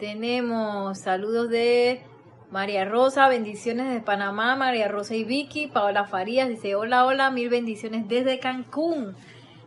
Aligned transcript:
Tenemos 0.00 0.98
saludos 0.98 1.50
de 1.50 2.02
María 2.50 2.86
Rosa, 2.86 3.28
bendiciones 3.28 3.88
desde 3.88 4.00
Panamá, 4.00 4.56
María 4.56 4.88
Rosa 4.88 5.14
y 5.14 5.24
Vicky. 5.24 5.66
Paola 5.66 6.06
Farías 6.06 6.48
dice, 6.48 6.74
hola, 6.74 7.04
hola, 7.04 7.30
mil 7.30 7.50
bendiciones 7.50 8.08
desde 8.08 8.38
Cancún. 8.38 9.14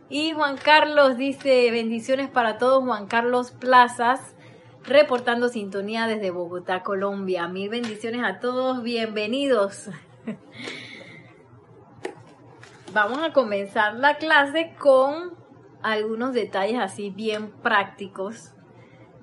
Y 0.08 0.32
Juan 0.32 0.56
Carlos 0.56 1.16
dice, 1.16 1.70
bendiciones 1.70 2.28
para 2.28 2.58
todos, 2.58 2.82
Juan 2.82 3.06
Carlos 3.06 3.52
Plazas, 3.52 4.34
reportando 4.82 5.48
sintonía 5.48 6.08
desde 6.08 6.32
Bogotá, 6.32 6.82
Colombia. 6.82 7.46
Mil 7.46 7.68
bendiciones 7.68 8.22
a 8.24 8.40
todos, 8.40 8.82
bienvenidos. 8.82 9.88
Vamos 12.92 13.18
a 13.22 13.32
comenzar 13.32 13.94
la 13.94 14.16
clase 14.16 14.74
con 14.80 15.34
algunos 15.80 16.34
detalles 16.34 16.80
así 16.80 17.10
bien 17.10 17.52
prácticos. 17.62 18.50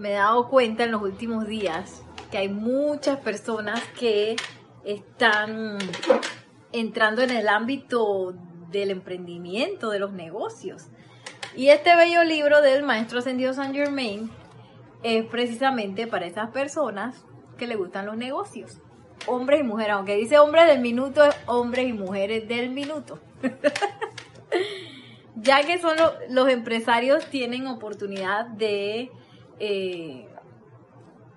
Me 0.02 0.14
he 0.14 0.16
dado 0.16 0.50
cuenta 0.50 0.84
en 0.84 0.92
los 0.92 1.04
últimos 1.04 1.46
días 1.46 2.02
que 2.32 2.40
hay 2.40 2.50
muchas 2.50 3.20
personas 3.20 3.80
que 4.00 4.36
están 4.84 5.78
entrando 6.72 7.22
en 7.22 7.30
el 7.30 7.48
ámbito 7.48 8.34
del 8.72 8.90
emprendimiento, 8.90 9.92
de 9.92 10.00
los 10.00 10.12
negocios. 10.12 10.88
Y 11.56 11.68
este 11.68 11.96
bello 11.96 12.24
libro 12.24 12.64
del 12.64 12.82
maestro 12.82 13.20
ascendido 13.20 13.54
Saint 13.54 13.76
Germain 13.76 14.32
es 15.04 15.24
precisamente 15.26 16.08
para 16.08 16.26
esas 16.26 16.50
personas 16.50 17.24
que 17.60 17.68
le 17.68 17.76
gustan 17.76 18.08
los 18.08 18.18
negocios. 18.18 18.80
Hombres 19.28 19.60
y 19.60 19.64
mujeres, 19.64 19.94
aunque 19.94 20.16
dice 20.16 20.40
hombres 20.40 20.66
del 20.66 20.80
minuto, 20.80 21.24
es 21.24 21.36
hombres 21.46 21.88
y 21.88 21.94
mujeres 21.94 22.48
del 22.48 22.72
minuto. 22.72 23.20
ya 25.36 25.62
que 25.62 25.78
son 25.78 25.96
los 26.30 26.50
empresarios 26.50 27.24
tienen 27.28 27.68
oportunidad 27.68 28.48
de 28.48 29.12
eh, 29.64 30.26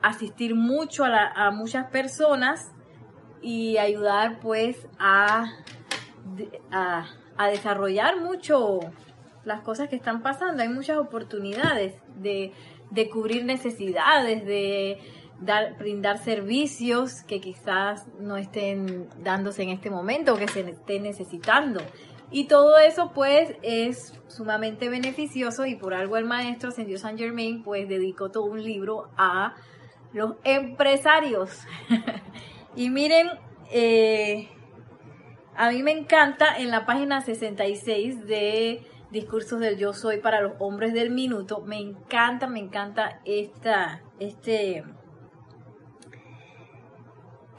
asistir 0.01 0.55
mucho 0.55 1.05
a, 1.05 1.51
muchas 1.51 1.91
personas 1.91 2.73
y 3.42 3.77
ayudar 3.77 4.41
pues 4.41 4.89
a, 4.98 5.44
a, 6.70 7.48
desarrollar 7.48 8.22
mucho 8.22 8.81
las 9.44 9.61
cosas 9.61 9.91
que 9.91 9.97
están 9.97 10.22
pasando. 10.22 10.62
Hay 10.62 10.70
muchas 10.70 10.97
oportunidades 10.97 11.97
de, 12.16 12.53
de 12.91 13.11
cubrir 13.11 13.44
necesidades, 13.44 14.47
de 14.47 15.00
dar, 15.41 15.77
brindar 15.77 16.16
servicios 16.16 17.22
que 17.25 17.42
quizás 17.42 18.06
no 18.19 18.38
estén 18.38 19.06
dándose 19.22 19.64
en 19.64 19.69
este 19.69 19.91
momento 19.91 20.33
o 20.33 20.38
que 20.38 20.48
se 20.48 20.61
estén 20.61 21.03
necesitando. 21.03 21.83
Y 22.35 22.49
todo 22.49 22.79
eso 22.79 23.13
pues 23.15 23.55
es 23.63 24.21
sumamente 24.27 24.89
beneficioso 24.89 25.67
y 25.67 25.77
por 25.77 25.95
algo 25.95 26.17
el 26.17 26.25
maestro 26.25 26.71
Ascendió 26.71 26.99
San 26.99 27.17
Germain 27.17 27.63
pues 27.63 27.89
dedicó 27.89 28.33
todo 28.33 28.47
un 28.47 28.61
libro 28.61 29.09
a 29.17 29.55
los 30.13 30.35
empresarios. 30.43 31.61
y 32.75 32.91
miren, 32.91 33.29
eh, 33.71 34.49
a 35.55 35.71
mí 35.71 35.85
me 35.85 35.93
encanta 35.93 36.59
en 36.59 36.73
la 36.73 36.85
página 36.87 37.21
66 37.21 38.27
de 38.27 38.83
Discursos 39.12 39.61
del 39.61 39.79
Yo 39.79 39.93
Soy 39.93 40.19
para 40.19 40.41
los 40.41 40.55
hombres 40.59 40.93
del 40.93 41.11
minuto, 41.11 41.61
me 41.61 41.79
encanta, 41.79 42.49
me 42.49 42.59
encanta 42.59 43.21
esta, 43.25 44.03
este, 44.19 44.83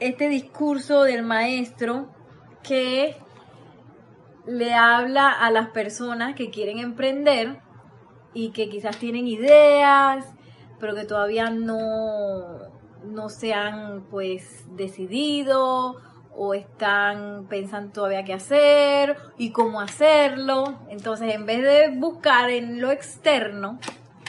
este 0.00 0.28
discurso 0.28 1.04
del 1.04 1.22
maestro 1.22 2.10
que 2.62 3.16
le 4.46 4.74
habla 4.74 5.30
a 5.30 5.50
las 5.50 5.68
personas 5.70 6.34
que 6.34 6.50
quieren 6.50 6.78
emprender 6.78 7.60
y 8.32 8.50
que 8.50 8.68
quizás 8.68 8.96
tienen 8.98 9.26
ideas 9.26 10.26
pero 10.78 10.94
que 10.94 11.04
todavía 11.04 11.50
no, 11.50 12.58
no 13.04 13.28
se 13.28 13.54
han 13.54 14.02
pues 14.10 14.64
decidido 14.76 15.96
o 16.38 16.54
están 16.54 17.46
pensando 17.48 17.92
todavía 17.92 18.24
qué 18.24 18.34
hacer 18.34 19.16
y 19.38 19.52
cómo 19.52 19.80
hacerlo. 19.80 20.78
Entonces, 20.88 21.34
en 21.34 21.46
vez 21.46 21.62
de 21.62 21.96
buscar 21.96 22.50
en 22.50 22.80
lo 22.80 22.90
externo, 22.90 23.78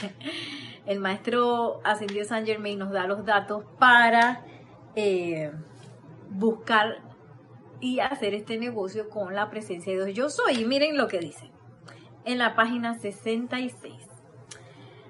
el 0.85 0.99
maestro 0.99 1.81
Ascendido 1.83 2.23
San 2.23 2.45
Germain 2.45 2.79
nos 2.79 2.91
da 2.91 3.07
los 3.07 3.25
datos 3.25 3.65
para 3.77 4.45
eh, 4.95 5.51
buscar 6.29 7.01
y 7.79 7.99
hacer 7.99 8.33
este 8.33 8.57
negocio 8.57 9.09
con 9.09 9.35
la 9.35 9.49
presencia 9.49 9.97
de 9.97 10.05
Dios. 10.05 10.15
Yo 10.15 10.29
soy, 10.29 10.61
y 10.61 10.65
miren 10.65 10.97
lo 10.97 11.07
que 11.07 11.19
dice 11.19 11.51
en 12.27 12.39
la 12.39 12.55
página 12.55 12.99
66. 12.99 13.93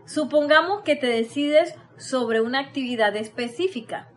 Supongamos 0.05 0.83
que 0.83 0.95
te 0.95 1.07
decides 1.07 1.73
sobre 1.97 2.41
una 2.41 2.59
actividad 2.59 3.15
específica. 3.15 4.07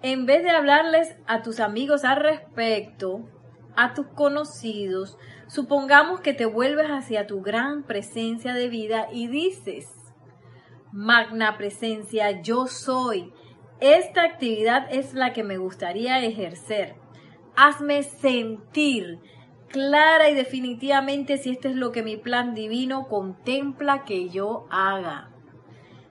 En 0.00 0.26
vez 0.26 0.44
de 0.44 0.50
hablarles 0.50 1.16
a 1.26 1.42
tus 1.42 1.58
amigos 1.58 2.04
al 2.04 2.18
respecto, 2.18 3.28
a 3.74 3.94
tus 3.94 4.06
conocidos, 4.06 5.18
supongamos 5.48 6.20
que 6.20 6.34
te 6.34 6.46
vuelves 6.46 6.86
hacia 6.86 7.26
tu 7.26 7.42
gran 7.42 7.82
presencia 7.82 8.54
de 8.54 8.68
vida 8.68 9.08
y 9.12 9.26
dices, 9.26 9.88
Magna 10.92 11.58
presencia, 11.58 12.42
yo 12.42 12.68
soy. 12.68 13.32
Esta 13.80 14.22
actividad 14.22 14.86
es 14.90 15.14
la 15.14 15.32
que 15.32 15.42
me 15.42 15.58
gustaría 15.58 16.24
ejercer. 16.24 16.94
Hazme 17.56 18.02
sentir 18.02 19.18
clara 19.68 20.30
y 20.30 20.34
definitivamente 20.34 21.38
si 21.38 21.50
esto 21.50 21.68
es 21.68 21.74
lo 21.74 21.92
que 21.92 22.02
mi 22.02 22.16
plan 22.16 22.54
divino 22.54 23.08
contempla 23.08 24.04
que 24.04 24.28
yo 24.28 24.66
haga. 24.70 25.30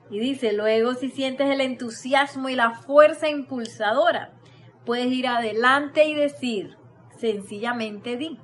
Y 0.10 0.20
dice, 0.20 0.54
luego 0.54 0.94
si 0.94 1.10
sientes 1.10 1.50
el 1.50 1.62
entusiasmo 1.62 2.50
y 2.50 2.56
la 2.56 2.72
fuerza 2.72 3.30
impulsadora, 3.30 4.34
puedes 4.86 5.08
ir 5.08 5.28
adelante 5.28 6.06
y 6.06 6.14
decir, 6.14 6.78
sencillamente 7.18 8.18
di. 8.18 8.40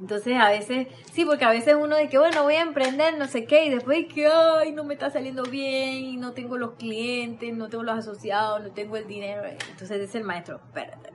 Entonces 0.00 0.38
a 0.38 0.48
veces, 0.48 0.88
sí, 1.12 1.26
porque 1.26 1.44
a 1.44 1.50
veces 1.50 1.74
uno 1.78 1.96
dice 1.96 2.18
bueno, 2.18 2.42
voy 2.44 2.54
a 2.54 2.62
emprender, 2.62 3.18
no 3.18 3.26
sé 3.26 3.44
qué, 3.44 3.66
y 3.66 3.70
después 3.70 4.06
que, 4.06 4.26
ay, 4.26 4.72
no 4.72 4.84
me 4.84 4.94
está 4.94 5.10
saliendo 5.10 5.42
bien, 5.42 6.04
y 6.04 6.16
no 6.16 6.32
tengo 6.32 6.56
los 6.56 6.72
clientes, 6.74 7.54
no 7.54 7.68
tengo 7.68 7.84
los 7.84 7.98
asociados, 7.98 8.62
no 8.62 8.70
tengo 8.70 8.96
el 8.96 9.06
dinero. 9.06 9.42
Entonces 9.44 10.00
dice 10.00 10.18
el 10.18 10.24
maestro, 10.24 10.56
espérate, 10.56 11.10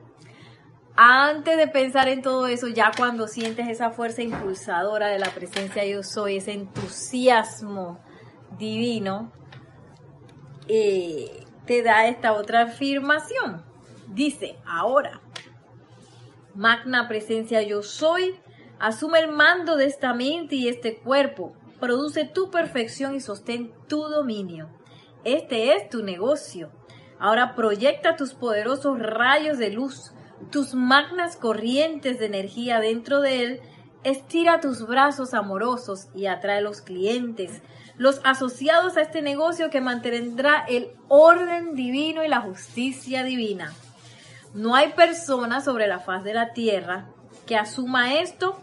antes 0.95 1.57
de 1.57 1.67
pensar 1.67 2.07
en 2.07 2.21
todo 2.21 2.47
eso, 2.47 2.67
ya 2.67 2.91
cuando 2.97 3.27
sientes 3.27 3.67
esa 3.67 3.91
fuerza 3.91 4.21
impulsadora 4.21 5.07
de 5.07 5.19
la 5.19 5.29
presencia 5.31 5.85
yo 5.85 6.03
soy, 6.03 6.37
ese 6.37 6.53
entusiasmo 6.53 7.99
divino, 8.57 9.31
eh, 10.67 11.45
te 11.65 11.83
da 11.83 12.07
esta 12.07 12.33
otra 12.33 12.61
afirmación. 12.63 13.63
Dice, 14.07 14.57
ahora, 14.65 15.21
magna 16.53 17.07
presencia 17.09 17.61
yo 17.61 17.83
soy, 17.83 18.39
asume 18.79 19.19
el 19.19 19.31
mando 19.31 19.75
de 19.75 19.85
esta 19.85 20.13
mente 20.13 20.55
y 20.55 20.69
este 20.69 20.97
cuerpo, 20.97 21.53
produce 21.81 22.23
tu 22.23 22.49
perfección 22.49 23.15
y 23.15 23.19
sostén 23.19 23.73
tu 23.87 24.03
dominio. 24.03 24.69
Este 25.25 25.75
es 25.75 25.89
tu 25.89 26.03
negocio. 26.03 26.71
Ahora 27.19 27.55
proyecta 27.55 28.15
tus 28.15 28.33
poderosos 28.33 28.99
rayos 28.99 29.57
de 29.57 29.71
luz 29.71 30.14
tus 30.51 30.73
magnas 30.73 31.35
corrientes 31.35 32.19
de 32.19 32.25
energía 32.25 32.79
dentro 32.79 33.21
de 33.21 33.41
él, 33.43 33.61
estira 34.03 34.61
tus 34.61 34.85
brazos 34.85 35.33
amorosos 35.33 36.07
y 36.13 36.27
atrae 36.27 36.61
los 36.61 36.81
clientes, 36.81 37.61
los 37.97 38.21
asociados 38.23 38.97
a 38.97 39.01
este 39.01 39.21
negocio 39.21 39.69
que 39.69 39.81
mantendrá 39.81 40.65
el 40.67 40.89
orden 41.07 41.75
divino 41.75 42.23
y 42.23 42.27
la 42.27 42.41
justicia 42.41 43.23
divina. 43.23 43.73
No 44.53 44.75
hay 44.75 44.93
persona 44.93 45.61
sobre 45.61 45.87
la 45.87 45.99
faz 45.99 46.23
de 46.23 46.33
la 46.33 46.53
tierra 46.53 47.07
que 47.45 47.57
asuma 47.57 48.15
esto 48.15 48.59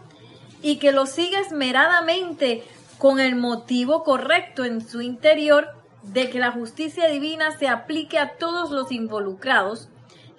y 0.61 0.77
que 0.77 0.91
lo 0.91 1.05
siga 1.05 1.39
esmeradamente 1.39 2.63
con 2.97 3.19
el 3.19 3.35
motivo 3.35 4.03
correcto 4.03 4.63
en 4.63 4.81
su 4.87 5.01
interior 5.01 5.67
de 6.03 6.29
que 6.29 6.39
la 6.39 6.51
justicia 6.51 7.07
divina 7.07 7.57
se 7.57 7.67
aplique 7.67 8.17
a 8.17 8.37
todos 8.37 8.71
los 8.71 8.91
involucrados 8.91 9.89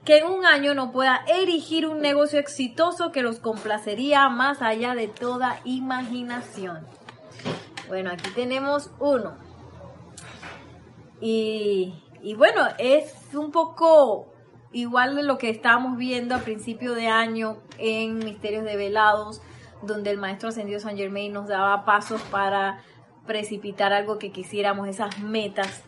que 0.04 0.18
en 0.18 0.26
un 0.26 0.44
año 0.44 0.74
no 0.74 0.92
pueda 0.92 1.24
erigir 1.26 1.86
un 1.86 2.00
negocio 2.00 2.38
exitoso 2.38 3.10
que 3.10 3.22
los 3.22 3.40
complacería 3.40 4.28
más 4.28 4.60
allá 4.60 4.94
de 4.94 5.08
toda 5.08 5.60
imaginación. 5.64 6.86
Bueno, 7.88 8.10
aquí 8.10 8.30
tenemos 8.34 8.90
uno. 8.98 9.36
Y, 11.20 11.94
bueno, 12.36 12.66
es 12.78 13.14
un 13.34 13.50
poco 13.50 14.32
igual 14.72 15.16
de 15.16 15.22
lo 15.22 15.38
que 15.38 15.48
estábamos 15.48 15.96
viendo 15.96 16.34
a 16.34 16.40
principio 16.40 16.94
de 16.94 17.06
año 17.06 17.58
en 17.78 18.18
Misterios 18.18 18.64
de 18.64 18.76
Velados, 18.76 19.40
donde 19.82 20.10
el 20.10 20.18
maestro 20.18 20.50
ascendido 20.50 20.80
San 20.80 20.98
Germain 20.98 21.32
nos 21.32 21.48
daba 21.48 21.84
pasos 21.86 22.20
para 22.30 22.82
precipitar 23.26 23.94
algo 23.94 24.18
que 24.18 24.32
quisiéramos, 24.32 24.86
esas 24.86 25.18
metas. 25.18 25.84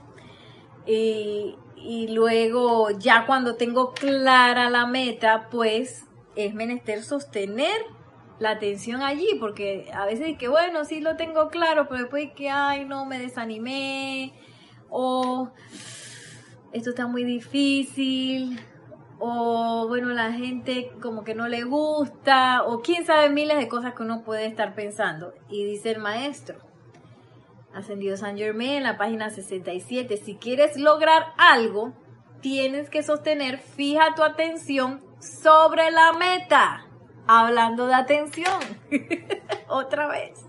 Y, 0.86 1.56
y 1.86 2.08
luego 2.08 2.90
ya 2.90 3.26
cuando 3.26 3.54
tengo 3.54 3.92
clara 3.92 4.70
la 4.70 4.86
meta, 4.86 5.48
pues 5.50 6.04
es 6.34 6.52
menester 6.52 7.02
sostener 7.02 7.80
la 8.40 8.50
atención 8.50 9.02
allí, 9.02 9.36
porque 9.38 9.88
a 9.94 10.04
veces 10.04 10.36
que 10.36 10.48
bueno, 10.48 10.84
sí 10.84 11.00
lo 11.00 11.16
tengo 11.16 11.48
claro, 11.48 11.86
pero 11.88 12.02
después 12.02 12.32
que, 12.34 12.50
ay, 12.50 12.84
no, 12.84 13.06
me 13.06 13.18
desanimé, 13.18 14.34
o 14.90 15.50
esto 16.72 16.90
está 16.90 17.06
muy 17.06 17.24
difícil, 17.24 18.60
o 19.18 19.86
bueno, 19.88 20.08
la 20.08 20.32
gente 20.32 20.90
como 21.00 21.24
que 21.24 21.34
no 21.34 21.48
le 21.48 21.62
gusta, 21.62 22.64
o 22.64 22.82
quién 22.82 23.06
sabe 23.06 23.30
miles 23.30 23.58
de 23.58 23.68
cosas 23.68 23.94
que 23.94 24.02
uno 24.02 24.24
puede 24.24 24.46
estar 24.46 24.74
pensando. 24.74 25.32
Y 25.48 25.64
dice 25.64 25.92
el 25.92 26.00
maestro, 26.00 26.58
Ascendido 27.76 28.16
San 28.16 28.38
Germain 28.38 28.78
en 28.78 28.82
la 28.84 28.96
página 28.96 29.28
67, 29.28 30.16
si 30.16 30.36
quieres 30.36 30.78
lograr 30.78 31.34
algo, 31.36 31.92
tienes 32.40 32.88
que 32.88 33.02
sostener, 33.02 33.58
fija 33.58 34.14
tu 34.14 34.22
atención 34.22 35.04
sobre 35.20 35.90
la 35.90 36.14
meta. 36.14 36.86
Hablando 37.26 37.86
de 37.86 37.94
atención, 37.94 38.58
otra 39.68 40.08
vez. 40.08 40.46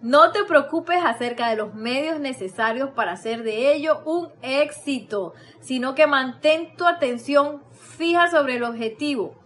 No 0.00 0.32
te 0.32 0.44
preocupes 0.44 1.04
acerca 1.04 1.50
de 1.50 1.56
los 1.56 1.74
medios 1.74 2.18
necesarios 2.18 2.90
para 2.90 3.12
hacer 3.12 3.42
de 3.42 3.74
ello 3.74 4.00
un 4.06 4.30
éxito, 4.40 5.34
sino 5.60 5.94
que 5.94 6.06
mantén 6.06 6.76
tu 6.76 6.86
atención 6.86 7.62
fija 7.72 8.30
sobre 8.30 8.56
el 8.56 8.64
objetivo. 8.64 9.38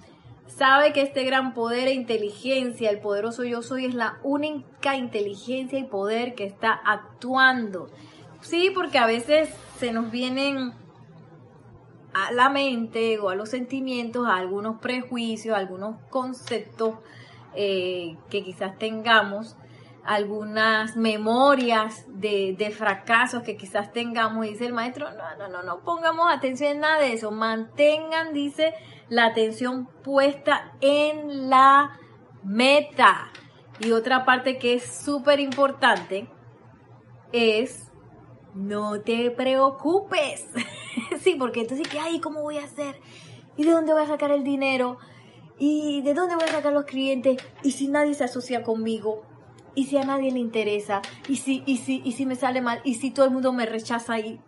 Sabe 0.49 0.93
que 0.93 1.03
este 1.03 1.25
gran 1.25 1.55
poder 1.55 1.89
e 1.89 1.93
inteligencia, 1.93 2.91
el 2.91 3.01
poderoso 3.01 3.45
yo 3.45 3.63
soy, 3.63 3.85
es 3.85 3.95
la 3.95 4.19
única 4.23 4.97
inteligencia 4.97 5.79
y 5.79 5.85
poder 5.85 6.35
que 6.35 6.45
está 6.45 6.73
actuando. 6.73 7.89
Sí, 8.41 8.73
porque 8.75 8.99
a 8.99 9.07
veces 9.07 9.51
se 9.79 9.93
nos 9.93 10.11
vienen 10.11 10.73
a 12.15 12.33
la 12.33 12.49
mente 12.49 13.19
o 13.19 13.29
a 13.29 13.35
los 13.35 13.51
sentimientos 13.51 14.27
a 14.27 14.37
algunos 14.37 14.81
prejuicios, 14.81 15.57
algunos 15.57 15.97
conceptos 16.09 16.95
eh, 17.55 18.17
que 18.31 18.43
quizás 18.43 18.79
tengamos 18.79 19.57
algunas 20.09 20.97
memorias 20.97 22.07
de, 22.09 22.55
de, 22.57 22.71
fracasos 22.71 23.43
que 23.43 23.59
quizás 23.59 23.93
tengamos. 23.93 24.47
Dice 24.47 24.65
el 24.65 24.73
maestro, 24.73 25.07
no, 25.11 25.37
no, 25.37 25.49
no, 25.49 25.63
no 25.63 25.85
pongamos 25.85 26.33
atención 26.33 26.73
en 26.73 26.81
nada 26.81 27.01
de 27.01 27.13
eso. 27.13 27.31
Mantengan, 27.31 28.33
dice, 28.33 28.73
la 29.11 29.27
atención 29.27 29.87
puesta 30.03 30.73
en 30.81 31.51
la 31.51 31.99
meta. 32.43 33.31
Y 33.81 33.93
otra 33.93 34.25
parte 34.25 34.59
que 34.59 34.75
es 34.75 34.87
súper 35.05 35.41
importante 35.41 36.27
es 37.33 37.93
no 38.55 39.03
te 39.03 39.31
preocupes. 39.31 40.49
sí, 41.21 41.37
porque 41.39 41.61
entonces, 41.61 41.87
¿qué 41.87 42.01
hay? 42.01 42.19
¿Cómo 42.19 42.41
voy 42.41 42.57
a 42.57 42.65
hacer? 42.65 42.99
¿Y 43.59 43.65
de 43.65 43.73
dónde 43.73 43.93
voy 43.93 44.05
a 44.05 44.07
sacar 44.07 44.31
el 44.31 44.43
dinero? 44.43 44.97
¿Y 45.59 46.01
de 46.01 46.15
dónde 46.15 46.35
voy 46.35 46.45
a 46.45 46.53
sacar 46.53 46.73
los 46.73 46.87
clientes? 46.87 47.37
¿Y 47.63 47.73
si 47.73 47.89
nadie 47.89 48.15
se 48.15 48.25
asocia 48.25 48.63
conmigo? 48.63 49.28
Y 49.79 49.85
si 49.85 49.97
a 49.97 50.03
nadie 50.03 50.33
le 50.33 50.41
interesa, 50.41 51.03
y 51.29 51.37
si, 51.37 51.63
y 51.65 51.77
si, 51.77 52.03
y 52.05 52.11
si 52.11 52.27
me 52.27 52.35
sale 52.35 52.61
mal, 52.61 52.81
y 52.83 52.95
si 52.95 53.13
todo 53.13 53.27
el 53.27 53.31
mundo 53.31 53.53
me 53.53 53.65
rechaza 53.65 54.15
ahí. 54.15 54.41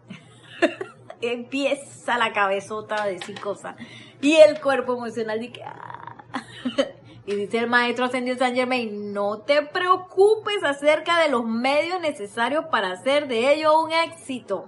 Empieza 1.21 2.19
la 2.19 2.33
cabezota 2.33 3.01
a 3.01 3.07
decir 3.07 3.39
cosas. 3.39 3.77
Y 4.21 4.35
el 4.39 4.61
cuerpo 4.61 4.95
emocional 4.95 5.39
dice, 5.39 5.63
ah". 5.65 6.25
y 7.27 7.37
dice 7.37 7.59
el 7.59 7.69
maestro 7.69 8.07
ascendido 8.07 8.39
San 8.39 8.57
Germain, 8.57 9.13
no 9.13 9.39
te 9.43 9.63
preocupes 9.63 10.65
acerca 10.65 11.21
de 11.21 11.29
los 11.29 11.45
medios 11.45 12.01
necesarios 12.01 12.65
para 12.65 12.91
hacer 12.91 13.29
de 13.29 13.55
ello 13.55 13.81
un 13.81 13.93
éxito. 13.93 14.67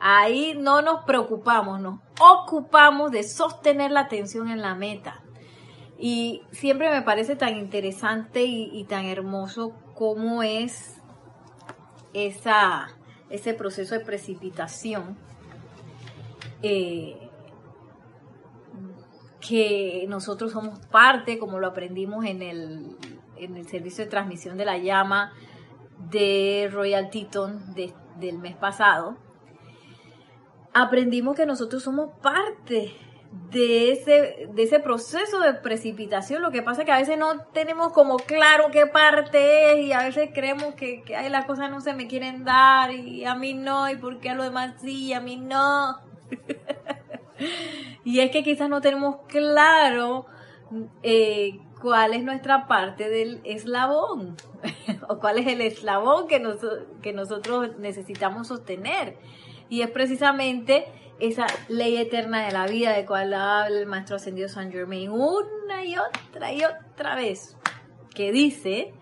Ahí 0.00 0.56
no 0.58 0.80
nos 0.80 1.04
preocupamos, 1.04 1.78
nos 1.78 2.00
ocupamos 2.18 3.10
de 3.10 3.22
sostener 3.22 3.90
la 3.90 4.00
atención 4.00 4.48
en 4.48 4.62
la 4.62 4.74
meta. 4.74 5.20
Y 5.98 6.42
siempre 6.52 6.90
me 6.90 7.02
parece 7.02 7.34
tan 7.34 7.56
interesante 7.56 8.44
y, 8.44 8.84
tan 8.84 9.06
hermoso 9.06 9.72
cómo 9.94 10.44
es 10.44 10.96
esa, 12.14 12.88
ese 13.30 13.52
proceso 13.52 13.96
de 13.96 14.04
precipitación 14.04 15.16
eh, 16.62 17.28
que 19.40 20.06
nosotros 20.08 20.52
somos 20.52 20.78
parte, 20.86 21.38
como 21.38 21.58
lo 21.58 21.66
aprendimos 21.66 22.24
en 22.24 22.42
el, 22.42 22.96
en 23.36 23.56
el 23.56 23.66
servicio 23.66 24.04
de 24.04 24.10
transmisión 24.10 24.56
de 24.56 24.64
la 24.64 24.78
llama 24.78 25.32
de 26.10 26.70
Royal 26.72 27.10
Teton 27.10 27.74
del 27.74 28.38
mes 28.38 28.54
pasado, 28.54 29.16
aprendimos 30.72 31.34
que 31.34 31.44
nosotros 31.44 31.82
somos 31.82 32.10
parte 32.22 32.94
de 33.30 33.92
ese, 33.92 34.48
de 34.52 34.62
ese 34.62 34.80
proceso 34.80 35.40
de 35.40 35.54
precipitación. 35.54 36.42
Lo 36.42 36.50
que 36.50 36.62
pasa 36.62 36.82
es 36.82 36.86
que 36.86 36.92
a 36.92 36.98
veces 36.98 37.18
no 37.18 37.44
tenemos 37.52 37.92
como 37.92 38.16
claro 38.16 38.70
qué 38.70 38.86
parte 38.86 39.72
es 39.72 39.86
y 39.86 39.92
a 39.92 40.04
veces 40.04 40.30
creemos 40.32 40.74
que, 40.74 41.02
que 41.02 41.28
las 41.30 41.46
cosas 41.46 41.70
no 41.70 41.80
se 41.80 41.94
me 41.94 42.06
quieren 42.06 42.44
dar 42.44 42.92
y 42.92 43.24
a 43.24 43.34
mí 43.34 43.54
no 43.54 43.88
y 43.90 43.96
por 43.96 44.18
qué 44.18 44.30
a 44.30 44.34
los 44.34 44.46
demás 44.46 44.74
sí 44.80 45.06
y 45.06 45.12
a 45.12 45.20
mí 45.20 45.36
no. 45.36 45.98
y 48.04 48.20
es 48.20 48.30
que 48.30 48.42
quizás 48.42 48.68
no 48.68 48.80
tenemos 48.80 49.16
claro 49.28 50.26
eh, 51.02 51.58
cuál 51.80 52.14
es 52.14 52.24
nuestra 52.24 52.66
parte 52.66 53.08
del 53.08 53.40
eslabón 53.44 54.36
o 55.08 55.18
cuál 55.18 55.38
es 55.38 55.46
el 55.46 55.60
eslabón 55.60 56.28
que, 56.28 56.42
que 57.02 57.12
nosotros 57.12 57.78
necesitamos 57.78 58.48
sostener. 58.48 59.16
Y 59.70 59.82
es 59.82 59.90
precisamente 59.90 60.86
esa 61.20 61.46
ley 61.68 61.96
eterna 61.96 62.46
de 62.46 62.52
la 62.52 62.66
vida 62.66 62.92
de 62.92 63.04
cual 63.04 63.34
habla 63.34 63.78
el 63.78 63.86
maestro 63.86 64.16
ascendido 64.16 64.48
San 64.48 64.70
Germain 64.70 65.10
una 65.10 65.84
y 65.84 65.96
otra 65.96 66.52
y 66.52 66.62
otra 66.64 67.14
vez, 67.16 67.56
que 68.14 68.32
dice, 68.32 68.92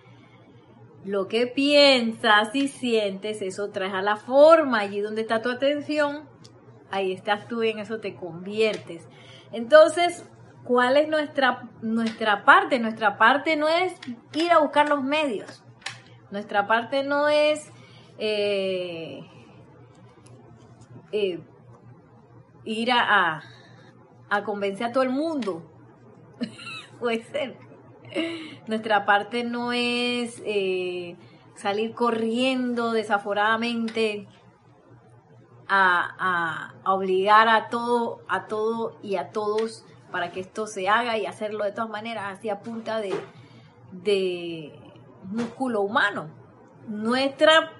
lo 1.05 1.29
que 1.29 1.47
piensas 1.47 2.55
y 2.55 2.69
sientes, 2.69 3.43
eso 3.43 3.71
traes 3.71 3.93
a 3.93 4.03
la 4.03 4.17
forma, 4.17 4.81
allí 4.81 5.01
donde 5.01 5.23
está 5.23 5.43
tu 5.43 5.51
atención, 5.51 6.29
ahí 6.91 7.13
estás 7.13 7.49
tú 7.49 7.63
y 7.63 7.71
en 7.71 7.79
eso 7.79 8.01
te 8.01 8.15
conviertes. 8.15 9.07
Entonces, 9.53 10.29
¿cuál 10.65 10.97
es 10.97 11.09
nuestra, 11.09 11.69
nuestra 11.83 12.45
parte? 12.45 12.79
Nuestra 12.79 13.19
parte 13.19 13.57
no 13.57 13.69
es 13.69 13.95
ir 14.35 14.51
a 14.51 14.59
buscar 14.59 14.89
los 14.89 15.03
medios, 15.03 15.62
nuestra 16.31 16.67
parte 16.67 17.05
no 17.05 17.29
es... 17.29 17.71
Eh, 18.19 19.21
eh, 21.12 21.41
ir 22.67 22.93
a, 22.93 23.43
a, 24.29 24.45
convencer 24.45 24.89
a 24.89 24.93
todo 24.93 25.05
el 25.05 25.11
mundo. 25.11 25.63
Puede 27.01 27.25
ser. 27.25 27.57
Nuestra 28.67 29.07
parte 29.07 29.45
no 29.45 29.73
es 29.73 30.43
eh, 30.45 31.17
salir 31.55 31.95
corriendo 31.95 32.93
desaforadamente 32.93 34.29
a, 35.69 36.75
a, 36.85 36.93
obligar 36.93 37.49
a 37.49 37.69
todo, 37.69 38.21
a 38.29 38.47
todo 38.47 38.99
y 39.02 39.17
a 39.17 39.31
todos 39.31 39.85
para 40.11 40.31
que 40.31 40.40
esto 40.40 40.67
se 40.67 40.88
haga 40.88 41.19
y 41.19 41.26
hacerlo 41.26 41.64
de 41.64 41.73
todas 41.73 41.90
maneras, 41.90 42.38
así 42.38 42.49
a 42.49 42.61
punta 42.61 43.00
de, 43.00 43.14
de 43.93 44.73
músculo 45.25 45.81
humano. 45.81 46.29
Nuestra 46.88 47.73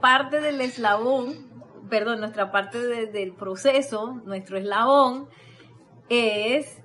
parte 0.00 0.40
del 0.40 0.60
eslabón 0.60 1.49
perdón, 1.90 2.20
nuestra 2.20 2.50
parte 2.50 3.06
del 3.06 3.32
proceso, 3.32 4.20
nuestro 4.24 4.56
eslabón, 4.56 5.28
es 6.08 6.78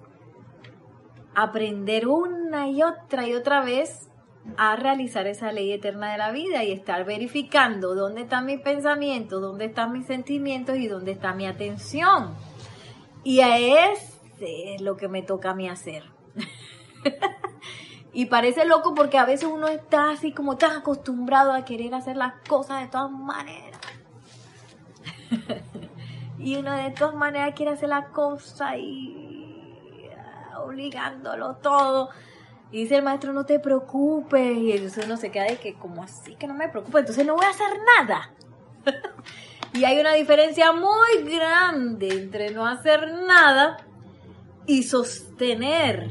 aprender 1.36 2.08
una 2.08 2.68
y 2.70 2.82
otra 2.84 3.28
y 3.28 3.34
otra 3.34 3.64
vez 3.64 4.10
a 4.58 4.76
realizar 4.76 5.28
esa 5.28 5.52
ley 5.52 5.72
eterna 5.72 6.12
de 6.12 6.18
la 6.18 6.32
vida 6.32 6.64
y 6.64 6.72
estar 6.72 7.04
verificando 7.06 7.96
dónde 7.96 8.22
están 8.22 8.46
mis 8.46 8.62
pensamientos, 8.62 9.42
dónde 9.42 9.66
están 9.66 9.92
mis 9.92 10.06
sentimientos 10.06 10.78
y 10.78 10.88
dónde 10.88 11.12
está 11.12 11.34
mi 11.34 11.48
atención. 11.48 12.36
Y 13.24 13.42
a 13.42 13.58
ese 13.58 14.76
es 14.76 14.82
lo 14.82 14.98
que 14.98 15.08
me 15.08 15.24
toca 15.24 15.52
a 15.52 15.56
mí 15.56 15.68
hacer. 15.68 16.04
y 18.14 18.26
parece 18.26 18.66
loco 18.66 18.94
porque 18.94 19.18
a 19.18 19.26
veces 19.26 19.50
uno 19.52 19.68
está 19.68 20.12
así 20.12 20.32
como 20.32 20.58
tan 20.58 20.78
acostumbrado 20.78 21.52
a 21.52 21.66
querer 21.66 21.96
hacer 21.96 22.16
las 22.16 22.34
cosas 22.48 22.82
de 22.82 22.88
todas 22.88 23.12
maneras 23.12 23.65
y 26.40 26.56
uno 26.58 26.76
de 26.76 26.92
todas 26.92 27.16
maneras 27.16 27.54
quiere 27.56 27.72
hacer 27.72 27.90
la 27.90 28.08
cosa 28.08 28.78
y 28.78 30.10
ah, 30.18 30.60
obligándolo 30.60 31.56
todo. 31.58 32.10
Y 32.72 32.80
dice 32.84 32.98
el 32.98 33.04
maestro, 33.04 33.32
no 33.32 33.46
te 33.46 33.60
preocupes. 33.60 34.58
Y 34.58 34.72
entonces 34.72 35.06
uno 35.06 35.18
se 35.18 35.32
queda 35.32 35.46
de 35.46 35.58
que, 35.58 35.76
como 35.76 36.04
así 36.04 36.36
que 36.36 36.48
no 36.48 36.54
me 36.54 36.70
preocupe? 36.70 37.00
Entonces 37.00 37.26
no 37.26 37.36
voy 37.36 37.46
a 37.46 37.50
hacer 37.50 37.78
nada. 37.98 38.32
y 39.74 39.84
hay 39.86 40.00
una 40.00 40.14
diferencia 40.14 40.72
muy 40.74 41.24
grande 41.24 42.10
entre 42.10 42.52
no 42.52 42.66
hacer 42.66 43.14
nada 43.28 43.78
y 44.66 44.84
sostener 44.84 46.10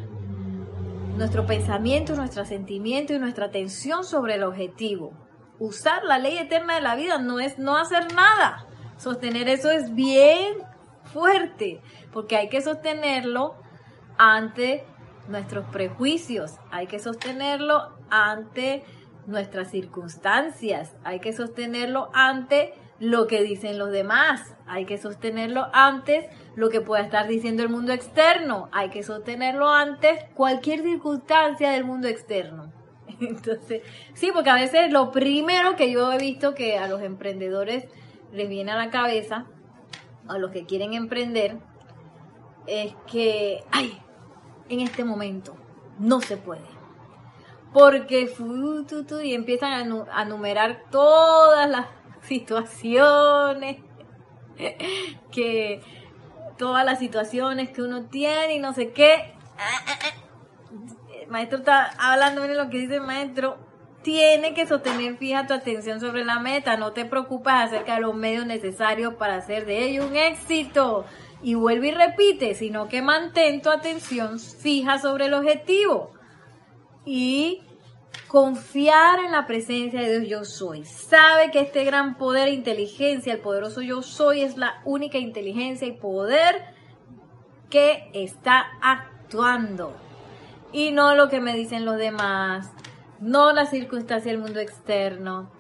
nuestro 1.17 1.47
pensamiento, 1.47 2.15
nuestro 2.17 2.45
sentimiento 2.45 3.15
y 3.15 3.19
nuestra 3.19 3.47
atención 3.47 4.05
sobre 4.05 4.35
el 4.35 4.43
objetivo. 4.43 5.13
Usar 5.59 6.05
la 6.05 6.19
ley 6.19 6.39
eterna 6.39 6.75
de 6.75 6.81
la 6.81 6.97
vida 6.97 7.19
no 7.19 7.41
es 7.41 7.59
no 7.59 7.77
hacer 7.77 8.13
nada. 8.15 8.67
Sostener 8.97 9.49
eso 9.49 9.71
es 9.71 9.95
bien 9.95 10.59
fuerte, 11.13 11.81
porque 12.13 12.37
hay 12.37 12.49
que 12.49 12.61
sostenerlo 12.61 13.57
ante 14.19 14.85
nuestros 15.29 15.65
prejuicios, 15.67 16.53
hay 16.71 16.87
que 16.87 16.99
sostenerlo 16.99 17.93
ante 18.11 18.85
nuestras 19.27 19.71
circunstancias, 19.71 20.95
hay 21.03 21.21
que 21.21 21.33
sostenerlo 21.33 22.11
ante 22.13 22.75
lo 23.01 23.27
que 23.27 23.43
dicen 23.43 23.79
los 23.79 23.91
demás, 23.91 24.55
hay 24.67 24.85
que 24.87 24.99
sostenerlo 24.99 25.69
antes 25.73 26.27
lo 26.55 26.69
que 26.71 26.81
pueda 26.81 27.03
estar 27.03 27.27
diciendo 27.27 27.63
el 27.63 27.69
mundo 27.69 27.93
externo, 27.93 28.69
hay 28.73 28.91
que 28.91 29.03
sostenerlo 29.03 29.71
antes 29.71 30.25
cualquier 30.35 30.83
circunstancia 30.83 31.71
del 31.71 31.85
mundo 31.85 32.09
externo. 32.09 32.73
Entonces, 33.21 33.83
sí, 34.15 34.31
porque 34.33 34.51
a 34.51 34.55
veces 34.55 34.93
lo 34.93 35.11
primero 35.11 35.77
que 35.77 35.91
yo 35.91 36.13
he 36.13 36.19
visto 36.19 36.55
que 36.55 36.79
a 36.79 36.87
los 36.87 37.03
emprendedores 37.03 37.87
les 38.35 38.49
viene 38.49 38.73
a 38.73 38.77
la 38.77 38.91
cabeza, 38.91 39.47
a 40.29 40.39
los 40.39 40.51
que 40.51 40.65
quieren 40.65 40.93
emprender, 40.95 41.59
es 42.67 42.95
que, 43.11 43.65
ay, 43.71 44.01
en 44.69 44.81
este 44.81 45.05
momento 45.05 45.57
no 45.99 46.21
se 46.21 46.37
puede. 46.37 46.75
Porque 47.73 48.33
y 49.23 49.35
empiezan 49.35 49.93
a, 50.11 50.25
numerar 50.25 50.85
todas 50.91 51.69
las 51.69 51.87
situaciones 52.23 53.79
que 55.33 55.83
todas 56.57 56.85
las 56.85 57.01
situaciones 57.01 57.71
que 57.71 57.83
uno 57.83 58.05
tiene 58.07 58.55
y 58.55 58.59
no 58.61 58.73
sé 58.73 58.93
qué. 58.93 59.35
El 61.21 61.29
maestro 61.29 61.59
está 61.59 61.91
hablando, 61.99 62.43
miren 62.43 62.59
lo 62.59 62.71
que 62.71 62.79
dice 62.79 62.97
el 62.97 63.03
maestro. 63.03 63.59
Tiene 64.05 64.53
que 64.53 64.67
sostener 64.67 65.17
fija 65.17 65.47
tu 65.47 65.55
atención 65.55 65.99
sobre 65.99 66.27
la 66.27 66.39
meta. 66.39 66.77
No 66.77 66.93
te 66.93 67.07
preocupes 67.07 67.55
acerca 67.55 67.95
de 67.95 68.03
los 68.03 68.15
medios 68.15 68.45
necesarios 68.45 69.15
para 69.15 69.37
hacer 69.37 69.65
de 69.65 69.83
ello 69.83 70.07
un 70.07 70.15
éxito. 70.15 71.07
Y 71.43 71.55
vuelve 71.55 71.89
y 71.89 71.93
repite, 71.93 72.55
sino 72.55 72.87
que 72.87 73.01
mantén 73.01 73.63
tu 73.63 73.71
atención 73.71 74.39
fija 74.39 74.99
sobre 74.99 75.27
el 75.27 75.35
objetivo. 75.35 76.13
Y 77.07 77.63
confiar 78.29 79.21
en 79.21 79.33
la 79.33 79.47
presencia 79.47 80.03
de 80.03 80.21
Dios 80.21 80.29
yo 80.29 80.45
soy. 80.45 80.85
Sabe 80.85 81.51
que 81.51 81.61
este 81.61 81.85
gran 81.85 82.19
poder 82.19 82.49
e 82.49 82.53
inteligencia, 82.53 83.33
el 83.33 83.41
poderoso 83.41 83.81
yo 83.81 84.03
soy, 84.03 84.43
es 84.43 84.59
la 84.59 84.83
única 84.85 85.17
inteligencia 85.17 85.89
y 85.89 85.93
poder 85.93 86.63
que 87.71 88.11
está 88.13 88.67
actuando. 88.83 89.97
Y 90.73 90.91
no 90.91 91.15
lo 91.15 91.31
que 91.31 91.41
me 91.41 91.57
dicen 91.57 91.87
los 91.87 91.97
demás, 91.97 92.71
no 93.25 93.53
la 93.53 93.65
circunstancia 93.65 94.31
del 94.31 94.41
mundo 94.41 94.61
externo, 94.61 95.51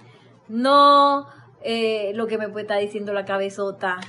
no 0.49 1.26
eh, 1.62 2.12
lo 2.14 2.26
que 2.26 2.37
me 2.37 2.50
puede 2.50 2.64
estar 2.64 2.78
diciendo 2.78 3.14
la 3.14 3.25
cabezota, 3.25 4.00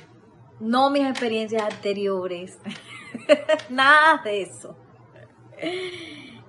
no 0.59 0.89
mis 0.89 1.07
experiencias 1.07 1.63
anteriores, 1.63 2.59
nada 3.69 4.21
de 4.25 4.41
eso. 4.41 4.75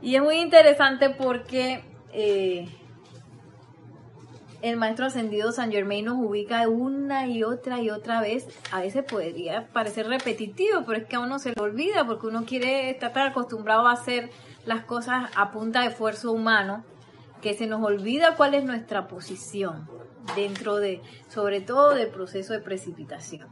Y 0.02 0.16
es 0.16 0.22
muy 0.22 0.38
interesante 0.38 1.10
porque 1.10 1.84
eh, 2.12 2.68
el 4.62 4.76
maestro 4.76 5.06
ascendido 5.06 5.52
San 5.52 5.70
Germain 5.70 6.04
nos 6.04 6.18
ubica 6.18 6.66
una 6.68 7.28
y 7.28 7.44
otra 7.44 7.80
y 7.80 7.90
otra 7.90 8.20
vez. 8.20 8.48
A 8.72 8.80
veces 8.80 9.04
podría 9.04 9.68
parecer 9.68 10.08
repetitivo, 10.08 10.82
pero 10.84 10.98
es 10.98 11.06
que 11.06 11.14
a 11.14 11.20
uno 11.20 11.38
se 11.38 11.50
le 11.50 11.62
olvida 11.62 12.04
porque 12.04 12.26
uno 12.26 12.44
quiere 12.44 12.90
estar 12.90 13.12
tan 13.12 13.28
acostumbrado 13.28 13.86
a 13.86 13.92
hacer 13.92 14.30
las 14.64 14.84
cosas 14.84 15.30
a 15.36 15.52
punta 15.52 15.82
de 15.82 15.88
esfuerzo 15.88 16.32
humano 16.32 16.84
que 17.46 17.54
se 17.54 17.68
nos 17.68 17.80
olvida 17.84 18.34
cuál 18.34 18.54
es 18.54 18.64
nuestra 18.64 19.06
posición 19.06 19.88
dentro 20.34 20.78
de, 20.78 21.00
sobre 21.28 21.60
todo 21.60 21.94
del 21.94 22.08
proceso 22.08 22.52
de 22.54 22.58
precipitación. 22.58 23.46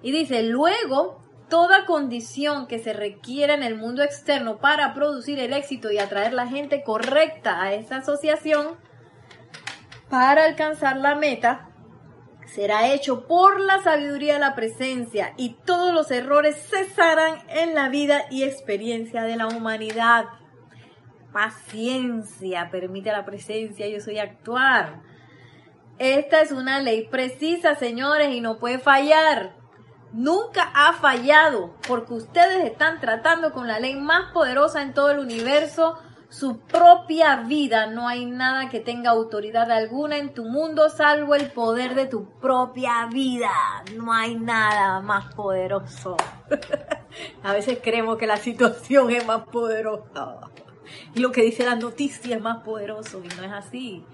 Y 0.00 0.12
dice, 0.12 0.44
luego 0.44 1.20
toda 1.48 1.86
condición 1.86 2.68
que 2.68 2.78
se 2.78 2.92
requiera 2.92 3.54
en 3.54 3.64
el 3.64 3.74
mundo 3.74 4.04
externo 4.04 4.58
para 4.58 4.94
producir 4.94 5.40
el 5.40 5.54
éxito 5.54 5.90
y 5.90 5.98
atraer 5.98 6.34
la 6.34 6.46
gente 6.46 6.84
correcta 6.84 7.60
a 7.60 7.74
esa 7.74 7.96
asociación 7.96 8.76
para 10.08 10.44
alcanzar 10.44 10.96
la 10.96 11.16
meta 11.16 11.70
será 12.46 12.92
hecho 12.92 13.26
por 13.26 13.58
la 13.58 13.82
sabiduría 13.82 14.34
de 14.34 14.38
la 14.38 14.54
presencia 14.54 15.34
y 15.36 15.56
todos 15.64 15.92
los 15.92 16.12
errores 16.12 16.54
cesarán 16.70 17.40
en 17.48 17.74
la 17.74 17.88
vida 17.88 18.26
y 18.30 18.44
experiencia 18.44 19.24
de 19.24 19.36
la 19.36 19.48
humanidad. 19.48 20.26
Paciencia 21.36 22.70
permite 22.70 23.12
la 23.12 23.26
presencia, 23.26 23.86
yo 23.86 24.00
soy 24.00 24.18
actuar. 24.18 25.02
Esta 25.98 26.40
es 26.40 26.50
una 26.50 26.80
ley 26.80 27.08
precisa, 27.08 27.74
señores, 27.74 28.34
y 28.34 28.40
no 28.40 28.58
puede 28.58 28.78
fallar 28.78 29.52
nunca 30.12 30.70
ha 30.74 30.94
fallado, 30.94 31.74
porque 31.86 32.14
ustedes 32.14 32.64
están 32.64 33.00
tratando 33.00 33.52
con 33.52 33.66
la 33.66 33.78
ley 33.78 33.96
más 33.96 34.32
poderosa 34.32 34.80
en 34.80 34.94
todo 34.94 35.10
el 35.10 35.18
universo, 35.18 35.98
su 36.30 36.60
propia 36.60 37.36
vida. 37.42 37.86
No 37.86 38.08
hay 38.08 38.24
nada 38.24 38.70
que 38.70 38.80
tenga 38.80 39.10
autoridad 39.10 39.70
alguna 39.70 40.16
en 40.16 40.32
tu 40.32 40.44
mundo 40.44 40.88
salvo 40.88 41.34
el 41.34 41.50
poder 41.52 41.94
de 41.94 42.06
tu 42.06 42.30
propia 42.40 43.06
vida. 43.12 43.52
No 43.94 44.12
hay 44.12 44.36
nada 44.36 45.00
más 45.00 45.34
poderoso. 45.34 46.16
a 47.42 47.52
veces 47.52 47.78
creemos 47.82 48.16
que 48.16 48.26
la 48.26 48.38
situación 48.38 49.10
es 49.10 49.26
más 49.26 49.42
poderosa. 49.46 50.40
Y 51.14 51.20
lo 51.20 51.32
que 51.32 51.42
dice 51.42 51.64
la 51.64 51.76
noticia 51.76 52.36
es 52.36 52.42
más 52.42 52.62
poderoso 52.62 53.22
y 53.24 53.28
no 53.36 53.44
es 53.44 53.52
así. 53.52 54.04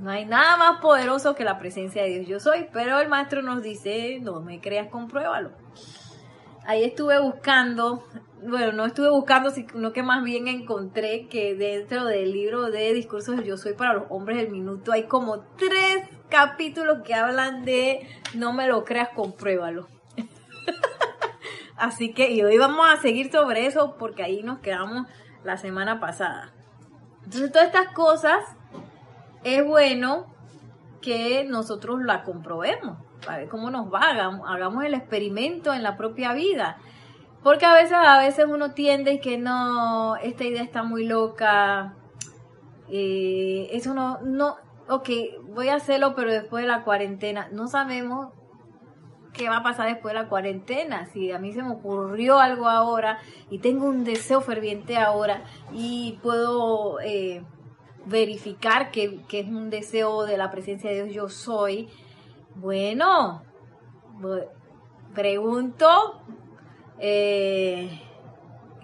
No 0.00 0.10
hay 0.10 0.24
nada 0.24 0.56
más 0.56 0.80
poderoso 0.80 1.34
que 1.34 1.44
la 1.44 1.58
presencia 1.58 2.02
de 2.02 2.08
Dios 2.08 2.26
yo 2.26 2.40
soy, 2.40 2.68
pero 2.72 3.00
el 3.00 3.08
maestro 3.08 3.42
nos 3.42 3.62
dice, 3.62 4.18
no 4.22 4.40
me 4.40 4.60
creas, 4.60 4.88
compruébalo. 4.88 5.50
Ahí 6.64 6.84
estuve 6.84 7.20
buscando, 7.20 8.02
bueno, 8.42 8.72
no 8.72 8.86
estuve 8.86 9.10
buscando, 9.10 9.50
sino 9.50 9.92
que 9.92 10.02
más 10.02 10.24
bien 10.24 10.48
encontré 10.48 11.26
que 11.28 11.54
dentro 11.54 12.06
del 12.06 12.32
libro 12.32 12.70
de 12.70 12.94
discursos 12.94 13.36
del 13.36 13.44
yo 13.44 13.58
soy 13.58 13.74
para 13.74 13.92
los 13.92 14.04
hombres 14.08 14.38
del 14.38 14.50
minuto 14.50 14.92
hay 14.92 15.04
como 15.04 15.40
tres 15.58 16.08
capítulos 16.30 17.02
que 17.04 17.14
hablan 17.14 17.64
de 17.64 18.06
no 18.34 18.54
me 18.54 18.66
lo 18.66 18.84
creas, 18.84 19.10
compruébalo. 19.10 19.86
Así 21.76 22.14
que 22.14 22.30
y 22.30 22.42
hoy 22.42 22.56
vamos 22.56 22.86
a 22.88 23.00
seguir 23.02 23.30
sobre 23.30 23.66
eso 23.66 23.96
porque 23.98 24.22
ahí 24.22 24.42
nos 24.42 24.60
quedamos 24.60 25.06
la 25.44 25.56
semana 25.56 26.00
pasada. 26.00 26.52
Entonces 27.24 27.52
todas 27.52 27.66
estas 27.66 27.88
cosas 27.94 28.44
es 29.44 29.64
bueno 29.64 30.26
que 31.00 31.44
nosotros 31.44 32.02
la 32.02 32.22
comprobemos, 32.24 32.98
para 33.24 33.38
ver 33.38 33.48
cómo 33.48 33.70
nos 33.70 33.92
va, 33.92 34.10
hagamos, 34.46 34.84
el 34.84 34.94
experimento 34.94 35.72
en 35.72 35.82
la 35.82 35.96
propia 35.96 36.32
vida. 36.32 36.78
Porque 37.42 37.64
a 37.64 37.74
veces, 37.74 37.94
a 37.94 38.18
veces 38.18 38.46
uno 38.48 38.72
tiende 38.72 39.14
y 39.14 39.20
que 39.20 39.38
no, 39.38 40.16
esta 40.16 40.44
idea 40.44 40.62
está 40.62 40.82
muy 40.82 41.06
loca, 41.06 41.94
eh, 42.90 43.68
eso 43.72 43.94
no, 43.94 44.18
no, 44.20 44.56
ok, 44.88 45.08
voy 45.44 45.68
a 45.68 45.76
hacerlo, 45.76 46.14
pero 46.14 46.30
después 46.32 46.64
de 46.64 46.68
la 46.68 46.84
cuarentena, 46.84 47.48
no 47.50 47.66
sabemos 47.66 48.34
qué 49.32 49.48
va 49.48 49.58
a 49.58 49.62
pasar 49.62 49.88
después 49.88 50.14
de 50.14 50.20
la 50.20 50.28
cuarentena. 50.28 51.06
Si 51.06 51.32
a 51.32 51.38
mí 51.38 51.52
se 51.52 51.62
me 51.62 51.72
ocurrió 51.72 52.38
algo 52.38 52.68
ahora 52.68 53.18
y 53.50 53.58
tengo 53.58 53.86
un 53.86 54.04
deseo 54.04 54.40
ferviente 54.40 54.96
ahora 54.96 55.44
y 55.72 56.18
puedo 56.22 57.00
eh, 57.00 57.42
verificar 58.06 58.90
que, 58.90 59.20
es 59.30 59.48
un 59.48 59.70
deseo 59.70 60.24
de 60.24 60.36
la 60.36 60.50
presencia 60.50 60.90
de 60.90 61.04
Dios 61.04 61.14
yo 61.14 61.28
soy, 61.28 61.88
bueno, 62.54 63.42
pregunto, 65.14 66.22
eh, 66.98 68.00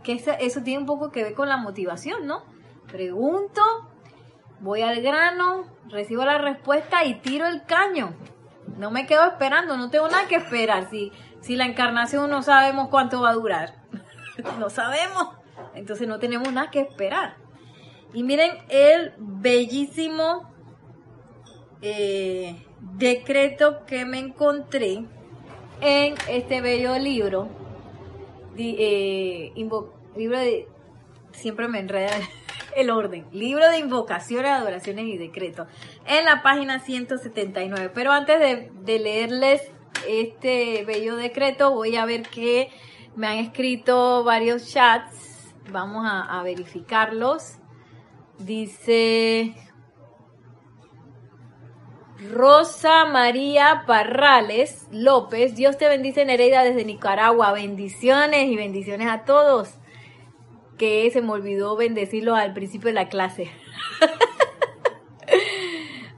que 0.03 0.13
eso, 0.13 0.63
tiene 0.63 0.81
un 0.81 0.87
poco 0.87 1.11
que 1.11 1.25
ver 1.25 1.35
con 1.35 1.49
la 1.49 1.57
motivación, 1.57 2.27
¿no? 2.27 2.45
Pregunto, 2.87 3.61
voy 4.61 4.83
al 4.83 5.03
grano, 5.03 5.65
recibo 5.89 6.25
la 6.25 6.39
respuesta 6.39 7.05
y 7.05 7.21
tiro 7.21 7.47
el 7.47 7.65
caño. 7.65 8.15
No 8.77 8.91
me 8.91 9.07
quedo 9.07 9.25
esperando, 9.27 9.77
no 9.77 9.91
tengo 9.91 10.09
nada 10.09 10.29
que 10.29 10.37
esperar. 10.37 10.91
Si, 10.91 11.13
si 11.41 11.57
la 11.57 11.67
encarnación 11.67 12.31
no 12.31 12.43
sabemos 12.43 12.89
cuánto 12.89 13.23
va 13.23 13.31
a 13.31 13.35
durar, 13.35 13.75
no 14.59 14.71
sabemos, 14.71 15.37
entonces 15.75 16.07
no 16.07 16.19
tenemos 16.19 16.53
nada 16.53 16.71
que 16.71 16.81
esperar. 16.81 17.37
Y 18.13 18.23
miren 18.23 18.59
el 18.69 19.15
bellísimo 19.19 20.51
eh, 21.83 22.65
decreto 22.81 23.85
que 23.87 24.05
me 24.05 24.19
encontré 24.19 25.05
en 25.81 26.15
este 26.29 26.61
bello 26.61 26.99
libro. 26.99 27.49
Eh, 28.57 29.53
libro 29.55 30.39
de. 30.39 30.69
Siempre 31.33 31.69
me 31.69 31.81
enreda 31.81 32.13
el 32.77 32.91
orden. 32.91 33.27
Libro 33.33 33.69
de 33.69 33.79
invocaciones, 33.79 34.51
adoraciones 34.51 35.07
y 35.07 35.19
decretos. 35.19 35.67
En 36.07 36.25
la 36.25 36.43
página 36.43 36.79
179. 36.79 37.91
Pero 37.95 38.13
antes 38.13 38.39
de, 38.39 38.99
leerles 38.99 39.63
este 40.09 40.85
bello 40.85 41.17
decreto, 41.17 41.73
voy 41.73 41.97
a 41.97 42.05
ver 42.05 42.23
que 42.23 42.71
me 43.17 43.27
han 43.27 43.39
escrito 43.39 44.23
varios 44.25 44.71
chats. 44.71 45.55
Vamos 45.71 46.07
a 46.07 46.41
verificarlos. 46.45 47.59
Dice 48.39 49.55
Rosa 52.19 53.05
María 53.05 53.85
Parrales 53.87 54.89
López, 54.91 55.55
Dios 55.55 55.77
te 55.77 55.87
bendice 55.87 56.25
Nereida 56.25 56.65
desde 56.65 56.85
Nicaragua, 56.85 57.53
bendiciones 57.53 58.49
y 58.49 58.57
bendiciones 58.57 59.09
a 59.09 59.25
todos. 59.25 59.75
Que 60.79 61.11
se 61.11 61.23
me 61.23 61.33
olvidó 61.33 61.77
bendecirlos 61.77 62.39
al 62.39 62.53
principio 62.53 62.89
de 62.89 62.95
la 62.95 63.09
clase. 63.09 63.51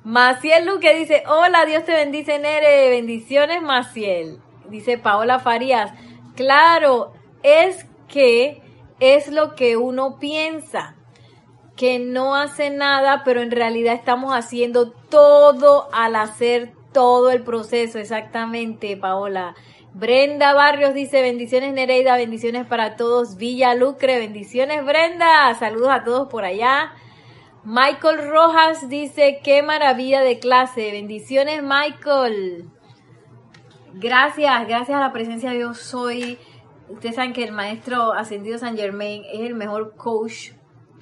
Maciel 0.04 0.66
Luque 0.66 0.94
dice, 0.94 1.22
hola, 1.26 1.66
Dios 1.66 1.84
te 1.84 1.92
bendice, 1.92 2.38
Nere. 2.38 2.88
Bendiciones, 2.88 3.60
Maciel. 3.62 4.38
Dice 4.68 4.98
Paola 4.98 5.38
Farías, 5.38 5.92
claro, 6.34 7.12
es 7.42 7.86
que 8.08 8.62
es 9.00 9.28
lo 9.28 9.54
que 9.54 9.76
uno 9.76 10.18
piensa, 10.18 10.94
que 11.76 11.98
no 11.98 12.34
hace 12.34 12.70
nada, 12.70 13.22
pero 13.24 13.40
en 13.42 13.50
realidad 13.50 13.94
estamos 13.94 14.32
haciendo 14.32 14.90
todo 14.90 15.88
al 15.92 16.16
hacer 16.16 16.72
todo 16.92 17.30
el 17.30 17.42
proceso, 17.42 17.98
exactamente, 17.98 18.96
Paola. 18.96 19.54
Brenda 19.98 20.54
Barrios 20.54 20.94
dice 20.94 21.22
bendiciones 21.22 21.72
Nereida, 21.72 22.16
bendiciones 22.16 22.64
para 22.64 22.94
todos. 22.94 23.36
Villa 23.36 23.74
Lucre, 23.74 24.20
bendiciones 24.20 24.84
Brenda, 24.84 25.52
saludos 25.54 25.88
a 25.90 26.04
todos 26.04 26.28
por 26.28 26.44
allá. 26.44 26.92
Michael 27.64 28.30
Rojas 28.30 28.88
dice 28.88 29.40
qué 29.42 29.60
maravilla 29.64 30.20
de 30.20 30.38
clase, 30.38 30.92
bendiciones 30.92 31.64
Michael. 31.64 32.70
Gracias, 33.94 34.68
gracias 34.68 34.96
a 34.96 35.00
la 35.00 35.12
presencia 35.12 35.50
de 35.50 35.56
Dios 35.56 35.78
soy. 35.78 36.38
Ustedes 36.88 37.16
saben 37.16 37.32
que 37.32 37.42
el 37.42 37.50
maestro 37.50 38.12
ascendido 38.12 38.56
San 38.56 38.76
Germain 38.76 39.24
es 39.32 39.40
el 39.40 39.56
mejor 39.56 39.96
coach 39.96 40.52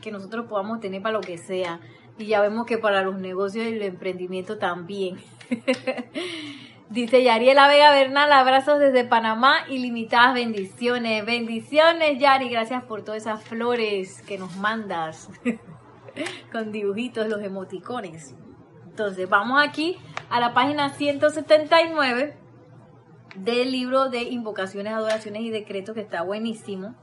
que 0.01 0.11
nosotros 0.11 0.47
podamos 0.49 0.81
tener 0.81 1.03
para 1.03 1.19
lo 1.19 1.21
que 1.21 1.37
sea. 1.37 1.81
Y 2.17 2.29
ya 2.29 2.41
vemos 2.41 2.65
que 2.65 2.79
para 2.79 3.03
los 3.03 3.19
negocios 3.19 3.67
y 3.67 3.75
el 3.75 3.83
emprendimiento 3.83 4.57
también. 4.57 5.19
Dice 6.89 7.25
Yariela 7.25 7.67
Vega 7.67 7.91
Bernal, 7.91 8.31
abrazos 8.31 8.79
desde 8.79 9.05
Panamá, 9.05 9.67
y 9.69 9.79
limitadas 9.79 10.35
bendiciones. 10.35 11.27
Bendiciones, 11.27 12.21
Yari, 12.21 12.49
gracias 12.49 12.85
por 12.85 13.03
todas 13.03 13.23
esas 13.23 13.43
flores 13.43 14.23
que 14.23 14.39
nos 14.39 14.57
mandas 14.57 15.29
con 16.53 16.71
dibujitos, 16.71 17.27
los 17.27 17.43
emoticones. 17.43 18.37
Entonces, 18.89 19.29
vamos 19.29 19.61
aquí 19.61 19.99
a 20.31 20.39
la 20.39 20.55
página 20.55 20.91
179 20.91 22.37
del 23.35 23.73
libro 23.73 24.09
de 24.09 24.23
invocaciones, 24.23 24.93
adoraciones 24.93 25.43
y 25.43 25.51
decretos, 25.51 25.97
que 25.97 26.03
está 26.03 26.23
buenísimo. 26.23 26.95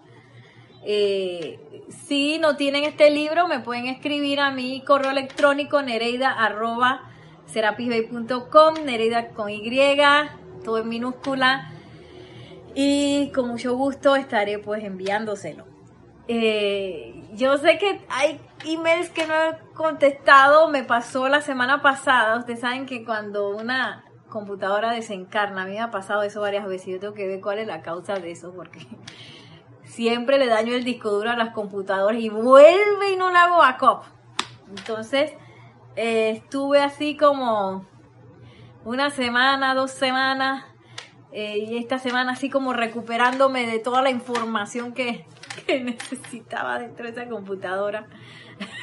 Eh, 0.85 1.83
si 1.89 2.39
no 2.39 2.55
tienen 2.55 2.85
este 2.85 3.11
libro, 3.11 3.49
me 3.49 3.59
pueden 3.59 3.87
escribir 3.87 4.39
a 4.39 4.51
mi 4.51 4.81
correo 4.85 5.11
electrónico 5.11 5.81
nereida 5.81 6.31
serapisbay.com, 7.45 8.85
Nereida 8.85 9.29
con 9.29 9.49
Y, 9.49 9.61
todo 10.63 10.79
en 10.79 10.89
minúscula. 10.89 11.71
Y 12.75 13.31
con 13.33 13.49
mucho 13.49 13.75
gusto 13.75 14.15
estaré 14.15 14.59
pues 14.59 14.83
enviándoselo. 14.83 15.65
Eh, 16.27 17.23
yo 17.33 17.57
sé 17.57 17.77
que 17.77 18.01
hay 18.09 18.39
emails 18.65 19.09
que 19.09 19.27
no 19.27 19.33
he 19.33 19.57
contestado, 19.73 20.69
me 20.69 20.83
pasó 20.83 21.27
la 21.27 21.41
semana 21.41 21.81
pasada. 21.81 22.37
Ustedes 22.37 22.61
saben 22.61 22.85
que 22.85 23.03
cuando 23.03 23.49
una 23.49 24.05
computadora 24.29 24.91
desencarna, 24.91 25.63
a 25.63 25.65
mí 25.65 25.73
me 25.73 25.81
ha 25.81 25.91
pasado 25.91 26.23
eso 26.23 26.41
varias 26.41 26.65
veces. 26.65 26.87
Yo 26.87 26.99
tengo 26.99 27.13
que 27.13 27.27
ver 27.27 27.41
cuál 27.41 27.59
es 27.59 27.67
la 27.67 27.81
causa 27.81 28.15
de 28.15 28.31
eso, 28.31 28.53
porque 28.55 28.79
siempre 29.83 30.39
le 30.39 30.47
daño 30.47 30.73
el 30.73 30.83
disco 30.83 31.11
duro 31.11 31.29
a 31.29 31.35
las 31.35 31.53
computadoras 31.53 32.19
y 32.19 32.29
vuelve 32.29 33.11
y 33.11 33.15
no 33.15 33.29
la 33.29 33.43
hago 33.43 33.57
backup. 33.57 34.03
Entonces, 34.75 35.33
eh, 35.95 36.31
estuve 36.31 36.81
así 36.81 37.15
como 37.15 37.85
una 38.85 39.09
semana, 39.09 39.75
dos 39.75 39.91
semanas, 39.91 40.65
eh, 41.31 41.57
y 41.67 41.77
esta 41.77 41.97
semana 41.97 42.33
así 42.33 42.49
como 42.49 42.73
recuperándome 42.73 43.65
de 43.65 43.79
toda 43.79 44.01
la 44.01 44.11
información 44.11 44.93
que, 44.93 45.25
necesitaba 45.67 46.79
dentro 46.79 47.05
de 47.05 47.11
esa 47.11 47.27
computadora. 47.27 48.07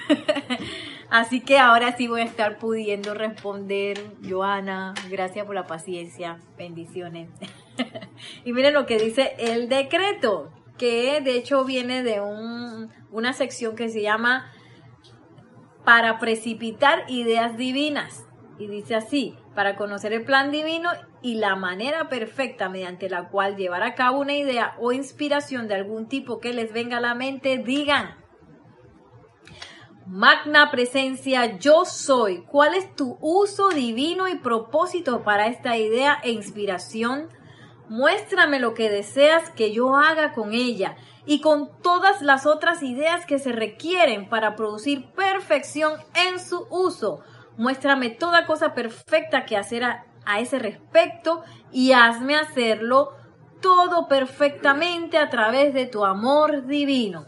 así 1.10 1.40
que 1.40 1.58
ahora 1.58 1.96
sí 1.96 2.08
voy 2.08 2.22
a 2.22 2.24
estar 2.24 2.58
pudiendo 2.58 3.14
responder, 3.14 4.00
Joana, 4.28 4.94
gracias 5.08 5.46
por 5.46 5.54
la 5.54 5.66
paciencia, 5.66 6.38
bendiciones. 6.58 7.28
y 8.44 8.52
miren 8.52 8.74
lo 8.74 8.86
que 8.86 8.98
dice 8.98 9.34
el 9.38 9.68
decreto, 9.68 10.50
que 10.76 11.20
de 11.20 11.36
hecho 11.36 11.64
viene 11.64 12.02
de 12.02 12.20
un, 12.20 12.90
una 13.12 13.32
sección 13.32 13.76
que 13.76 13.90
se 13.90 14.02
llama 14.02 14.50
para 15.90 16.20
precipitar 16.20 17.02
ideas 17.08 17.56
divinas. 17.56 18.24
Y 18.60 18.68
dice 18.68 18.94
así, 18.94 19.34
para 19.56 19.74
conocer 19.74 20.12
el 20.12 20.24
plan 20.24 20.52
divino 20.52 20.88
y 21.20 21.34
la 21.34 21.56
manera 21.56 22.08
perfecta 22.08 22.68
mediante 22.68 23.10
la 23.10 23.28
cual 23.28 23.56
llevar 23.56 23.82
a 23.82 23.96
cabo 23.96 24.20
una 24.20 24.34
idea 24.34 24.76
o 24.78 24.92
inspiración 24.92 25.66
de 25.66 25.74
algún 25.74 26.06
tipo 26.06 26.38
que 26.38 26.52
les 26.52 26.72
venga 26.72 26.98
a 26.98 27.00
la 27.00 27.16
mente, 27.16 27.58
digan, 27.58 28.14
Magna 30.06 30.70
presencia, 30.70 31.58
yo 31.58 31.84
soy. 31.84 32.44
¿Cuál 32.44 32.74
es 32.74 32.94
tu 32.94 33.18
uso 33.20 33.70
divino 33.70 34.28
y 34.28 34.36
propósito 34.36 35.24
para 35.24 35.48
esta 35.48 35.76
idea 35.76 36.20
e 36.22 36.30
inspiración? 36.30 37.30
Muéstrame 37.90 38.60
lo 38.60 38.72
que 38.72 38.88
deseas 38.88 39.50
que 39.50 39.72
yo 39.72 39.96
haga 39.96 40.32
con 40.32 40.54
ella 40.54 40.94
y 41.26 41.40
con 41.40 41.68
todas 41.82 42.22
las 42.22 42.46
otras 42.46 42.84
ideas 42.84 43.26
que 43.26 43.40
se 43.40 43.50
requieren 43.50 44.28
para 44.28 44.54
producir 44.54 45.10
perfección 45.10 45.94
en 46.14 46.38
su 46.38 46.68
uso. 46.70 47.18
Muéstrame 47.56 48.10
toda 48.10 48.46
cosa 48.46 48.74
perfecta 48.74 49.44
que 49.44 49.56
hacer 49.56 49.82
a, 49.82 50.06
ese 50.38 50.60
respecto 50.60 51.42
y 51.72 51.90
hazme 51.90 52.36
hacerlo 52.36 53.16
todo 53.60 54.06
perfectamente 54.06 55.18
a 55.18 55.28
través 55.28 55.74
de 55.74 55.86
tu 55.86 56.04
amor 56.04 56.66
divino. 56.66 57.26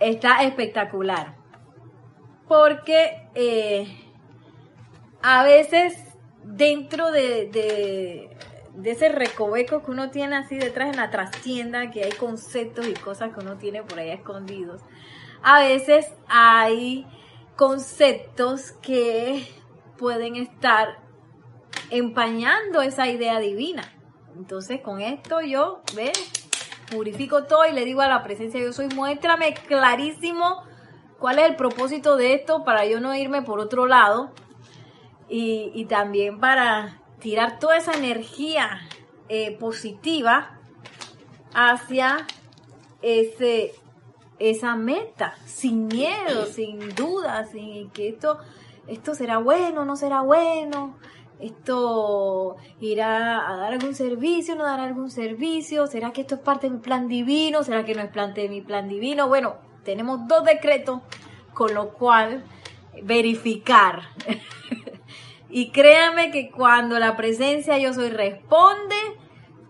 Está 0.00 0.42
espectacular. 0.42 1.36
Porque 2.48 3.28
eh, 3.36 3.86
a 5.22 5.44
veces 5.44 5.96
dentro 6.42 7.12
de 7.12 7.46
de 7.46 8.51
ese 8.84 9.08
recoveco 9.08 9.82
que 9.82 9.90
uno 9.90 10.10
tiene 10.10 10.36
así 10.36 10.56
detrás 10.56 10.90
en 10.90 10.96
la 10.96 11.10
trastienda, 11.10 11.90
que 11.90 12.04
hay 12.04 12.12
conceptos 12.12 12.86
y 12.86 12.94
cosas 12.94 13.32
que 13.34 13.40
uno 13.40 13.56
tiene 13.56 13.82
por 13.82 13.98
ahí 13.98 14.10
escondidos. 14.10 14.80
A 15.42 15.60
veces 15.60 16.10
hay 16.28 17.06
conceptos 17.56 18.72
que 18.82 19.46
pueden 19.98 20.36
estar 20.36 20.98
empañando 21.90 22.80
esa 22.80 23.08
idea 23.08 23.38
divina. 23.38 23.92
Entonces 24.36 24.80
con 24.80 25.00
esto 25.00 25.40
yo, 25.42 25.82
ve, 25.94 26.12
purifico 26.90 27.44
todo 27.44 27.66
y 27.66 27.72
le 27.72 27.84
digo 27.84 28.00
a 28.00 28.08
la 28.08 28.22
presencia 28.22 28.60
yo 28.60 28.72
soy, 28.72 28.88
muéstrame 28.88 29.54
clarísimo 29.54 30.62
cuál 31.18 31.38
es 31.38 31.46
el 31.46 31.56
propósito 31.56 32.16
de 32.16 32.34
esto 32.34 32.64
para 32.64 32.86
yo 32.86 33.00
no 33.00 33.14
irme 33.14 33.42
por 33.42 33.60
otro 33.60 33.86
lado 33.86 34.32
y, 35.28 35.70
y 35.74 35.84
también 35.84 36.40
para 36.40 37.01
tirar 37.22 37.58
toda 37.60 37.76
esa 37.76 37.92
energía 37.92 38.80
eh, 39.28 39.56
positiva 39.58 40.58
hacia 41.54 42.26
ese, 43.00 43.74
esa 44.38 44.74
meta, 44.74 45.34
sin 45.46 45.86
miedo, 45.86 46.46
sin 46.46 46.94
duda, 46.94 47.46
sin 47.46 47.90
que 47.90 48.08
esto, 48.08 48.38
esto 48.88 49.14
será 49.14 49.38
bueno, 49.38 49.84
no 49.84 49.94
será 49.94 50.20
bueno, 50.22 50.96
esto 51.38 52.56
irá 52.80 53.48
a 53.48 53.56
dar 53.56 53.72
algún 53.72 53.94
servicio, 53.94 54.56
no 54.56 54.64
dará 54.64 54.84
algún 54.84 55.10
servicio, 55.10 55.86
será 55.86 56.12
que 56.12 56.22
esto 56.22 56.34
es 56.34 56.40
parte 56.40 56.68
de 56.68 56.76
mi 56.76 56.80
plan 56.80 57.06
divino, 57.06 57.62
será 57.62 57.84
que 57.84 57.94
no 57.94 58.02
es 58.02 58.10
parte 58.10 58.42
de 58.42 58.48
mi 58.48 58.62
plan 58.62 58.88
divino. 58.88 59.28
Bueno, 59.28 59.56
tenemos 59.84 60.26
dos 60.26 60.44
decretos, 60.44 61.00
con 61.54 61.72
lo 61.74 61.90
cual 61.90 62.44
verificar 63.02 64.02
Y 65.54 65.70
créanme 65.70 66.30
que 66.30 66.50
cuando 66.50 66.98
la 66.98 67.14
presencia 67.14 67.76
yo 67.76 67.92
soy 67.92 68.08
responde, 68.08 68.96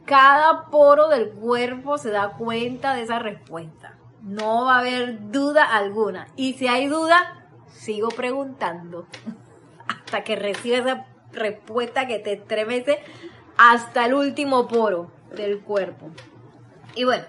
cada 0.07 0.67
poro 0.71 1.09
del 1.09 1.31
cuerpo 1.31 1.99
se 1.99 2.13
da 2.13 2.35
cuenta 2.39 2.95
de 2.95 3.03
esa 3.03 3.19
respuesta. 3.19 3.99
No 4.23 4.67
va 4.67 4.77
a 4.77 4.79
haber 4.79 5.33
duda 5.33 5.65
alguna. 5.65 6.29
Y 6.37 6.53
si 6.53 6.69
hay 6.69 6.87
duda, 6.87 7.49
sigo 7.67 8.11
preguntando 8.11 9.09
hasta 9.89 10.23
que 10.23 10.37
reciba 10.37 10.79
esa 10.79 11.07
respuesta 11.33 12.07
que 12.07 12.21
te 12.21 12.35
estremece 12.35 13.01
hasta 13.59 14.07
el 14.07 14.15
último 14.15 14.69
poro 14.69 15.11
del 15.35 15.63
cuerpo. 15.63 16.11
Y 16.95 17.03
bueno, 17.03 17.25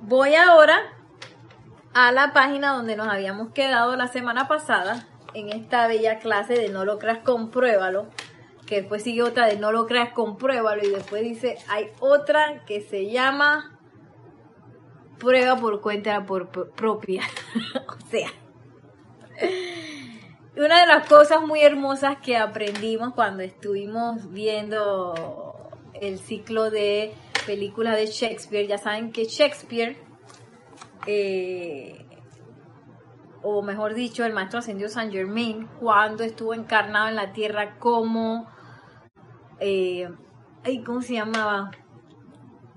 voy 0.00 0.34
ahora 0.34 0.80
a 1.92 2.10
la 2.10 2.32
página 2.32 2.72
donde 2.72 2.96
nos 2.96 3.08
habíamos 3.08 3.52
quedado 3.52 3.96
la 3.96 4.08
semana 4.08 4.48
pasada, 4.48 5.06
en 5.34 5.50
esta 5.50 5.86
bella 5.86 6.18
clase 6.18 6.54
de 6.54 6.68
no 6.68 6.84
lo 6.84 6.98
creas, 6.98 7.18
compruébalo. 7.18 8.08
Que 8.66 8.82
después 8.82 9.02
sigue 9.02 9.22
otra 9.22 9.46
de 9.46 9.56
no 9.56 9.72
lo 9.72 9.86
creas, 9.86 10.12
compruébalo. 10.12 10.84
Y 10.84 10.90
después 10.90 11.22
dice, 11.22 11.58
hay 11.68 11.90
otra 12.00 12.64
que 12.66 12.80
se 12.80 13.10
llama 13.10 13.78
prueba 15.18 15.56
por 15.56 15.80
cuenta 15.80 16.24
propia. 16.24 17.22
o 17.88 18.10
sea, 18.10 18.30
una 20.56 20.80
de 20.80 20.86
las 20.86 21.06
cosas 21.06 21.42
muy 21.42 21.60
hermosas 21.60 22.16
que 22.22 22.36
aprendimos 22.36 23.14
cuando 23.14 23.42
estuvimos 23.42 24.32
viendo 24.32 25.70
el 25.94 26.18
ciclo 26.18 26.70
de 26.70 27.14
películas 27.46 27.96
de 27.96 28.06
Shakespeare, 28.06 28.66
ya 28.66 28.78
saben 28.78 29.12
que 29.12 29.24
Shakespeare 29.24 29.96
eh, 31.06 32.04
o 33.42 33.62
mejor 33.62 33.94
dicho, 33.94 34.24
el 34.24 34.32
maestro 34.32 34.58
ascendió 34.58 34.88
San 34.88 35.10
Germain, 35.10 35.66
cuando 35.80 36.24
estuvo 36.24 36.54
encarnado 36.54 37.08
en 37.08 37.16
la 37.16 37.32
tierra 37.32 37.78
como, 37.78 38.48
eh, 39.58 40.08
¿cómo 40.84 41.02
se 41.02 41.14
llamaba? 41.14 41.70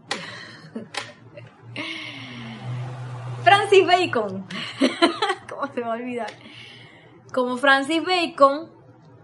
Francis 3.44 3.86
Bacon. 3.86 4.46
¿Cómo 5.50 5.68
se 5.74 5.82
va 5.82 5.88
a 5.88 5.98
olvidar? 5.98 6.32
Como 7.34 7.58
Francis 7.58 8.02
Bacon, 8.04 8.72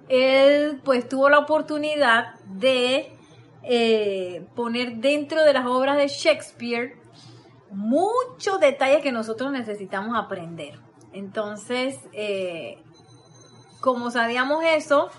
él 0.09 0.81
pues 0.83 1.07
tuvo 1.07 1.29
la 1.29 1.39
oportunidad 1.39 2.35
de 2.45 3.15
eh, 3.63 4.45
poner 4.55 4.97
dentro 4.97 5.43
de 5.43 5.53
las 5.53 5.65
obras 5.65 5.97
de 5.97 6.07
Shakespeare 6.07 6.99
muchos 7.71 8.59
detalles 8.59 9.01
que 9.01 9.11
nosotros 9.11 9.51
necesitamos 9.51 10.17
aprender. 10.17 10.88
Entonces, 11.13 11.97
eh, 12.13 12.83
como 13.81 14.11
sabíamos 14.11 14.63
eso, 14.63 15.09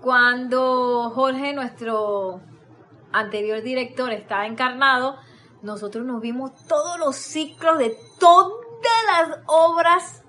cuando 0.00 1.10
Jorge, 1.10 1.52
nuestro 1.52 2.40
anterior 3.12 3.62
director, 3.62 4.12
estaba 4.12 4.46
encarnado, 4.46 5.16
nosotros 5.62 6.04
nos 6.04 6.20
vimos 6.20 6.52
todos 6.66 6.98
los 6.98 7.16
ciclos 7.16 7.78
de 7.78 7.96
todas 8.18 8.52
las 9.08 9.38
obras 9.46 10.22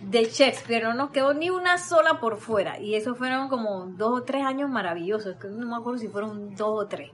de 0.00 0.24
Shakespeare, 0.24 0.84
no 0.84 0.94
nos 0.94 1.10
quedó 1.10 1.34
ni 1.34 1.50
una 1.50 1.78
sola 1.78 2.18
por 2.20 2.38
fuera. 2.38 2.80
Y 2.80 2.94
eso 2.94 3.14
fueron 3.14 3.48
como 3.48 3.86
dos 3.86 4.20
o 4.20 4.22
tres 4.24 4.44
años 4.44 4.68
maravillosos, 4.68 5.36
no 5.44 5.66
me 5.66 5.76
acuerdo 5.76 5.98
si 5.98 6.08
fueron 6.08 6.54
dos 6.54 6.84
o 6.84 6.88
tres, 6.88 7.10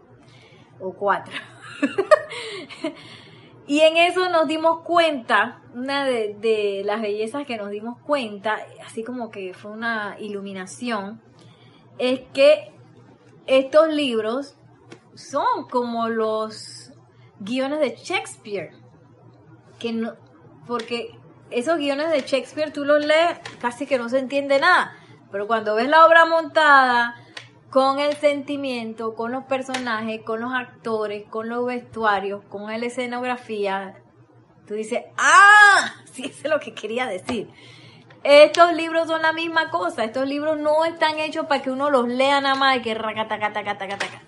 o 0.80 0.92
cuatro. 0.92 1.34
y 3.68 3.80
en 3.80 3.98
eso 3.98 4.30
nos 4.30 4.48
dimos 4.48 4.80
cuenta, 4.80 5.60
una 5.74 6.06
de, 6.06 6.82
las 6.86 7.02
bellezas 7.02 7.46
que 7.46 7.58
nos 7.58 7.68
dimos 7.68 7.98
cuenta, 8.00 8.56
así 8.86 9.04
como 9.04 9.30
que 9.30 9.52
fue 9.52 9.70
una 9.70 10.16
iluminación, 10.18 11.20
es 11.98 12.20
que 12.32 12.72
estos 13.46 13.92
libros 13.92 14.56
son 15.14 15.68
como 15.70 16.08
los 16.08 16.92
guiones 17.40 17.80
de 17.80 17.94
Shakespeare. 17.94 18.72
Que 19.78 19.92
no, 19.92 20.14
porque 20.66 21.10
esos 21.50 21.76
guiones 21.76 22.10
de 22.10 22.22
Shakespeare 22.22 22.72
tú 22.72 22.86
los 22.86 23.04
lees, 23.04 23.38
casi 23.60 23.84
que 23.84 23.98
no 23.98 24.08
se 24.08 24.18
entiende 24.18 24.58
nada. 24.58 24.96
Pero 25.30 25.46
cuando 25.46 25.74
ves 25.74 25.90
la 25.90 26.06
obra 26.06 26.24
montada, 26.24 27.16
con 27.70 27.98
el 27.98 28.16
sentimiento, 28.16 29.14
con 29.14 29.32
los 29.32 29.44
personajes, 29.44 30.22
con 30.22 30.40
los 30.40 30.52
actores, 30.54 31.24
con 31.28 31.48
los 31.48 31.66
vestuarios, 31.66 32.42
con 32.48 32.66
la 32.66 32.86
escenografía, 32.86 34.00
tú 34.66 34.74
dices, 34.74 35.04
¡ah! 35.16 35.94
Sí, 36.12 36.24
eso 36.24 36.40
es 36.44 36.50
lo 36.50 36.58
que 36.58 36.74
quería 36.74 37.06
decir. 37.06 37.48
Estos 38.24 38.72
libros 38.74 39.06
son 39.06 39.22
la 39.22 39.32
misma 39.32 39.70
cosa. 39.70 40.02
Estos 40.02 40.26
libros 40.26 40.58
no 40.58 40.84
están 40.84 41.18
hechos 41.18 41.46
para 41.46 41.62
que 41.62 41.70
uno 41.70 41.90
los 41.90 42.08
lea 42.08 42.40
nada 42.40 42.56
más 42.56 42.78
y 42.78 42.82
que 42.82 42.94
racatacatacataca. 42.94 44.22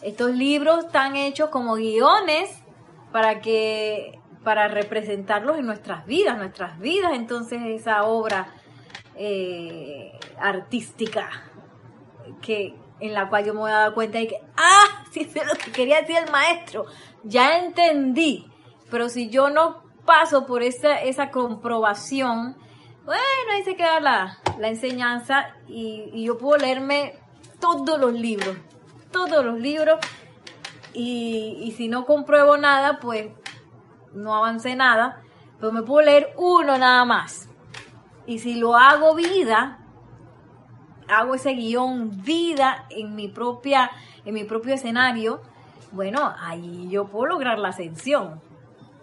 Estos 0.00 0.30
libros 0.30 0.86
están 0.86 1.14
hechos 1.16 1.50
como 1.50 1.74
guiones 1.74 2.62
para 3.12 3.40
que 3.40 4.18
para 4.42 4.68
representarlos 4.68 5.58
en 5.58 5.66
nuestras 5.66 6.06
vidas, 6.06 6.38
nuestras 6.38 6.78
vidas, 6.78 7.12
entonces 7.14 7.60
esa 7.64 8.04
obra 8.04 8.54
eh, 9.16 10.12
artística 10.38 11.28
que 12.40 12.74
en 13.00 13.12
la 13.12 13.28
cual 13.28 13.44
yo 13.44 13.54
me 13.54 13.60
voy 13.60 13.70
a 13.70 13.78
dar 13.78 13.94
cuenta 13.94 14.18
de 14.18 14.28
que, 14.28 14.40
ah, 14.56 15.04
sí 15.10 15.20
es 15.20 15.46
lo 15.46 15.54
que 15.54 15.72
quería 15.72 16.00
decir 16.00 16.16
el 16.16 16.30
maestro, 16.30 16.86
ya 17.24 17.58
entendí, 17.58 18.46
pero 18.90 19.08
si 19.08 19.28
yo 19.28 19.50
no 19.50 19.82
paso 20.04 20.46
por 20.46 20.62
esa, 20.62 21.00
esa 21.02 21.30
comprobación, 21.30 22.56
bueno, 23.04 23.22
ahí 23.52 23.62
se 23.62 23.76
queda 23.76 24.00
la, 24.00 24.38
la 24.58 24.68
enseñanza 24.68 25.54
y, 25.68 26.10
y 26.12 26.24
yo 26.24 26.38
puedo 26.38 26.58
leerme 26.58 27.18
todos 27.60 28.00
los 28.00 28.12
libros, 28.12 28.56
todos 29.12 29.44
los 29.44 29.58
libros. 29.58 29.98
Y, 30.92 31.58
y 31.62 31.72
si 31.72 31.88
no 31.88 32.06
compruebo 32.06 32.56
nada, 32.56 32.98
pues 33.00 33.30
no 34.12 34.34
avancé 34.34 34.74
nada, 34.76 35.22
pero 35.60 35.72
me 35.72 35.82
puedo 35.82 36.06
leer 36.06 36.32
uno 36.36 36.78
nada 36.78 37.04
más. 37.04 37.48
Y 38.26 38.38
si 38.38 38.54
lo 38.54 38.76
hago 38.76 39.14
vida, 39.14 39.85
hago 41.08 41.34
ese 41.34 41.52
guion 41.52 42.22
vida 42.22 42.86
en 42.90 43.14
mi 43.14 43.28
propia, 43.28 43.90
en 44.24 44.34
mi 44.34 44.44
propio 44.44 44.74
escenario, 44.74 45.40
bueno, 45.92 46.34
ahí 46.40 46.88
yo 46.90 47.06
puedo 47.06 47.26
lograr 47.26 47.58
la 47.58 47.68
ascensión. 47.68 48.40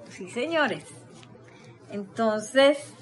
Sí, 0.09 0.29
señores. 0.29 0.85
Entonces, 1.89 2.93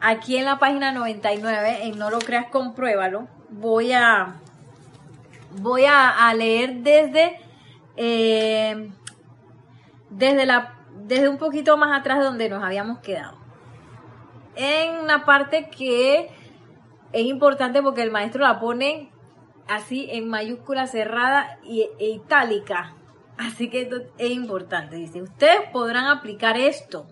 aquí 0.00 0.36
en 0.36 0.44
la 0.44 0.58
página 0.58 0.92
99, 0.92 1.84
en 1.84 1.98
No 1.98 2.10
lo 2.10 2.18
creas, 2.18 2.46
compruébalo, 2.50 3.28
voy 3.50 3.92
a 3.92 4.36
voy 5.56 5.84
a, 5.86 6.32
leer 6.34 6.76
desde 6.76 7.38
eh, 7.96 8.90
desde 10.10 10.46
la 10.46 10.74
desde 10.96 11.28
un 11.28 11.38
poquito 11.38 11.76
más 11.76 11.98
atrás 11.98 12.18
de 12.18 12.24
donde 12.24 12.48
nos 12.48 12.62
habíamos 12.62 12.98
quedado. 13.00 13.36
En 14.56 14.96
una 14.96 15.24
parte 15.24 15.68
que 15.68 16.30
es 17.14 17.26
importante 17.26 17.80
porque 17.80 18.02
el 18.02 18.10
maestro 18.10 18.42
la 18.42 18.58
pone 18.58 19.12
así 19.68 20.08
en 20.10 20.28
mayúscula 20.28 20.88
cerrada 20.88 21.58
y, 21.62 21.88
e 21.98 22.08
itálica. 22.08 22.96
Así 23.38 23.70
que 23.70 23.82
esto 23.82 23.96
es 24.18 24.30
importante. 24.32 24.96
Dice, 24.96 25.22
ustedes 25.22 25.70
podrán 25.72 26.06
aplicar 26.06 26.56
esto. 26.56 27.06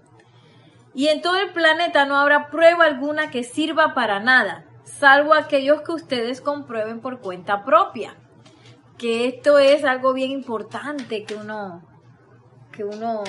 Y 0.93 1.07
en 1.07 1.23
todo 1.23 1.37
el 1.37 1.53
planeta 1.53 2.05
no 2.05 2.17
habrá 2.17 2.51
prueba 2.51 2.85
alguna 2.85 3.31
que 3.31 3.45
sirva 3.45 3.95
para 3.95 4.21
nada, 4.21 4.67
salvo 4.85 5.35
aquellos 5.35 5.81
que 5.83 5.93
ustedes 5.93 6.41
comprueben 6.41 7.01
por 7.01 7.21
cuenta 7.21 7.65
propia. 7.65 8.17
Que 8.99 9.27
esto 9.27 9.59
es 9.59 9.85
algo 9.85 10.13
bien 10.13 10.33
importante 10.33 11.25
que 11.25 11.37
uno, 11.37 11.83
que 12.73 12.85
uno 12.85 13.23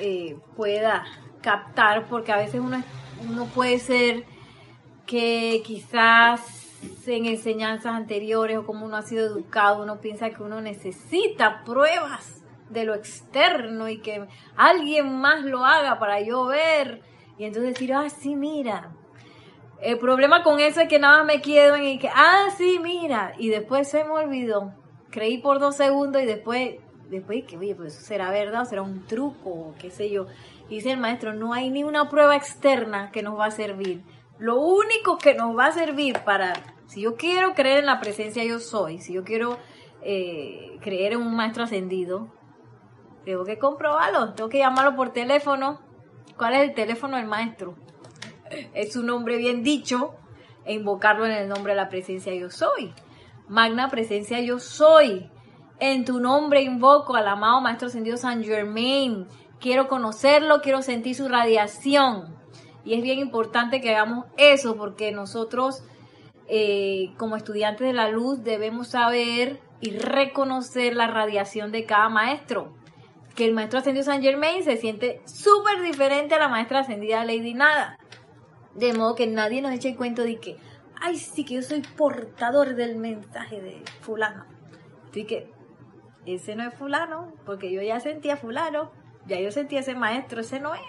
eh, 0.00 0.38
pueda 0.56 1.04
captar, 1.40 2.06
porque 2.06 2.32
a 2.32 2.36
veces 2.36 2.60
uno, 2.60 2.82
uno 3.28 3.46
puede 3.46 3.78
ser 3.78 4.24
que 5.06 5.62
quizás 5.64 6.40
en 7.06 7.26
enseñanzas 7.26 7.94
anteriores 7.94 8.58
o 8.58 8.66
como 8.66 8.86
uno 8.86 8.96
ha 8.96 9.02
sido 9.02 9.26
educado, 9.26 9.82
uno 9.82 10.00
piensa 10.00 10.30
que 10.30 10.42
uno 10.42 10.60
necesita 10.60 11.62
pruebas 11.64 12.42
de 12.70 12.84
lo 12.84 12.94
externo 12.94 13.88
y 13.88 14.00
que 14.00 14.26
alguien 14.56 15.20
más 15.20 15.44
lo 15.44 15.64
haga 15.64 15.98
para 15.98 16.20
yo 16.20 16.46
ver 16.46 17.02
y 17.38 17.44
entonces 17.44 17.74
decir, 17.74 17.92
ah, 17.92 18.08
sí, 18.08 18.36
mira. 18.36 18.92
El 19.80 19.98
problema 19.98 20.42
con 20.42 20.60
eso 20.60 20.80
es 20.80 20.88
que 20.88 20.98
nada 20.98 21.18
más 21.18 21.26
me 21.26 21.42
quedo 21.42 21.74
en 21.74 21.98
que, 21.98 22.08
ah, 22.08 22.48
sí, 22.56 22.78
mira, 22.80 23.32
y 23.36 23.48
después 23.48 23.88
se 23.88 24.04
me 24.04 24.10
olvidó. 24.10 24.72
Creí 25.10 25.38
por 25.38 25.58
dos 25.58 25.76
segundos 25.76 26.22
y 26.22 26.26
después 26.26 26.76
después 27.12 27.44
que, 27.44 27.56
oye, 27.56 27.74
pues 27.74 27.94
será 27.94 28.30
verdad, 28.30 28.64
será 28.64 28.82
un 28.82 29.06
truco, 29.06 29.50
o 29.50 29.74
qué 29.78 29.90
sé 29.90 30.10
yo. 30.10 30.26
dice 30.68 30.90
el 30.90 30.98
maestro, 30.98 31.34
no 31.34 31.52
hay 31.52 31.70
ni 31.70 31.84
una 31.84 32.08
prueba 32.08 32.34
externa 32.34 33.10
que 33.12 33.22
nos 33.22 33.38
va 33.38 33.46
a 33.46 33.50
servir. 33.50 34.02
Lo 34.42 34.58
único 34.60 35.18
que 35.18 35.34
nos 35.34 35.56
va 35.56 35.66
a 35.66 35.72
servir 35.72 36.18
para, 36.24 36.52
si 36.86 37.02
yo 37.02 37.14
quiero 37.14 37.54
creer 37.54 37.78
en 37.78 37.86
la 37.86 38.00
presencia 38.00 38.42
yo 38.42 38.58
soy, 38.58 38.98
si 38.98 39.12
yo 39.12 39.22
quiero 39.22 39.56
eh, 40.02 40.80
creer 40.80 41.12
en 41.12 41.20
un 41.20 41.36
maestro 41.36 41.62
ascendido, 41.62 42.26
tengo 43.24 43.44
que 43.44 43.60
comprobarlo, 43.60 44.34
tengo 44.34 44.50
que 44.50 44.58
llamarlo 44.58 44.96
por 44.96 45.12
teléfono. 45.12 45.80
¿Cuál 46.36 46.54
es 46.54 46.62
el 46.62 46.74
teléfono 46.74 47.18
del 47.18 47.26
maestro? 47.26 47.76
Es 48.74 48.94
su 48.94 49.04
nombre 49.04 49.36
bien 49.36 49.62
dicho 49.62 50.16
e 50.64 50.74
invocarlo 50.74 51.24
en 51.24 51.32
el 51.34 51.48
nombre 51.48 51.74
de 51.74 51.76
la 51.76 51.88
presencia 51.88 52.34
yo 52.34 52.50
soy. 52.50 52.92
Magna 53.46 53.90
presencia 53.90 54.40
yo 54.40 54.58
soy. 54.58 55.30
En 55.78 56.04
tu 56.04 56.18
nombre 56.18 56.62
invoco 56.62 57.14
al 57.14 57.28
amado 57.28 57.60
Maestro 57.60 57.86
Ascendido 57.86 58.16
San 58.16 58.42
Germain. 58.42 59.28
Quiero 59.60 59.86
conocerlo, 59.86 60.62
quiero 60.62 60.82
sentir 60.82 61.14
su 61.14 61.28
radiación. 61.28 62.41
Y 62.84 62.94
es 62.94 63.02
bien 63.02 63.18
importante 63.18 63.80
que 63.80 63.94
hagamos 63.94 64.26
eso 64.36 64.76
porque 64.76 65.12
nosotros, 65.12 65.84
eh, 66.48 67.12
como 67.16 67.36
estudiantes 67.36 67.86
de 67.86 67.92
la 67.92 68.08
luz, 68.08 68.42
debemos 68.42 68.88
saber 68.88 69.60
y 69.80 69.90
reconocer 69.90 70.94
la 70.94 71.08
radiación 71.08 71.72
de 71.72 71.84
cada 71.84 72.08
maestro. 72.08 72.72
Que 73.34 73.46
el 73.46 73.54
Maestro 73.54 73.78
Ascendido 73.78 74.04
San 74.04 74.22
Germain 74.22 74.62
se 74.62 74.76
siente 74.76 75.22
súper 75.24 75.82
diferente 75.82 76.34
a 76.34 76.38
la 76.38 76.48
Maestra 76.48 76.80
Ascendida 76.80 77.24
Lady 77.24 77.54
Nada. 77.54 77.98
De 78.74 78.92
modo 78.92 79.14
que 79.14 79.26
nadie 79.26 79.62
nos 79.62 79.72
eche 79.72 79.90
el 79.90 79.96
cuento 79.96 80.22
de 80.22 80.38
que, 80.38 80.56
ay, 81.00 81.16
sí, 81.16 81.44
que 81.44 81.54
yo 81.54 81.62
soy 81.62 81.82
portador 81.96 82.74
del 82.74 82.96
mensaje 82.96 83.60
de 83.60 83.82
fulano. 84.00 84.44
Así 85.10 85.24
que 85.24 85.50
ese 86.26 86.54
no 86.54 86.68
es 86.68 86.74
fulano, 86.74 87.32
porque 87.44 87.72
yo 87.72 87.82
ya 87.82 88.00
sentía 88.00 88.36
fulano, 88.36 88.92
ya 89.26 89.40
yo 89.40 89.50
sentía 89.50 89.80
ese 89.80 89.94
maestro, 89.94 90.40
ese 90.40 90.60
no 90.60 90.74
es. 90.74 90.80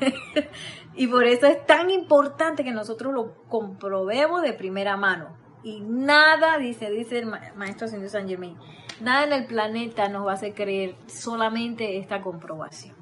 y 0.94 1.06
por 1.06 1.24
eso 1.24 1.46
es 1.46 1.64
tan 1.66 1.90
importante 1.90 2.64
que 2.64 2.72
nosotros 2.72 3.12
lo 3.12 3.44
comprobemos 3.48 4.42
de 4.42 4.52
primera 4.52 4.96
mano. 4.96 5.36
Y 5.62 5.80
nada, 5.80 6.58
dice, 6.58 6.90
dice 6.90 7.18
el 7.18 7.26
maestro 7.56 7.88
señor 7.88 8.08
San 8.08 8.28
Germain, 8.28 8.56
nada 9.00 9.24
en 9.24 9.32
el 9.32 9.46
planeta 9.46 10.08
nos 10.08 10.26
va 10.26 10.32
a 10.32 10.34
hacer 10.34 10.54
creer 10.54 10.94
solamente 11.06 11.98
esta 11.98 12.20
comprobación. 12.20 12.96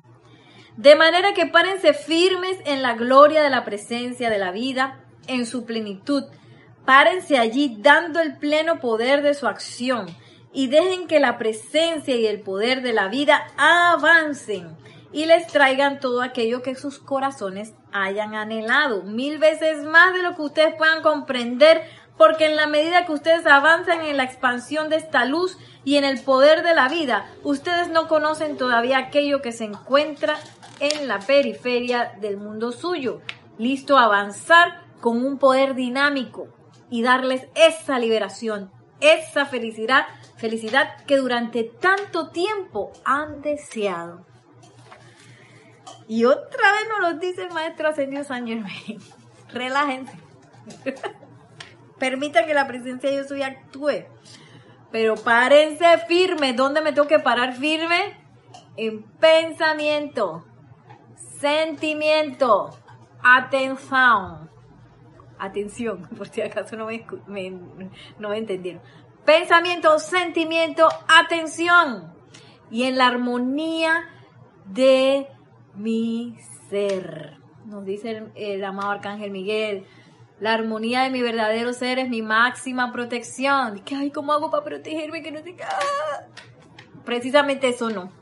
De 0.77 0.95
manera 0.95 1.33
que 1.33 1.47
párense 1.47 1.95
firmes 1.95 2.59
en 2.67 2.83
la 2.83 2.95
gloria 2.95 3.43
de 3.43 3.51
la 3.51 3.65
presencia 3.65 4.29
de 4.29 4.39
la 4.39 4.51
vida, 4.51 5.01
en 5.27 5.47
su 5.47 5.65
plenitud. 5.65 6.25
Párense 6.85 7.39
allí 7.39 7.77
dando 7.81 8.21
el 8.21 8.37
pleno 8.37 8.79
poder 8.79 9.23
de 9.23 9.35
su 9.35 9.47
acción 9.47 10.07
y 10.53 10.69
dejen 10.69 11.07
que 11.07 11.21
la 11.21 11.39
presencia 11.39 12.17
y 12.17 12.27
el 12.27 12.41
poder 12.41 12.83
de 12.83 12.93
la 12.93 13.09
vida 13.09 13.47
avancen 13.57 14.77
y 15.13 15.27
les 15.27 15.47
traigan 15.47 16.01
todo 16.01 16.23
aquello 16.23 16.63
que 16.63 16.75
sus 16.75 16.99
corazones 16.99 17.75
hayan 17.93 18.35
anhelado, 18.35 19.03
mil 19.03 19.39
veces 19.39 19.83
más 19.85 20.15
de 20.15 20.23
lo 20.23 20.35
que 20.35 20.43
ustedes 20.43 20.75
puedan 20.77 21.03
comprender, 21.03 21.83
porque 22.17 22.47
en 22.47 22.57
la 22.57 22.67
medida 22.67 23.07
que 23.07 23.13
ustedes 23.13 23.47
avanzan 23.47 24.01
en 24.03 24.17
la 24.17 24.25
expansión 24.25 24.89
de 24.89 24.97
esta 24.97 25.25
luz 25.25 25.59
y 25.85 25.97
en 25.97 26.05
el 26.05 26.21
poder 26.21 26.63
de 26.63 26.75
la 26.75 26.89
vida, 26.89 27.27
ustedes 27.43 27.89
no 27.89 28.09
conocen 28.09 28.57
todavía 28.57 28.99
aquello 28.99 29.43
que 29.43 29.53
se 29.53 29.65
encuentra 29.65 30.37
en 30.81 31.09
la 31.09 31.19
periferia 31.21 32.15
del 32.21 32.37
mundo 32.37 32.73
suyo, 32.73 33.21
listo 33.59 33.97
a 33.97 34.05
avanzar 34.05 34.83
con 35.01 35.25
un 35.25 35.39
poder 35.39 35.75
dinámico 35.75 36.49
y 36.91 37.03
darles 37.03 37.47
esa 37.55 37.99
liberación, 37.99 38.71
esa 39.01 39.47
felicidad, 39.47 40.07
felicidad 40.37 40.97
que 41.07 41.17
durante 41.17 41.65
tanto 41.65 42.31
tiempo 42.31 42.93
han 43.05 43.43
deseado. 43.43 44.25
Y 46.09 46.25
otra 46.25 46.73
vez 46.73 46.89
nos 46.89 47.13
lo 47.13 47.19
dice 47.19 47.45
el 47.45 47.53
maestro 47.53 47.89
ascendido 47.89 48.25
San 48.25 48.47
Germain. 48.47 49.01
Relájense. 49.53 50.17
Permitan 51.99 52.47
que 52.47 52.55
la 52.55 52.67
presencia 52.67 53.11
de 53.11 53.17
yo 53.17 53.25
soy 53.25 53.43
actúe. 53.43 54.05
Pero 54.93 55.17
párense 55.17 55.99
firme. 56.07 56.53
¿Dónde 56.53 56.81
me 56.81 56.93
tengo 56.93 57.09
que 57.09 57.19
parar 57.19 57.55
firme? 57.55 58.19
En 58.77 59.03
pensamiento, 59.03 60.45
sentimiento, 61.41 62.79
atención. 63.23 64.51
Atención, 65.39 66.09
por 66.17 66.29
si 66.29 66.43
acaso 66.43 66.77
no 66.77 66.87
me 66.87 68.39
entendieron. 68.39 68.83
Pensamiento, 69.25 69.99
sentimiento, 69.99 70.89
atención. 71.09 72.15
Y 72.71 72.85
en 72.85 72.97
la 72.97 73.09
armonía 73.09 74.05
de 74.67 75.29
mi 75.77 76.37
ser. 76.69 77.37
Nos 77.67 77.85
dice 77.85 78.25
el, 78.35 78.65
amado 78.65 78.91
Arcángel 78.91 79.31
Miguel. 79.31 79.87
La 80.41 80.53
armonía 80.53 81.03
de 81.03 81.11
mi 81.11 81.23
verdadero 81.23 81.73
ser 81.73 81.99
es 81.99 82.09
mi 82.09 82.23
máxima 82.23 82.93
protección. 82.93 83.81
¿Qué 83.85 83.95
ay, 83.95 84.11
¿cómo 84.11 84.33
hago 84.33 84.51
para 84.51 84.65
protegerme? 84.65 85.23
Que 85.23 85.33
no 85.33 85.43
se 85.43 85.57
Precisamente 87.05 87.69
eso 87.69 87.91
no. 87.91 88.13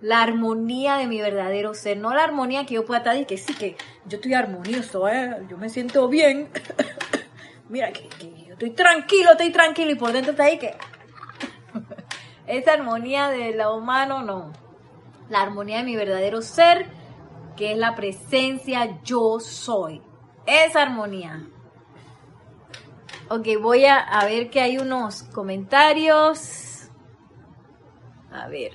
La 0.00 0.22
armonía 0.22 0.96
de 0.96 1.06
mi 1.06 1.20
verdadero 1.20 1.74
ser, 1.74 1.98
no 1.98 2.14
la 2.14 2.22
armonía 2.22 2.66
que 2.66 2.74
yo 2.74 2.84
pueda 2.84 2.98
estar 2.98 3.16
y 3.16 3.24
que 3.24 3.36
sí, 3.36 3.52
que 3.54 3.76
yo 4.06 4.16
estoy 4.16 4.34
armonioso, 4.34 5.08
¿eh? 5.08 5.44
yo 5.48 5.58
me 5.58 5.68
siento 5.68 6.08
bien. 6.08 6.48
Mira, 7.68 7.92
que, 7.92 8.08
que, 8.08 8.44
yo 8.46 8.52
estoy 8.52 8.70
tranquilo, 8.70 9.32
estoy 9.32 9.50
tranquilo 9.50 9.90
y 9.90 9.96
por 9.96 10.12
dentro 10.12 10.32
está 10.32 10.44
ahí 10.44 10.58
que... 10.58 10.76
Esa 12.46 12.74
armonía 12.74 13.28
de 13.28 13.54
lo 13.54 13.76
humano 13.76 14.22
no 14.22 14.52
la 15.28 15.42
armonía 15.42 15.78
de 15.78 15.84
mi 15.84 15.96
verdadero 15.96 16.42
ser, 16.42 16.86
que 17.56 17.72
es 17.72 17.78
la 17.78 17.94
presencia 17.94 19.00
yo 19.02 19.40
soy. 19.40 20.02
Esa 20.46 20.82
armonía. 20.82 21.46
Ok, 23.30 23.46
voy 23.60 23.84
a, 23.84 24.24
ver 24.24 24.48
que 24.48 24.60
hay 24.60 24.78
unos 24.78 25.22
comentarios. 25.24 26.88
A 28.32 28.48
ver. 28.48 28.72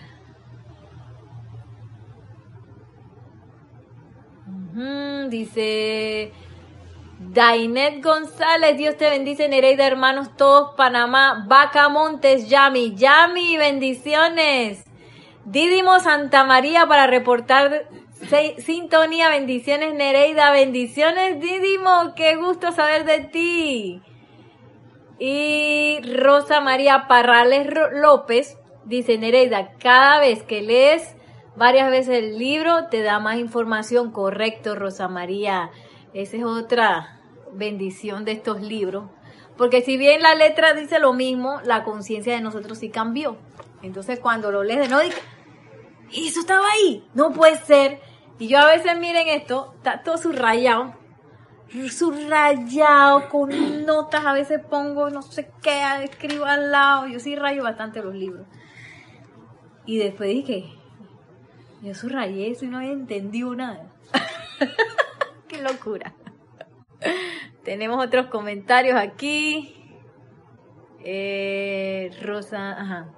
dice 5.30 6.34
Dainet 7.20 8.04
González, 8.04 8.78
Dios 8.78 8.98
te 8.98 9.10
bendice, 9.10 9.48
Nereida, 9.48 9.88
hermanos, 9.88 10.36
todos, 10.36 10.76
Panamá, 10.76 11.46
Vaca 11.48 11.88
Montes, 11.90 12.50
Yami, 12.50 12.96
Yami, 12.96 13.58
bendiciones. 13.58 14.84
Didimo 15.46 16.00
Santa 16.00 16.46
María 16.46 16.88
para 16.88 17.06
reportar 17.08 17.90
sintonía. 18.60 19.30
Bendiciones 19.30 19.94
Nereida. 19.94 20.52
Bendiciones 20.52 21.42
Didimo. 21.42 22.14
Qué 22.16 22.36
gusto 22.38 22.72
saber 22.72 23.04
de 23.04 23.20
ti. 23.20 24.02
Y 25.20 26.00
Rosa 26.18 26.62
María 26.62 27.08
Parrales 27.08 27.68
López 27.94 28.58
dice 28.86 29.18
Nereida, 29.18 29.74
cada 29.80 30.20
vez 30.20 30.44
que 30.44 30.62
lees 30.62 31.16
varias 31.56 31.92
veces 31.92 32.24
el 32.24 32.38
libro 32.38 32.88
te 32.90 33.02
da 33.02 33.20
más 33.20 33.38
información. 33.38 34.12
Correcto, 34.12 34.76
Rosa 34.76 35.10
María. 35.10 35.72
Esa 36.14 36.38
es 36.38 36.44
otra 36.44 37.20
bendición 37.52 38.24
de 38.24 38.32
estos 38.32 38.62
libros. 38.62 39.06
Porque 39.58 39.82
si 39.82 39.98
bien 39.98 40.22
la 40.22 40.36
letra 40.36 40.74
dice 40.74 41.00
lo 41.00 41.14
mismo, 41.14 41.60
la 41.66 41.84
conciencia 41.84 42.34
de 42.34 42.42
nosotros 42.42 42.78
sí 42.80 42.90
cambió. 42.90 43.38
Entonces 43.84 44.20
cuando 44.20 44.52
lo 44.52 44.64
lees 44.64 44.80
de 44.80 44.88
no, 44.88 45.00
eso 45.02 46.40
estaba 46.40 46.66
ahí, 46.74 47.06
no 47.14 47.32
puede 47.32 47.58
ser. 47.58 48.00
Y 48.40 48.48
yo 48.48 48.58
a 48.58 48.68
veces 48.68 48.98
miren 48.98 49.28
esto, 49.28 49.74
está 49.76 50.02
todo 50.02 50.18
subrayado, 50.18 50.96
subrayado 51.90 53.30
con 53.30 53.86
notas, 53.86 54.26
a 54.26 54.34
veces 54.34 54.62
pongo 54.70 55.10
no 55.10 55.22
sé 55.22 55.52
qué, 55.62 55.84
escribo 56.04 56.46
al 56.46 56.72
lado, 56.72 57.08
yo 57.08 57.20
sí 57.20 57.36
rayo 57.36 57.64
bastante 57.64 58.02
los 58.02 58.16
libros. 58.16 58.48
Y 59.86 59.98
después 59.98 60.30
dije, 60.30 60.74
yo 61.82 61.94
subrayé 61.94 62.52
eso 62.52 62.66
y 62.66 62.70
no 62.70 62.78
había 62.78 62.96
nada. 63.56 63.92
qué 65.50 65.62
locura. 65.62 66.14
Tenemos 67.64 68.04
otros 68.04 68.28
comentarios 68.28 68.96
aquí. 68.98 69.76
Eh, 71.04 72.12
Rosa, 72.22 72.72
ajá. 72.80 73.10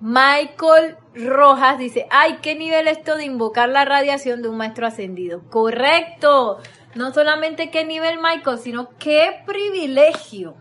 Michael 0.00 0.96
Rojas 1.14 1.78
dice, 1.78 2.06
ay, 2.10 2.38
¿qué 2.40 2.54
nivel 2.54 2.88
esto 2.88 3.16
de 3.16 3.24
invocar 3.24 3.68
la 3.68 3.84
radiación 3.84 4.40
de 4.40 4.48
un 4.48 4.56
maestro 4.56 4.86
ascendido? 4.86 5.42
Correcto. 5.50 6.58
No 6.94 7.12
solamente 7.12 7.70
qué 7.70 7.84
nivel, 7.84 8.18
Michael, 8.18 8.58
sino 8.58 8.88
qué 8.98 9.42
privilegio 9.46 10.56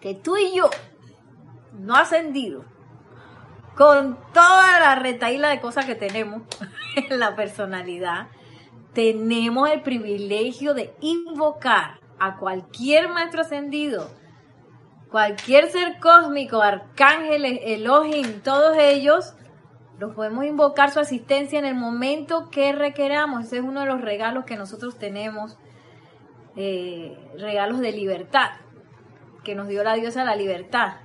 que 0.00 0.14
tú 0.14 0.36
y 0.36 0.56
yo, 0.56 0.70
no 1.72 1.96
ascendido, 1.96 2.64
con 3.76 4.18
toda 4.32 4.80
la 4.80 4.94
retaíla 4.94 5.50
de 5.50 5.60
cosas 5.60 5.84
que 5.84 5.94
tenemos 5.94 6.42
en 6.96 7.18
la 7.18 7.36
personalidad, 7.36 8.28
tenemos 8.94 9.68
el 9.68 9.82
privilegio 9.82 10.72
de 10.72 10.94
invocar 11.02 12.00
a 12.18 12.38
cualquier 12.38 13.10
maestro 13.10 13.42
ascendido 13.42 14.08
cualquier 15.16 15.70
ser 15.70 15.98
cósmico, 15.98 16.60
arcángeles, 16.60 17.60
Elohim, 17.62 18.42
todos 18.42 18.76
ellos, 18.76 19.34
los 19.98 20.14
podemos 20.14 20.44
invocar 20.44 20.90
su 20.90 21.00
asistencia 21.00 21.58
en 21.58 21.64
el 21.64 21.74
momento 21.74 22.50
que 22.50 22.74
requeramos. 22.74 23.46
Ese 23.46 23.56
es 23.56 23.62
uno 23.62 23.80
de 23.80 23.86
los 23.86 24.02
regalos 24.02 24.44
que 24.44 24.58
nosotros 24.58 24.98
tenemos, 24.98 25.56
eh, 26.54 27.16
regalos 27.38 27.80
de 27.80 27.92
libertad, 27.92 28.50
que 29.42 29.54
nos 29.54 29.68
dio 29.68 29.82
la 29.82 29.94
diosa 29.94 30.22
la 30.22 30.36
libertad. 30.36 30.96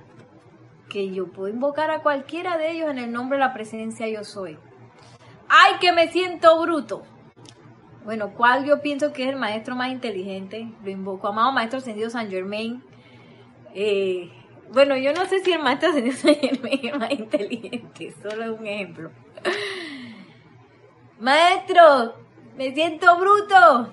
Que 0.90 1.10
yo 1.10 1.28
puedo 1.28 1.48
invocar 1.48 1.90
a 1.90 2.02
cualquiera 2.02 2.58
de 2.58 2.72
ellos 2.72 2.90
en 2.90 2.98
el 2.98 3.12
nombre 3.12 3.38
de 3.38 3.44
la 3.44 3.54
presencia 3.54 4.06
yo 4.08 4.24
soy. 4.24 4.58
¡Ay, 5.48 5.76
que 5.80 5.92
me 5.92 6.08
siento 6.08 6.60
bruto! 6.60 7.02
Bueno, 8.04 8.34
¿cuál 8.36 8.66
yo 8.66 8.82
pienso 8.82 9.14
que 9.14 9.22
es 9.22 9.30
el 9.30 9.36
maestro 9.36 9.74
más 9.74 9.90
inteligente? 9.90 10.70
Lo 10.84 10.90
invoco, 10.90 11.28
amado 11.28 11.50
maestro 11.50 11.78
ascendido 11.78 12.10
San 12.10 12.28
Germain, 12.28 12.84
eh, 13.74 14.30
bueno, 14.72 14.96
yo 14.96 15.12
no 15.12 15.26
sé 15.26 15.40
si 15.40 15.52
el 15.52 15.62
maestro 15.62 15.92
Germain 15.92 16.80
es 16.82 16.98
más 16.98 17.10
inteligente, 17.10 18.14
solo 18.22 18.44
es 18.44 18.60
un 18.60 18.66
ejemplo. 18.66 19.10
Maestro, 21.20 22.14
me 22.56 22.74
siento 22.74 23.16
bruto. 23.18 23.92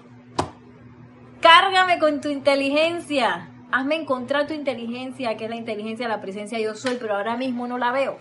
Cárgame 1.41 1.99
con 1.99 2.21
tu 2.21 2.29
inteligencia. 2.29 3.51
Hazme 3.71 3.95
encontrar 3.95 4.47
tu 4.47 4.53
inteligencia, 4.53 5.37
que 5.37 5.45
es 5.45 5.49
la 5.49 5.55
inteligencia 5.55 6.07
de 6.07 6.13
la 6.13 6.21
presencia 6.21 6.59
yo 6.59 6.73
soy, 6.75 6.97
pero 6.99 7.15
ahora 7.15 7.37
mismo 7.37 7.67
no 7.67 7.77
la 7.77 7.91
veo. 7.91 8.17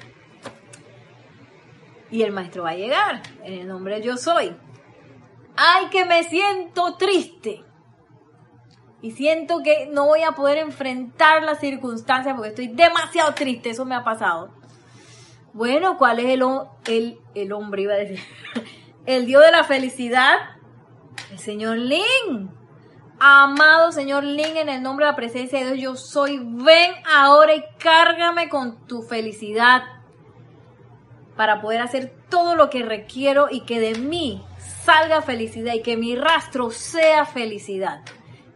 Y 2.11 2.23
el 2.23 2.33
maestro 2.33 2.65
va 2.65 2.71
a 2.71 2.77
llegar 2.77 3.23
en 3.45 3.55
el 3.55 3.69
nombre 3.69 3.97
de 3.97 4.03
yo 4.03 4.17
soy. 4.17 4.55
Ay, 5.57 5.87
que 5.91 6.05
me 6.05 6.23
siento 6.25 6.97
triste 6.97 7.65
y 9.01 9.13
siento 9.13 9.63
que 9.63 9.87
no 9.87 10.07
voy 10.07 10.23
a 10.23 10.33
poder 10.33 10.59
enfrentar 10.59 11.43
las 11.43 11.61
circunstancias 11.61 12.35
porque 12.35 12.51
estoy 12.51 12.69
demasiado 12.69 13.33
triste, 13.35 13.71
eso 13.71 13.85
me 13.85 13.95
ha 13.95 14.03
pasado. 14.03 14.51
Bueno, 15.53 15.97
¿cuál 15.99 16.19
es 16.19 16.27
el, 16.27 16.43
el, 16.87 17.19
el 17.35 17.53
hombre? 17.53 17.83
Iba 17.83 17.95
a 17.95 17.99
decir. 17.99 18.21
El 19.07 19.25
Dios 19.25 19.43
de 19.43 19.51
la 19.53 19.65
felicidad, 19.65 20.35
el 21.33 21.39
Señor 21.39 21.79
Lin. 21.79 22.51
Amado 23.19 23.91
Señor 23.91 24.23
Lin, 24.23 24.59
en 24.59 24.69
el 24.69 24.83
nombre 24.83 25.07
de 25.07 25.13
la 25.13 25.17
presencia 25.17 25.61
de 25.61 25.73
Dios, 25.73 25.81
yo 25.81 25.97
soy. 25.97 26.39
Ven 26.43 26.93
ahora 27.11 27.55
y 27.55 27.65
cárgame 27.79 28.51
con 28.51 28.87
tu 28.87 29.01
felicidad. 29.01 29.83
para 31.37 31.63
poder 31.63 31.81
hacer 31.81 32.13
todo 32.29 32.55
lo 32.55 32.69
que 32.69 32.83
requiero 32.83 33.49
y 33.51 33.61
que 33.63 33.81
de 33.81 33.95
mí 33.95 34.45
salga 34.85 35.23
felicidad 35.23 35.73
y 35.73 35.81
que 35.81 35.97
mi 35.97 36.15
rastro 36.15 36.71
sea 36.71 37.25
felicidad. 37.25 38.03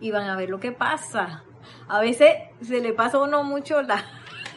Y 0.02 0.10
van 0.10 0.28
a 0.28 0.36
ver 0.36 0.50
lo 0.50 0.60
que 0.60 0.72
pasa. 0.72 1.44
A 1.88 2.00
veces 2.00 2.34
se 2.60 2.80
le 2.80 2.92
pasa 2.92 3.16
a 3.16 3.22
uno 3.22 3.44
mucho 3.44 3.80
la... 3.80 4.04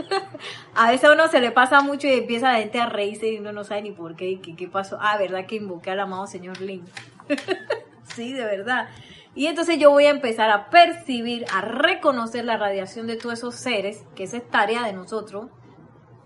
a 0.76 0.92
veces 0.92 1.10
a 1.10 1.14
uno 1.14 1.30
se 1.30 1.40
le 1.40 1.52
pasa 1.52 1.82
mucho 1.82 2.08
y 2.08 2.14
empieza 2.14 2.52
la 2.52 2.60
gente 2.60 2.82
a 2.82 2.88
reírse 2.88 3.30
y 3.30 3.38
uno 3.38 3.54
no 3.54 3.64
sabe 3.64 3.84
ni 3.84 3.92
por 3.92 4.18
qué, 4.18 4.42
qué, 4.42 4.58
qué 4.58 4.68
pasó. 4.68 4.98
Ah, 5.00 5.18
¿verdad 5.18 5.46
que 5.46 5.56
invoqué 5.56 5.92
al 5.92 6.02
amado 6.02 6.28
señor 6.28 6.60
Lin? 6.60 6.84
sí, 8.04 8.34
de 8.34 8.44
verdad. 8.44 8.90
Y 9.36 9.48
entonces 9.48 9.78
yo 9.78 9.92
voy 9.92 10.06
a 10.06 10.10
empezar 10.10 10.50
a 10.50 10.70
percibir, 10.70 11.46
a 11.54 11.62
reconocer 11.62 12.44
la 12.46 12.58
radiación 12.58 13.06
de 13.06 13.18
todos 13.18 13.40
esos 13.40 13.56
seres, 13.56 14.06
que 14.16 14.24
esa 14.24 14.38
es 14.38 14.50
tarea 14.50 14.84
de 14.84 14.94
nosotros. 14.94 15.48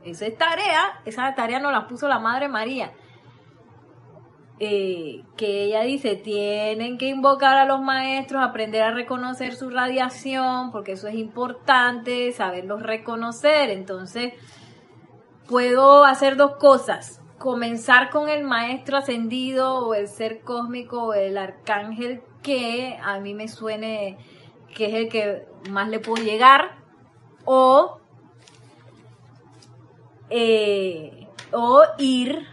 Esa 0.03 0.27
es 0.27 0.37
tarea, 0.37 1.01
esa 1.05 1.35
tarea 1.35 1.59
nos 1.59 1.73
la 1.73 1.87
puso 1.87 2.07
la 2.07 2.19
Madre 2.19 2.47
María. 2.47 2.93
Eh, 4.61 5.23
que 5.37 5.63
ella 5.63 5.83
dice, 5.83 6.15
tienen 6.15 6.97
que 6.97 7.07
invocar 7.07 7.57
a 7.57 7.63
los 7.63 7.81
maestros, 7.81 8.43
aprender 8.43 8.81
a 8.81 8.91
reconocer 8.91 9.55
su 9.55 9.69
radiación, 9.69 10.71
porque 10.71 10.93
eso 10.93 11.07
es 11.07 11.15
importante, 11.15 12.33
saberlos 12.33 12.83
reconocer. 12.83 13.69
Entonces, 13.69 14.33
puedo 15.47 16.03
hacer 16.03 16.35
dos 16.35 16.57
cosas. 16.57 17.21
Comenzar 17.37 18.09
con 18.09 18.27
el 18.27 18.43
maestro 18.43 18.97
ascendido 18.97 19.87
o 19.87 19.93
el 19.93 20.09
ser 20.09 20.41
cósmico 20.41 21.03
o 21.03 21.13
el 21.13 21.37
arcángel 21.37 22.21
que 22.43 22.99
a 23.01 23.19
mí 23.19 23.33
me 23.33 23.47
suene 23.47 24.17
que 24.75 24.87
es 24.87 24.93
el 24.93 25.09
que 25.09 25.45
más 25.69 25.89
le 25.89 25.99
puedo 25.99 26.23
llegar 26.23 26.77
o, 27.45 27.99
eh, 30.29 31.27
o 31.51 31.83
ir 31.97 32.45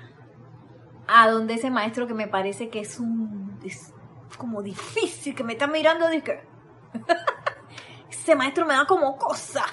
a 1.07 1.31
donde 1.31 1.55
ese 1.55 1.71
maestro 1.71 2.07
que 2.07 2.15
me 2.15 2.29
parece 2.29 2.69
que 2.69 2.81
es 2.81 2.99
un 2.99 3.59
es 3.65 3.93
como 4.39 4.63
difícil, 4.63 5.35
que 5.35 5.45
me 5.45 5.55
está 5.55 5.67
mirando 5.67 6.09
de 6.09 6.23
que 6.23 6.41
ese 8.11 8.35
maestro 8.35 8.67
me 8.67 8.75
da 8.75 8.87
como 8.87 9.17
cosa. 9.17 9.65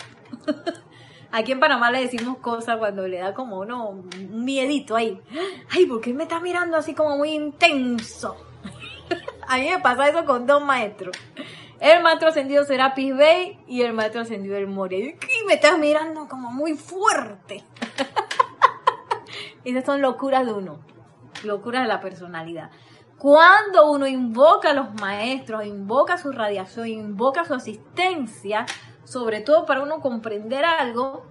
Aquí 1.31 1.51
en 1.51 1.59
Panamá 1.59 1.89
le 1.89 2.01
decimos 2.01 2.37
cosa 2.37 2.77
cuando 2.77 3.07
le 3.07 3.17
da 3.17 3.33
como 3.33 3.59
uno 3.59 3.89
un 3.89 4.45
miedito 4.45 4.95
ahí. 4.95 5.19
Ay, 5.71 5.87
¿por 5.87 5.99
qué 5.99 6.13
me 6.13 6.23
está 6.23 6.39
mirando 6.39 6.77
así 6.77 6.93
como 6.93 7.17
muy 7.17 7.31
intenso? 7.31 8.37
A 9.47 9.57
mí 9.57 9.69
me 9.69 9.79
pasa 9.79 10.07
eso 10.09 10.25
con 10.25 10.45
dos 10.45 10.63
maestros. 10.63 11.17
El 11.79 12.03
maestro 12.03 12.29
ascendido 12.29 12.63
Serapis 12.63 13.15
Bey 13.17 13.59
y 13.67 13.81
el 13.81 13.93
maestro 13.93 14.21
ascendido 14.21 14.55
El 14.55 14.67
Moria. 14.67 14.99
Y 15.09 15.45
me 15.47 15.55
estás 15.55 15.77
mirando 15.79 16.27
como 16.27 16.51
muy 16.51 16.75
fuerte. 16.75 17.63
Esas 19.65 19.85
son 19.85 20.01
locuras 20.01 20.45
de 20.45 20.53
uno. 20.53 20.92
Locuras 21.43 21.83
de 21.83 21.87
la 21.87 21.99
personalidad. 21.99 22.69
Cuando 23.17 23.89
uno 23.91 24.07
invoca 24.07 24.71
a 24.71 24.73
los 24.73 24.93
maestros, 24.95 25.65
invoca 25.65 26.17
su 26.17 26.31
radiación, 26.31 26.87
invoca 26.87 27.45
su 27.45 27.53
asistencia, 27.53 28.65
sobre 29.05 29.41
todo 29.41 29.65
para 29.65 29.81
uno 29.81 30.01
comprender 30.01 30.65
algo, 30.65 31.25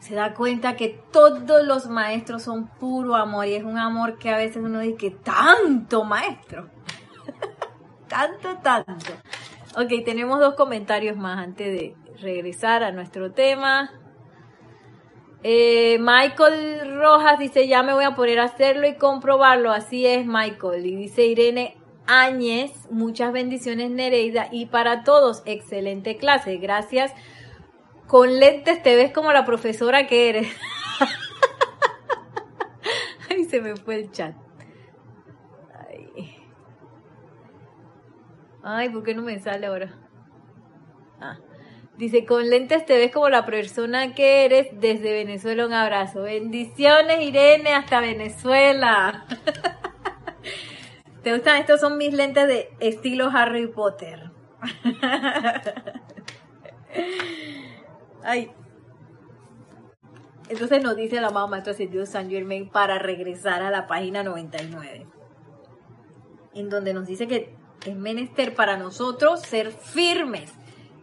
se 0.00 0.14
da 0.14 0.34
cuenta 0.34 0.76
que 0.76 1.02
todos 1.12 1.64
los 1.64 1.88
maestros 1.88 2.42
son 2.42 2.68
puro 2.68 3.16
amor 3.16 3.46
y 3.46 3.54
es 3.54 3.64
un 3.64 3.78
amor 3.78 4.18
que 4.18 4.30
a 4.30 4.36
veces 4.36 4.58
uno 4.58 4.80
dice 4.80 4.96
que 4.96 5.10
tanto 5.10 6.04
maestro, 6.04 6.70
tanto, 8.08 8.56
tanto. 8.62 9.12
Ok, 9.76 10.04
tenemos 10.04 10.40
dos 10.40 10.54
comentarios 10.54 11.16
más 11.16 11.38
antes 11.38 11.66
de 11.66 11.96
regresar 12.20 12.82
a 12.82 12.92
nuestro 12.92 13.32
tema. 13.32 13.90
Eh, 15.48 15.98
Michael 16.00 16.98
Rojas 16.98 17.38
dice, 17.38 17.68
ya 17.68 17.84
me 17.84 17.94
voy 17.94 18.02
a 18.02 18.16
poner 18.16 18.40
a 18.40 18.46
hacerlo 18.46 18.88
y 18.88 18.96
comprobarlo. 18.96 19.70
Así 19.70 20.04
es, 20.04 20.26
Michael. 20.26 20.84
Y 20.84 20.96
dice 20.96 21.24
Irene 21.24 21.76
Áñez, 22.08 22.90
muchas 22.90 23.32
bendiciones 23.32 23.92
Nereida 23.92 24.48
y 24.50 24.66
para 24.66 25.04
todos, 25.04 25.44
excelente 25.46 26.16
clase. 26.16 26.56
Gracias 26.56 27.12
con 28.08 28.40
lentes 28.40 28.82
te 28.82 28.96
ves 28.96 29.12
como 29.12 29.32
la 29.32 29.44
profesora 29.44 30.08
que 30.08 30.30
eres. 30.30 30.48
Ay, 33.30 33.44
se 33.44 33.60
me 33.60 33.76
fue 33.76 34.00
el 34.00 34.10
chat. 34.10 34.34
Ay. 35.72 36.38
Ay, 38.64 38.88
¿por 38.88 39.04
qué 39.04 39.14
no 39.14 39.22
me 39.22 39.38
sale 39.38 39.68
ahora? 39.68 39.96
Ah. 41.20 41.38
Dice, 41.98 42.26
con 42.26 42.50
lentes 42.50 42.84
te 42.84 42.98
ves 42.98 43.10
como 43.10 43.30
la 43.30 43.46
persona 43.46 44.14
que 44.14 44.44
eres 44.44 44.68
desde 44.72 45.12
Venezuela. 45.12 45.66
Un 45.66 45.72
abrazo. 45.72 46.22
Bendiciones, 46.22 47.22
Irene, 47.22 47.72
hasta 47.72 48.00
Venezuela. 48.00 49.24
¿Te 51.22 51.32
gustan? 51.32 51.56
Estos 51.56 51.80
son 51.80 51.96
mis 51.96 52.12
lentes 52.12 52.46
de 52.46 52.70
estilo 52.80 53.30
Harry 53.32 53.66
Potter. 53.66 54.30
Ay. 58.22 58.50
Entonces 60.48 60.82
nos 60.82 60.96
dice 60.96 61.16
el 61.16 61.24
amado 61.24 61.48
Maestro 61.48 61.72
Ascendido 61.72 62.06
San 62.06 62.30
Germain 62.30 62.68
para 62.68 62.98
regresar 62.98 63.62
a 63.62 63.70
la 63.70 63.86
página 63.86 64.22
99, 64.22 65.06
en 66.54 66.68
donde 66.68 66.92
nos 66.92 67.06
dice 67.06 67.26
que 67.26 67.56
es 67.84 67.96
menester 67.96 68.54
para 68.54 68.76
nosotros 68.76 69.40
ser 69.40 69.72
firmes, 69.72 70.52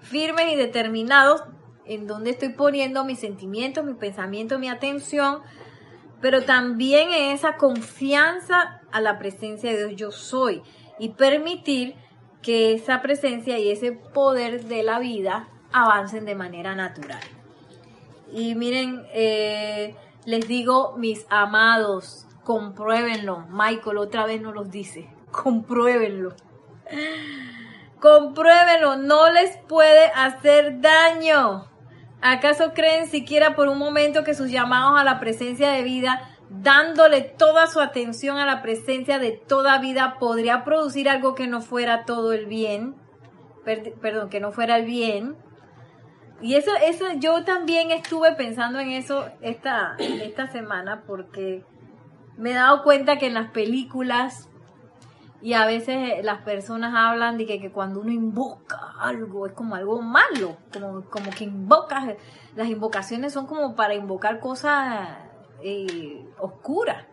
firmes 0.03 0.53
y 0.53 0.55
determinados 0.55 1.43
en 1.85 2.07
donde 2.07 2.29
estoy 2.29 2.49
poniendo 2.49 3.03
mis 3.03 3.19
sentimientos, 3.19 3.83
mi 3.83 3.93
pensamiento, 3.93 4.59
mi 4.59 4.69
atención, 4.69 5.39
pero 6.21 6.43
también 6.43 7.11
en 7.11 7.31
esa 7.31 7.57
confianza 7.57 8.81
a 8.91 9.01
la 9.01 9.17
presencia 9.19 9.71
de 9.71 9.87
Dios 9.87 9.95
yo 9.95 10.11
soy 10.11 10.61
y 10.99 11.09
permitir 11.09 11.95
que 12.41 12.73
esa 12.73 13.01
presencia 13.01 13.57
y 13.57 13.71
ese 13.71 13.91
poder 13.91 14.65
de 14.65 14.83
la 14.83 14.99
vida 14.99 15.47
avancen 15.71 16.25
de 16.25 16.35
manera 16.35 16.75
natural. 16.75 17.21
Y 18.31 18.55
miren, 18.55 19.05
eh, 19.13 19.95
les 20.25 20.47
digo, 20.47 20.95
mis 20.97 21.25
amados, 21.29 22.27
compruébenlo. 22.43 23.45
Michael 23.49 23.97
otra 23.97 24.25
vez 24.25 24.41
nos 24.41 24.53
los 24.53 24.69
dice, 24.69 25.09
compruébenlo. 25.31 26.35
Compruébenlo, 28.03 28.97
no 28.97 29.31
les 29.31 29.55
puede 29.59 30.07
hacer 30.07 30.81
daño. 30.81 31.69
¿Acaso 32.21 32.73
creen 32.73 33.07
siquiera 33.07 33.55
por 33.55 33.69
un 33.69 33.77
momento 33.77 34.25
que 34.25 34.33
sus 34.33 34.51
llamados 34.51 34.99
a 34.99 35.05
la 35.05 35.21
presencia 35.21 35.71
de 35.71 35.83
vida, 35.83 36.29
dándole 36.49 37.21
toda 37.21 37.65
su 37.67 37.79
atención 37.79 38.39
a 38.39 38.45
la 38.45 38.61
presencia 38.61 39.19
de 39.19 39.31
toda 39.31 39.77
vida, 39.77 40.17
podría 40.19 40.65
producir 40.65 41.07
algo 41.07 41.33
que 41.33 41.47
no 41.47 41.61
fuera 41.61 42.03
todo 42.03 42.33
el 42.33 42.45
bien? 42.45 42.95
perdón, 44.01 44.27
que 44.29 44.41
no 44.41 44.51
fuera 44.51 44.75
el 44.75 44.85
bien. 44.85 45.37
Y 46.41 46.55
eso, 46.55 46.71
eso, 46.85 47.05
yo 47.19 47.45
también 47.45 47.89
estuve 47.91 48.33
pensando 48.33 48.81
en 48.81 48.89
eso 48.89 49.29
esta, 49.39 49.95
esta 49.97 50.47
semana 50.47 51.03
porque 51.07 51.63
me 52.35 52.51
he 52.51 52.53
dado 52.53 52.83
cuenta 52.83 53.17
que 53.17 53.27
en 53.27 53.33
las 53.33 53.51
películas 53.51 54.49
y 55.43 55.55
a 55.55 55.65
veces 55.65 56.23
las 56.23 56.41
personas 56.43 56.93
hablan 56.95 57.37
de 57.37 57.45
que, 57.45 57.69
cuando 57.69 57.99
uno 57.99 58.13
invoca 58.13 58.93
algo 58.97 59.45
es 59.45 59.51
como 59.51 59.75
algo 59.75 60.01
malo, 60.01 60.55
como, 60.71 61.03
como 61.09 61.31
que 61.31 61.43
invocas, 61.43 62.15
las 62.55 62.69
invocaciones 62.69 63.33
son 63.33 63.45
como 63.45 63.75
para 63.75 63.93
invocar 63.93 64.39
cosas 64.39 65.09
eh, 65.61 66.25
oscuras. 66.39 67.05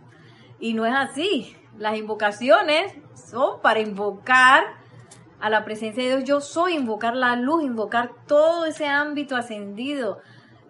Y 0.61 0.75
no 0.75 0.87
es 0.87 0.95
así. 0.95 1.57
Las 1.77 1.97
invocaciones 1.97 2.95
son 3.15 3.61
para 3.63 3.81
invocar 3.81 4.63
a 5.41 5.51
la 5.51 5.65
presencia 5.65 6.05
de 6.05 6.11
Dios, 6.11 6.25
yo 6.25 6.41
soy, 6.41 6.75
invocar 6.75 7.17
la 7.17 7.35
luz, 7.35 7.65
invocar 7.65 8.13
todo 8.29 8.65
ese 8.65 8.87
ámbito 8.87 9.35
ascendido 9.35 10.21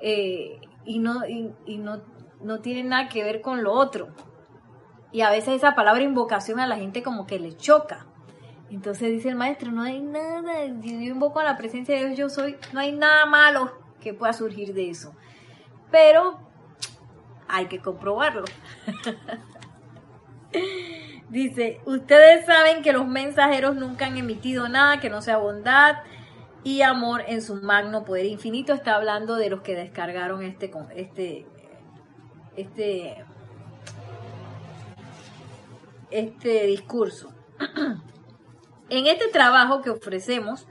eh, 0.01 0.62
y, 0.87 0.99
no, 0.99 1.27
y, 1.27 1.77
no, 1.77 2.01
no 2.40 2.61
tiene 2.61 2.85
nada 2.85 3.09
que 3.11 3.23
ver 3.23 3.42
con 3.42 3.62
lo 3.62 3.75
otro. 3.75 4.09
Y 5.12 5.23
a 5.23 5.31
veces 5.31 5.55
esa 5.55 5.75
palabra 5.75 6.03
invocación 6.03 6.61
a 6.61 6.66
la 6.66 6.77
gente 6.77 7.03
como 7.03 7.27
que 7.27 7.38
le 7.38 7.57
choca. 7.57 8.07
Entonces 8.70 9.11
dice 9.11 9.28
el 9.28 9.37
maestro, 9.37 9.72
no 9.72 9.82
hay 9.82 10.01
nada, 10.01 10.64
yo 10.64 10.93
invoco 10.93 11.41
a 11.41 11.45
la 11.45 11.57
presencia 11.57 11.97
de 11.97 12.07
Dios, 12.07 12.18
yo 12.18 12.28
soy, 12.28 12.57
no 12.72 12.78
hay 12.78 12.93
nada 12.93 13.26
malo 13.26 13.72
que 14.01 14.14
pueda 14.14 14.32
surgir 14.32 14.74
de 14.74 14.91
eso. 14.91 15.12
Pero 15.91 16.39
hay 17.49 17.66
que 17.66 17.80
comprobarlo. 17.80 18.45
Dice, 21.28 21.80
ustedes 21.85 22.47
saben 22.47 22.82
que 22.82 22.93
los 22.93 23.07
mensajeros 23.07 23.76
nunca 23.76 24.07
han 24.07 24.16
emitido 24.16 24.68
nada 24.68 24.99
que 25.01 25.11
no 25.11 25.22
sea 25.22 25.37
bondad 25.37 25.99
y 26.64 26.82
amor 26.82 27.22
en 27.26 27.41
su 27.41 27.55
magno 27.57 28.05
poder 28.05 28.26
infinito. 28.26 28.72
Está 28.72 28.97
hablando 28.97 29.37
de 29.37 29.51
los 29.51 29.62
que 29.62 29.76
descargaron 29.76 30.43
este, 30.43 30.72
este, 30.97 31.47
este, 32.57 33.24
este 36.11 36.67
discurso. 36.67 37.33
en 38.89 39.07
este 39.07 39.29
trabajo 39.29 39.83
que 39.83 39.91
ofrecemos 39.91 40.67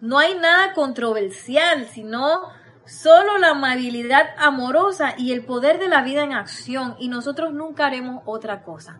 no 0.00 0.18
hay 0.18 0.34
nada 0.34 0.72
controversial, 0.74 1.86
sino 1.86 2.52
Solo 2.84 3.38
la 3.38 3.50
amabilidad 3.50 4.30
amorosa 4.38 5.14
y 5.16 5.30
el 5.32 5.44
poder 5.44 5.78
de 5.78 5.88
la 5.88 6.02
vida 6.02 6.24
en 6.24 6.32
acción 6.32 6.96
y 6.98 7.08
nosotros 7.08 7.52
nunca 7.52 7.86
haremos 7.86 8.22
otra 8.26 8.64
cosa. 8.64 8.98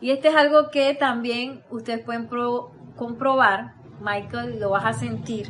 Y 0.00 0.10
este 0.10 0.28
es 0.28 0.36
algo 0.36 0.70
que 0.70 0.94
también 0.94 1.64
ustedes 1.70 2.04
pueden 2.04 2.28
comprobar, 2.96 3.74
Michael, 4.00 4.60
lo 4.60 4.70
vas 4.70 4.84
a 4.84 4.92
sentir, 4.92 5.48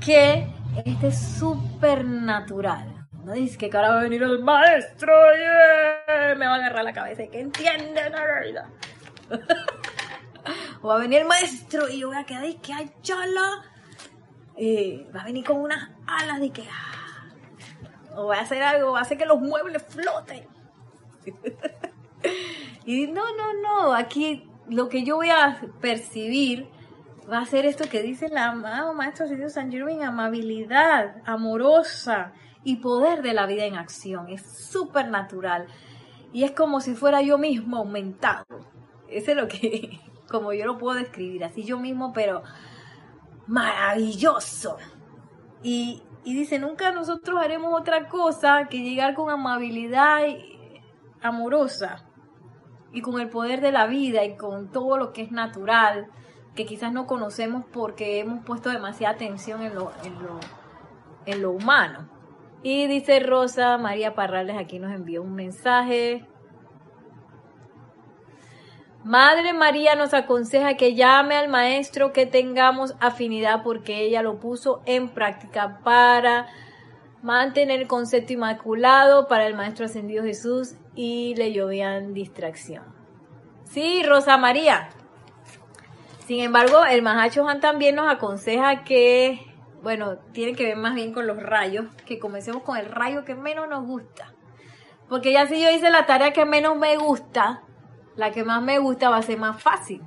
que 0.00 0.50
este 0.84 1.08
es 1.08 1.18
súper 1.38 2.06
natural. 2.06 2.97
No 3.28 3.34
dice 3.34 3.58
que 3.58 3.66
ahora 3.76 3.90
va 3.90 4.00
a 4.00 4.02
venir 4.04 4.22
el 4.22 4.42
maestro 4.42 5.12
y 5.34 6.38
me 6.38 6.46
va 6.46 6.54
a 6.54 6.56
agarrar 6.56 6.82
la 6.82 6.94
cabeza 6.94 7.24
y 7.24 7.28
que 7.28 7.40
entiende 7.40 8.08
la 8.08 8.24
verdad. 8.24 8.64
o 10.80 10.88
va 10.88 10.94
a 10.94 10.98
venir 11.00 11.18
el 11.18 11.26
maestro 11.26 11.90
y 11.90 11.98
yo 11.98 12.08
voy 12.08 12.16
a 12.16 12.24
quedar 12.24 12.46
y 12.46 12.54
que 12.54 12.72
hay 12.72 12.90
chala. 13.02 13.66
Eh, 14.56 15.06
va 15.14 15.20
a 15.20 15.24
venir 15.26 15.44
con 15.44 15.58
unas 15.58 15.90
alas 16.06 16.40
de 16.40 16.48
que. 16.48 16.62
Ah, 16.72 17.26
o 18.16 18.28
va 18.28 18.38
a 18.38 18.40
hacer 18.40 18.62
algo, 18.62 18.92
va 18.92 19.00
a 19.00 19.02
hacer 19.02 19.18
que 19.18 19.26
los 19.26 19.42
muebles 19.42 19.82
floten. 19.82 20.46
y 22.86 23.08
no, 23.08 23.36
no, 23.36 23.52
no. 23.60 23.94
Aquí 23.94 24.48
lo 24.70 24.88
que 24.88 25.04
yo 25.04 25.16
voy 25.16 25.28
a 25.28 25.60
percibir 25.82 26.66
va 27.30 27.40
a 27.40 27.44
ser 27.44 27.66
esto 27.66 27.90
que 27.90 28.02
dice 28.02 28.24
el 28.24 28.38
amado 28.38 28.94
Maestro 28.94 29.26
San 29.50 29.70
Germain: 29.70 30.02
amabilidad 30.02 31.16
amorosa 31.26 32.32
y 32.68 32.76
poder 32.76 33.22
de 33.22 33.32
la 33.32 33.46
vida 33.46 33.64
en 33.64 33.76
acción. 33.76 34.28
Es 34.28 34.42
súper 34.42 35.08
natural. 35.08 35.68
Y 36.34 36.44
es 36.44 36.50
como 36.50 36.82
si 36.82 36.94
fuera 36.94 37.22
yo 37.22 37.38
mismo 37.38 37.78
aumentado. 37.78 38.44
Ese 39.08 39.30
es 39.30 39.36
lo 39.38 39.48
que, 39.48 39.98
como 40.30 40.52
yo 40.52 40.66
lo 40.66 40.76
puedo 40.76 40.98
describir, 40.98 41.44
así 41.44 41.64
yo 41.64 41.78
mismo, 41.78 42.12
pero 42.12 42.42
maravilloso. 43.46 44.76
Y, 45.62 46.02
dice, 46.24 46.58
nunca 46.58 46.92
nosotros 46.92 47.42
haremos 47.42 47.72
otra 47.72 48.06
cosa 48.06 48.66
que 48.68 48.82
llegar 48.82 49.14
con 49.14 49.30
amabilidad 49.30 50.26
amorosa 51.22 52.04
y 52.92 53.00
con 53.00 53.18
el 53.18 53.30
poder 53.30 53.62
de 53.62 53.72
la 53.72 53.86
vida 53.86 54.26
y 54.26 54.36
con 54.36 54.70
todo 54.70 54.98
lo 54.98 55.14
que 55.14 55.22
es 55.22 55.32
natural, 55.32 56.08
que 56.54 56.66
quizás 56.66 56.92
no 56.92 57.06
conocemos 57.06 57.64
porque 57.72 58.20
hemos 58.20 58.44
puesto 58.44 58.68
demasiada 58.68 59.14
atención 59.14 59.62
en 59.62 59.74
lo, 59.74 59.90
en 60.04 60.22
lo, 60.22 60.38
en 61.24 61.40
lo 61.40 61.52
humano. 61.52 62.17
Y 62.62 62.86
dice 62.86 63.20
Rosa 63.20 63.78
María 63.78 64.14
Parrales, 64.14 64.56
aquí 64.58 64.78
nos 64.78 64.92
envió 64.92 65.22
un 65.22 65.34
mensaje. 65.34 66.26
Madre 69.04 69.52
María 69.52 69.94
nos 69.94 70.12
aconseja 70.12 70.74
que 70.74 70.94
llame 70.94 71.36
al 71.36 71.48
maestro 71.48 72.12
que 72.12 72.26
tengamos 72.26 72.94
afinidad 73.00 73.62
porque 73.62 74.02
ella 74.02 74.22
lo 74.22 74.38
puso 74.38 74.82
en 74.86 75.08
práctica 75.08 75.80
para 75.84 76.46
mantener 77.22 77.80
el 77.80 77.86
concepto 77.88 78.32
inmaculado 78.32 79.28
para 79.28 79.46
el 79.46 79.54
maestro 79.54 79.86
ascendido 79.86 80.24
Jesús 80.24 80.74
y 80.94 81.34
le 81.36 81.52
llovían 81.52 82.12
distracción. 82.12 82.84
Sí, 83.64 84.02
Rosa 84.02 84.36
María. 84.36 84.90
Sin 86.26 86.40
embargo, 86.40 86.84
el 86.84 87.02
Mahacho 87.02 87.42
Juan 87.42 87.60
también 87.60 87.94
nos 87.94 88.12
aconseja 88.12 88.84
que, 88.84 89.47
bueno, 89.82 90.18
tiene 90.32 90.54
que 90.54 90.64
ver 90.64 90.76
más 90.76 90.94
bien 90.94 91.12
con 91.12 91.26
los 91.26 91.42
rayos, 91.42 91.86
que 92.06 92.18
comencemos 92.18 92.62
con 92.62 92.76
el 92.76 92.86
rayo 92.86 93.24
que 93.24 93.34
menos 93.34 93.68
nos 93.68 93.86
gusta. 93.86 94.32
Porque 95.08 95.32
ya 95.32 95.46
si 95.46 95.60
yo 95.60 95.70
hice 95.70 95.90
la 95.90 96.06
tarea 96.06 96.32
que 96.32 96.44
menos 96.44 96.76
me 96.76 96.96
gusta, 96.96 97.62
la 98.16 98.30
que 98.30 98.44
más 98.44 98.62
me 98.62 98.78
gusta 98.78 99.10
va 99.10 99.18
a 99.18 99.22
ser 99.22 99.38
más 99.38 99.62
fácil. 99.62 100.02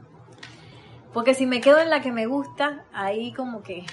Porque 1.13 1.33
si 1.33 1.45
me 1.45 1.61
quedo 1.61 1.79
en 1.79 1.89
la 1.89 2.01
que 2.01 2.11
me 2.11 2.25
gusta, 2.25 2.85
ahí 2.93 3.33
como 3.33 3.63
que 3.63 3.85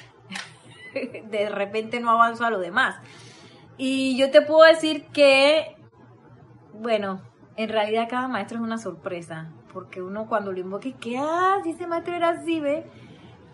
de 1.30 1.48
repente 1.48 2.00
no 2.00 2.10
avanzo 2.10 2.44
a 2.44 2.50
lo 2.50 2.58
demás. 2.58 2.96
Y 3.76 4.18
yo 4.18 4.30
te 4.30 4.42
puedo 4.42 4.64
decir 4.64 5.06
que, 5.06 5.76
bueno, 6.74 7.22
en 7.56 7.68
realidad 7.68 8.08
cada 8.10 8.28
maestro 8.28 8.58
es 8.58 8.64
una 8.64 8.78
sorpresa. 8.78 9.52
Porque 9.72 10.02
uno 10.02 10.26
cuando 10.26 10.52
lo 10.52 10.58
invoca, 10.58 10.90
que, 10.98 11.18
ah, 11.18 11.58
si 11.62 11.70
ese 11.70 11.86
maestro 11.86 12.14
era 12.14 12.30
así, 12.30 12.58
¿ve? 12.60 12.84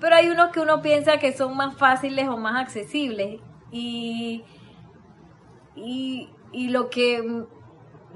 Pero 0.01 0.17
hay 0.17 0.29
unos 0.29 0.51
que 0.51 0.61
uno 0.61 0.83
piensa 0.83 1.19
que 1.19 1.33
son 1.33 1.57
más 1.57 1.77
fáciles 1.77 2.29
o 2.29 2.37
más 2.37 2.61
accesibles. 2.61 3.41
Y, 3.71 4.45
y, 5.75 6.29
y 6.53 6.69
lo 6.69 6.91
que 6.91 7.47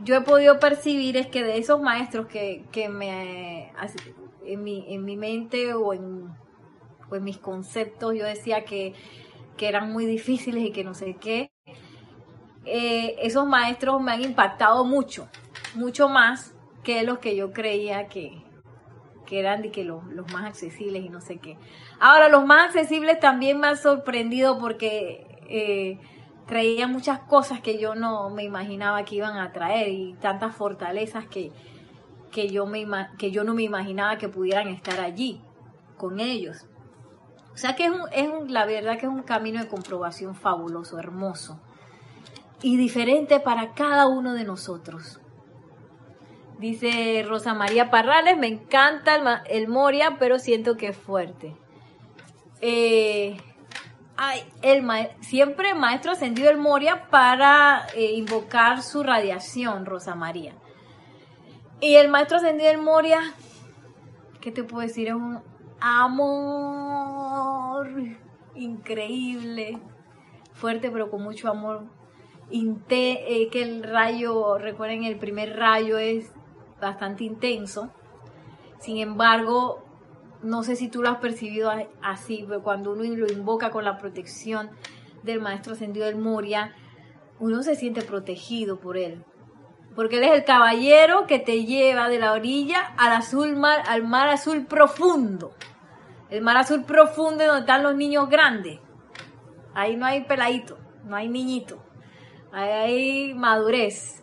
yo 0.05 0.14
he 0.14 0.20
podido 0.20 0.59
percibir 0.59 1.16
es 1.16 1.26
que 1.26 1.43
de 1.43 1.59
esos 1.59 1.81
maestros 1.81 2.26
que, 2.26 2.64
que 2.70 2.89
me 2.89 3.72
en 4.45 4.62
mi, 4.62 4.85
en 4.89 5.05
mi 5.05 5.16
mente 5.16 5.74
o 5.74 5.93
en, 5.93 6.31
mis 7.20 7.39
conceptos 7.39 8.14
yo 8.14 8.24
decía 8.24 8.64
que, 8.64 8.95
eran 9.61 9.93
muy 9.93 10.07
difíciles 10.07 10.62
y 10.62 10.70
que 10.70 10.85
no 10.85 10.95
sé 10.95 11.16
qué, 11.20 11.51
eh, 12.64 13.16
esos 13.22 13.45
maestros 13.45 14.01
me 14.01 14.12
han 14.12 14.22
impactado 14.22 14.85
mucho, 14.85 15.29
mucho 15.74 16.09
más 16.09 16.55
que 16.85 17.03
los 17.03 17.18
que 17.18 17.35
yo 17.35 17.53
creía 17.53 18.07
que, 18.07 18.45
que 19.29 19.39
eran 19.39 19.61
de 19.61 19.70
que 19.70 19.85
los, 19.85 20.03
los 20.07 20.33
más 20.33 20.47
accesibles 20.47 21.05
y 21.05 21.11
no 21.11 21.20
sé 21.20 21.37
qué. 21.37 21.59
Ahora, 22.01 22.29
los 22.29 22.47
más 22.47 22.66
accesibles 22.66 23.20
también 23.20 23.61
me 23.61 23.68
han 23.68 23.76
sorprendido 23.76 24.59
porque... 24.59 25.26
Eh, 25.51 25.99
traía 26.49 26.89
muchas 26.89 27.20
cosas 27.20 27.61
que 27.61 27.79
yo 27.79 27.95
no 27.95 28.31
me 28.31 28.43
imaginaba 28.43 29.05
que 29.05 29.16
iban 29.16 29.37
a 29.37 29.53
traer 29.53 29.89
y 29.89 30.14
tantas 30.14 30.57
fortalezas 30.57 31.26
que, 31.26 31.53
que, 32.33 32.49
yo, 32.49 32.64
me, 32.64 32.87
que 33.18 33.31
yo 33.31 33.45
no 33.45 33.53
me 33.53 33.62
imaginaba 33.64 34.16
que 34.16 34.31
pudieran 34.31 34.68
estar 34.68 34.99
allí 34.99 35.43
con 35.99 36.20
ellos. 36.20 36.66
O 37.53 37.57
sea 37.59 37.76
que 37.76 37.85
es, 37.85 37.91
un, 37.91 38.01
es 38.12 38.29
un, 38.29 38.53
la 38.53 38.64
verdad 38.64 38.99
que 38.99 39.05
es 39.05 39.12
un 39.12 39.22
camino 39.22 39.61
de 39.61 39.68
comprobación 39.68 40.35
fabuloso, 40.35 40.99
hermoso 40.99 41.61
y 42.62 42.79
diferente 42.79 43.41
para 43.41 43.74
cada 43.74 44.07
uno 44.07 44.33
de 44.33 44.45
nosotros. 44.45 45.20
Dice 46.59 47.24
Rosa 47.26 47.54
María 47.54 47.90
Parrales, 47.90 48.36
me 48.36 48.48
encanta 48.48 49.14
el, 49.14 49.62
el 49.62 49.68
Moria, 49.68 50.16
pero 50.18 50.38
siento 50.38 50.76
que 50.76 50.88
es 50.88 50.96
fuerte. 50.96 51.56
Eh, 52.61 53.38
Ay, 54.20 54.40
el 54.62 54.84
siempre 55.20 55.74
maestro 55.74 56.11
ascendido 56.11 56.50
el 56.50 56.56
Moria 56.56 57.09
para 57.09 57.86
eh, 57.94 58.14
invocar 58.14 58.82
su 58.82 59.04
radiación, 59.04 59.86
Rosa 59.86 60.16
María. 60.16 60.54
Y 61.80 61.94
el 61.94 62.09
maestro 62.09 62.38
ascendido 62.38 62.68
el 62.68 62.78
Moria, 62.78 63.20
¿qué 64.40 64.50
te 64.50 64.64
puedo 64.64 64.84
decir? 64.84 65.06
Es 65.06 65.14
un 65.14 65.40
amor 65.80 67.88
increíble, 68.56 69.78
fuerte 70.52 70.90
pero 70.90 71.12
con 71.12 71.22
mucho 71.22 71.48
amor. 71.48 71.84
Eh, 72.50 73.48
que 73.52 73.62
el 73.62 73.84
rayo, 73.84 74.59
recuerden, 74.59 75.04
el 75.04 75.20
primer 75.20 75.56
rayo 75.56 75.96
es 75.96 76.32
bastante 76.81 77.24
intenso. 77.24 77.91
Sin 78.79 78.99
embargo, 78.99 79.85
no 80.43 80.62
sé 80.62 80.76
si 80.76 80.89
tú 80.89 81.03
lo 81.03 81.11
has 81.11 81.18
percibido 81.18 81.70
así, 82.03 82.45
pero 82.47 82.62
cuando 82.62 82.93
uno 82.93 83.03
lo 83.03 83.26
invoca 83.33 83.70
con 83.70 83.85
la 83.85 83.99
protección 83.99 84.70
del 85.22 85.41
Maestro 85.41 85.72
Ascendido 85.72 86.07
del 86.07 86.16
Moria, 86.16 86.74
uno 87.41 87.62
se 87.62 87.74
siente 87.74 88.03
protegido 88.03 88.79
por 88.79 88.97
él. 88.97 89.24
Porque 89.95 90.18
él 90.18 90.24
es 90.24 90.33
el 90.33 90.45
caballero 90.45 91.26
que 91.26 91.41
te 91.41 91.64
lleva 91.64 92.09
de 92.09 92.20
la 92.20 92.33
orilla 92.33 92.95
al 92.97 93.12
azul 93.12 93.57
mar, 93.57 93.83
al 93.89 94.07
mar 94.07 94.29
azul 94.29 94.66
profundo. 94.66 95.53
El 96.31 96.43
mar 96.43 96.57
azul 96.57 96.85
profundo 96.85 97.45
donde 97.45 97.61
están 97.61 97.83
los 97.83 97.97
niños 97.97 98.29
grandes. 98.29 98.79
Ahí 99.74 99.97
no 99.97 100.07
hay 100.07 100.24
peladito, 100.24 100.79
no 101.05 101.16
hay 101.16 101.29
niñito. 101.29 101.83
Ahí 102.53 102.70
hay 102.70 103.35
madurez. 103.35 104.22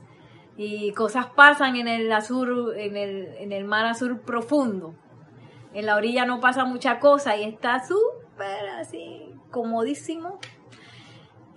Y 0.57 0.93
cosas 0.93 1.27
pasan 1.27 1.75
en 1.75 1.87
el 1.87 2.11
azul, 2.11 2.73
en 2.77 2.95
el, 2.95 3.35
en 3.39 3.51
el 3.51 3.65
mar 3.65 3.85
azul 3.85 4.19
profundo 4.19 4.95
en 5.75 5.85
la 5.85 5.97
orilla 5.97 6.25
no 6.25 6.39
pasa 6.39 6.63
mucha 6.63 6.99
cosa 6.99 7.35
y 7.35 7.43
está 7.43 7.85
súper 7.85 8.69
así, 8.79 9.35
comodísimo. 9.51 10.39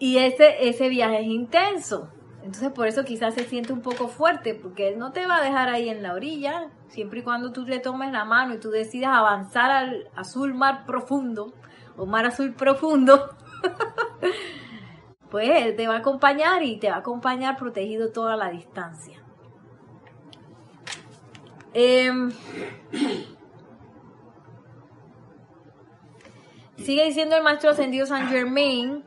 Y 0.01 0.19
ese, 0.19 0.69
ese 0.69 0.89
viaje 0.89 1.21
es 1.21 1.27
intenso. 1.27 2.11
Entonces 2.43 2.71
por 2.73 2.89
eso 2.89 3.05
quizás 3.05 3.35
se 3.35 3.45
siente 3.45 3.73
un 3.73 3.81
poco 3.81 4.09
fuerte, 4.09 4.57
porque 4.57 4.89
él 4.89 4.99
no 4.99 5.13
te 5.13 5.25
va 5.27 5.37
a 5.37 5.45
dejar 5.45 5.69
ahí 5.69 5.89
en 5.89 6.03
la 6.03 6.15
orilla, 6.15 6.71
siempre 6.89 7.21
y 7.21 7.23
cuando 7.23 7.53
tú 7.53 7.65
le 7.65 7.79
tomes 7.79 8.11
la 8.11 8.25
mano 8.25 8.55
y 8.55 8.59
tú 8.59 8.71
decidas 8.71 9.11
avanzar 9.15 9.71
al 9.71 10.09
azul 10.17 10.53
mar 10.53 10.85
profundo, 10.85 11.55
o 11.97 12.05
mar 12.05 12.27
azul 12.27 12.55
profundo, 12.55 13.37
pues 15.31 15.49
él 15.51 15.76
te 15.76 15.87
va 15.89 15.95
a 15.95 15.99
acompañar 15.99 16.62
y 16.62 16.79
te 16.79 16.89
va 16.89 16.97
a 16.97 17.01
acompañar 17.01 17.57
protegido 17.57 18.12
toda 18.12 18.37
la 18.37 18.51
distancia. 18.51 19.22
Em, 21.74 22.33
Sigue 26.89 27.05
diciendo 27.05 27.37
el 27.37 27.43
maestro 27.43 27.70
ascendido 27.70 28.07
San 28.07 28.29
Germain. 28.29 29.05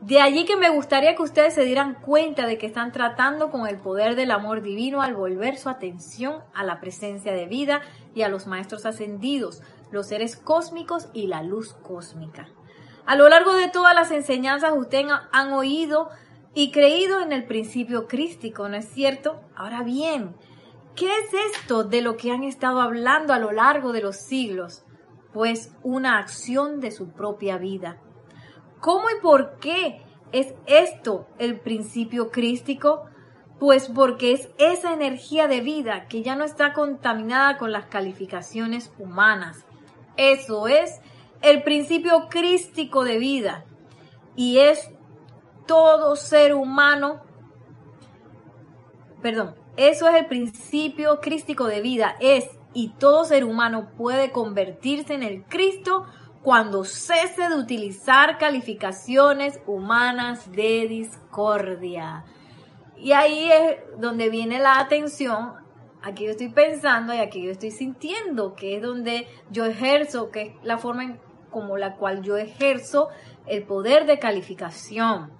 De 0.00 0.20
allí 0.20 0.44
que 0.44 0.56
me 0.56 0.70
gustaría 0.70 1.14
que 1.14 1.22
ustedes 1.22 1.54
se 1.54 1.64
dieran 1.64 1.94
cuenta 1.94 2.46
de 2.46 2.56
que 2.56 2.66
están 2.66 2.92
tratando 2.92 3.50
con 3.50 3.66
el 3.66 3.76
poder 3.76 4.16
del 4.16 4.30
amor 4.30 4.62
divino 4.62 5.02
al 5.02 5.14
volver 5.14 5.58
su 5.58 5.68
atención 5.68 6.42
a 6.54 6.64
la 6.64 6.80
presencia 6.80 7.32
de 7.32 7.46
vida 7.46 7.82
y 8.14 8.22
a 8.22 8.28
los 8.28 8.46
maestros 8.46 8.86
ascendidos, 8.86 9.60
los 9.90 10.06
seres 10.06 10.36
cósmicos 10.36 11.08
y 11.12 11.26
la 11.26 11.42
luz 11.42 11.74
cósmica. 11.74 12.48
A 13.04 13.16
lo 13.16 13.28
largo 13.28 13.54
de 13.54 13.68
todas 13.68 13.94
las 13.94 14.10
enseñanzas 14.10 14.72
ustedes 14.76 15.12
han 15.32 15.52
oído 15.52 16.10
y 16.54 16.70
creído 16.70 17.20
en 17.20 17.32
el 17.32 17.44
principio 17.44 18.06
crístico, 18.06 18.68
¿no 18.68 18.76
es 18.76 18.88
cierto? 18.88 19.40
Ahora 19.56 19.82
bien, 19.82 20.36
¿qué 20.94 21.06
es 21.06 21.56
esto 21.56 21.82
de 21.84 22.02
lo 22.02 22.16
que 22.16 22.30
han 22.30 22.44
estado 22.44 22.80
hablando 22.80 23.32
a 23.32 23.38
lo 23.38 23.52
largo 23.52 23.92
de 23.92 24.02
los 24.02 24.16
siglos? 24.16 24.84
Pues 25.32 25.74
una 25.82 26.18
acción 26.18 26.80
de 26.80 26.90
su 26.90 27.10
propia 27.12 27.58
vida. 27.58 27.98
¿Cómo 28.80 29.08
y 29.10 29.20
por 29.20 29.58
qué 29.58 30.02
es 30.30 30.54
esto 30.66 31.26
el 31.38 31.58
principio 31.58 32.30
crístico? 32.30 33.04
Pues 33.58 33.88
porque 33.88 34.32
es 34.32 34.50
esa 34.58 34.92
energía 34.92 35.48
de 35.48 35.60
vida 35.60 36.06
que 36.08 36.22
ya 36.22 36.36
no 36.36 36.44
está 36.44 36.72
contaminada 36.72 37.56
con 37.58 37.72
las 37.72 37.86
calificaciones 37.86 38.92
humanas. 38.98 39.64
Eso 40.16 40.68
es 40.68 41.00
el 41.42 41.62
principio 41.62 42.28
crístico 42.28 43.04
de 43.04 43.18
vida. 43.18 43.64
Y 44.36 44.58
es 44.58 44.90
todo 45.66 46.16
ser 46.16 46.54
humano, 46.54 47.20
perdón, 49.20 49.54
eso 49.76 50.08
es 50.08 50.16
el 50.16 50.26
principio 50.26 51.20
crístico 51.20 51.66
de 51.66 51.80
vida, 51.80 52.16
es 52.20 52.48
y 52.74 52.88
todo 52.98 53.24
ser 53.24 53.44
humano 53.44 53.90
puede 53.96 54.30
convertirse 54.30 55.14
en 55.14 55.22
el 55.22 55.44
Cristo 55.44 56.06
cuando 56.42 56.84
cese 56.84 57.48
de 57.48 57.56
utilizar 57.56 58.38
calificaciones 58.38 59.60
humanas 59.66 60.50
de 60.50 60.86
discordia. 60.88 62.24
Y 62.96 63.12
ahí 63.12 63.50
es 63.50 63.76
donde 63.98 64.30
viene 64.30 64.58
la 64.58 64.78
atención, 64.78 65.54
aquí 66.02 66.24
yo 66.24 66.30
estoy 66.30 66.48
pensando 66.48 67.14
y 67.14 67.18
aquí 67.18 67.42
yo 67.42 67.50
estoy 67.50 67.70
sintiendo, 67.70 68.54
que 68.54 68.76
es 68.76 68.82
donde 68.82 69.28
yo 69.50 69.66
ejerzo, 69.66 70.30
que 70.30 70.42
es 70.42 70.54
la 70.62 70.78
forma 70.78 71.04
en, 71.04 71.20
como 71.52 71.76
la 71.76 71.96
cual 71.96 72.22
yo 72.22 72.36
ejerzo 72.36 73.08
el 73.46 73.64
poder 73.64 74.06
de 74.06 74.18
calificación. 74.18 75.32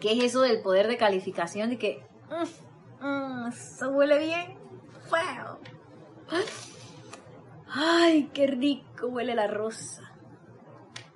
¿Qué 0.00 0.12
es 0.12 0.24
eso 0.24 0.40
del 0.40 0.62
poder 0.62 0.88
de 0.88 0.96
calificación? 0.96 1.70
De 1.70 1.78
que, 1.78 2.04
mm, 2.28 3.06
mm, 3.06 3.48
eso 3.48 3.90
huele 3.90 4.18
bien 4.18 4.58
feo. 5.08 5.60
Ay, 7.68 8.30
qué 8.34 8.48
rico 8.48 9.06
huele 9.06 9.34
la 9.34 9.46
rosa. 9.46 10.02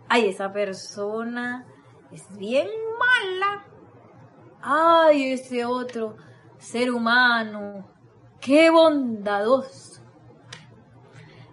Ay, 0.09 0.29
esa 0.29 0.53
persona 0.53 1.67
es 2.13 2.27
bien 2.37 2.69
mala. 2.99 3.65
Ay, 4.63 5.33
ese 5.33 5.65
otro 5.65 6.17
ser 6.59 6.91
humano, 6.91 7.89
qué 8.41 8.71
bondadoso. 8.71 10.00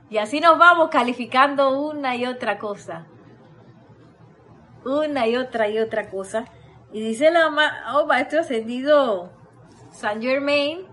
Y 0.10 0.18
así 0.18 0.40
nos 0.40 0.58
vamos 0.58 0.90
calificando 0.90 1.80
una 1.80 2.16
y 2.16 2.26
otra 2.26 2.58
cosa. 2.58 3.06
Una 4.86 5.28
y 5.28 5.36
otra 5.36 5.68
y 5.70 5.80
otra 5.80 6.10
cosa. 6.10 6.46
Y 6.94 7.02
dice 7.02 7.30
la 7.32 7.48
oh, 7.94 8.06
maestro 8.06 8.40
ascendido 8.40 9.32
Saint 9.92 10.22
Germain 10.22 10.86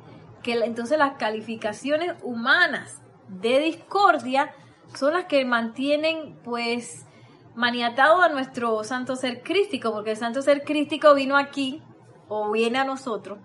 que 0.43 0.53
entonces 0.53 0.99
las 0.99 1.15
calificaciones 1.15 2.15
humanas 2.23 3.01
de 3.29 3.61
discordia 3.61 4.53
son 4.95 5.15
las 5.15 5.25
que 5.25 5.45
mantienen 5.45 6.39
pues 6.45 7.07
maniatado 7.55 8.21
a 8.21 8.29
nuestro 8.29 8.85
santo 8.85 9.17
ser 9.17 9.43
crístico, 9.43 9.93
porque 9.93 10.11
el 10.11 10.17
santo 10.17 10.43
ser 10.43 10.65
crístico 10.65 11.15
vino 11.15 11.37
aquí 11.37 11.83
o 12.29 12.51
viene 12.51 12.79
a 12.79 12.85
nosotros 12.85 13.39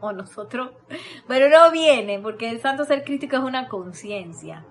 o 0.00 0.12
nosotros, 0.12 0.70
pero 1.26 1.48
no 1.48 1.70
viene, 1.70 2.18
porque 2.20 2.50
el 2.50 2.60
santo 2.60 2.84
ser 2.84 3.04
crístico 3.04 3.36
es 3.36 3.42
una 3.42 3.68
conciencia, 3.68 4.64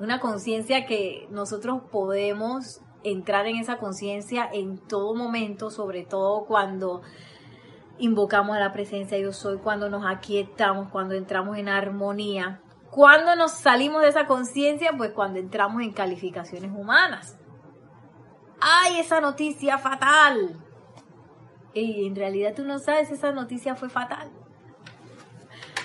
una 0.00 0.20
conciencia 0.20 0.86
que 0.86 1.26
nosotros 1.30 1.82
podemos 1.90 2.80
entrar 3.04 3.46
en 3.46 3.56
esa 3.56 3.78
conciencia 3.78 4.48
en 4.52 4.78
todo 4.78 5.14
momento, 5.14 5.70
sobre 5.70 6.04
todo 6.04 6.44
cuando 6.46 7.02
invocamos 7.98 8.56
a 8.56 8.60
la 8.60 8.72
presencia 8.72 9.18
yo 9.18 9.32
soy, 9.32 9.58
cuando 9.58 9.90
nos 9.90 10.04
aquietamos, 10.06 10.88
cuando 10.90 11.14
entramos 11.14 11.56
en 11.58 11.68
armonía. 11.68 12.60
Cuando 12.90 13.36
nos 13.36 13.52
salimos 13.52 14.02
de 14.02 14.08
esa 14.08 14.26
conciencia, 14.26 14.92
pues 14.96 15.12
cuando 15.12 15.38
entramos 15.38 15.82
en 15.82 15.92
calificaciones 15.92 16.70
humanas. 16.74 17.36
¡Ay, 18.60 18.98
esa 18.98 19.20
noticia 19.20 19.78
fatal! 19.78 20.58
Y 21.74 22.06
en 22.06 22.16
realidad 22.16 22.54
tú 22.56 22.64
no 22.64 22.78
sabes, 22.78 23.10
esa 23.10 23.30
noticia 23.32 23.74
fue 23.76 23.88
fatal. 23.88 24.30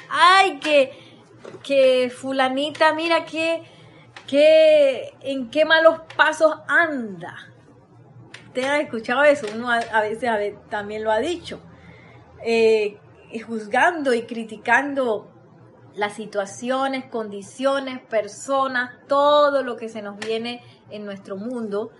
¡Ay, 0.10 0.60
que, 0.60 0.92
que 1.64 2.10
fulanita, 2.10 2.94
mira 2.94 3.26
que 3.26 3.64
¿En 4.32 5.50
qué 5.52 5.66
malos 5.66 6.00
pasos 6.16 6.56
anda? 6.68 7.36
¿Te 8.54 8.66
has 8.66 8.82
escuchado 8.82 9.24
eso? 9.24 9.48
Uno 9.54 9.70
a, 9.70 10.02
veces 10.02 10.30
también 10.70 11.04
lo 11.04 11.12
ha 11.12 11.20
dicho. 11.20 11.62
Eh, 12.44 12.98
juzgando 13.46 14.14
y 14.14 14.24
criticando 14.24 15.30
las 15.96 16.14
situaciones, 16.14 17.06
condiciones, 17.06 18.00
personas, 18.00 18.92
todo 19.08 19.64
lo 19.64 19.76
que 19.76 19.90
se 19.90 20.02
nos 20.02 20.18
viene 20.18 20.64
en 20.90 21.06
nuestro 21.06 21.36
mundo, 21.36 21.92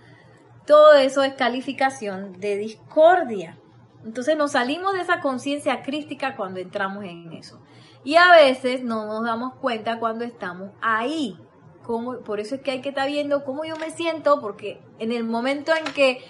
todo 0.66 0.94
eso 0.94 1.22
es 1.22 1.34
calificación 1.34 2.40
de 2.40 2.56
discordia. 2.56 3.58
Entonces 4.04 4.36
nos 4.36 4.52
salimos 4.52 4.92
de 4.94 5.00
esa 5.00 5.20
conciencia 5.20 5.82
crítica 5.82 6.36
cuando 6.36 6.60
entramos 6.60 7.04
en 7.04 7.32
eso. 7.32 7.60
Y 8.04 8.16
a 8.16 8.30
veces 8.32 8.84
no 8.84 9.06
nos 9.06 9.24
damos 9.24 9.54
cuenta 9.54 9.98
cuando 9.98 10.24
estamos 10.24 10.70
ahí 10.80 11.38
por 11.84 12.40
eso 12.40 12.54
es 12.54 12.62
que 12.62 12.70
hay 12.70 12.80
que 12.80 12.88
estar 12.90 13.08
viendo 13.08 13.44
cómo 13.44 13.64
yo 13.64 13.76
me 13.76 13.90
siento, 13.90 14.40
porque 14.40 14.80
en 14.98 15.12
el 15.12 15.24
momento 15.24 15.72
en 15.74 15.84
que 15.92 16.24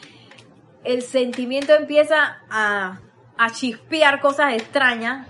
el 0.82 1.02
sentimiento 1.02 1.74
empieza 1.74 2.42
a, 2.50 3.00
a 3.36 3.50
chispear 3.50 4.20
cosas 4.20 4.54
extrañas, 4.54 5.28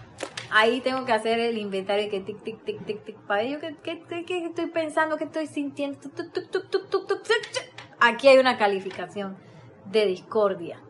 ahí 0.51 0.81
tengo 0.81 1.05
que 1.05 1.13
hacer 1.13 1.39
el 1.41 1.59
inventario 1.59 2.11
que 2.11 2.21
tic, 2.21 2.43
tic, 2.43 2.65
tic, 2.65 2.85
tic, 2.87 3.05
tic, 3.05 3.17
para 3.27 3.43
ello, 3.43 3.59
¿qué, 3.83 4.03
qué, 4.27 4.47
estoy 4.47 4.67
pensando, 4.67 5.17
qué 5.17 5.25
estoy 5.25 5.47
sintiendo? 5.47 5.99
Aquí 8.01 8.29
hay 8.29 8.39
una 8.39 8.57
calificación 8.57 9.37
de 9.87 10.07
discordia. 10.07 10.81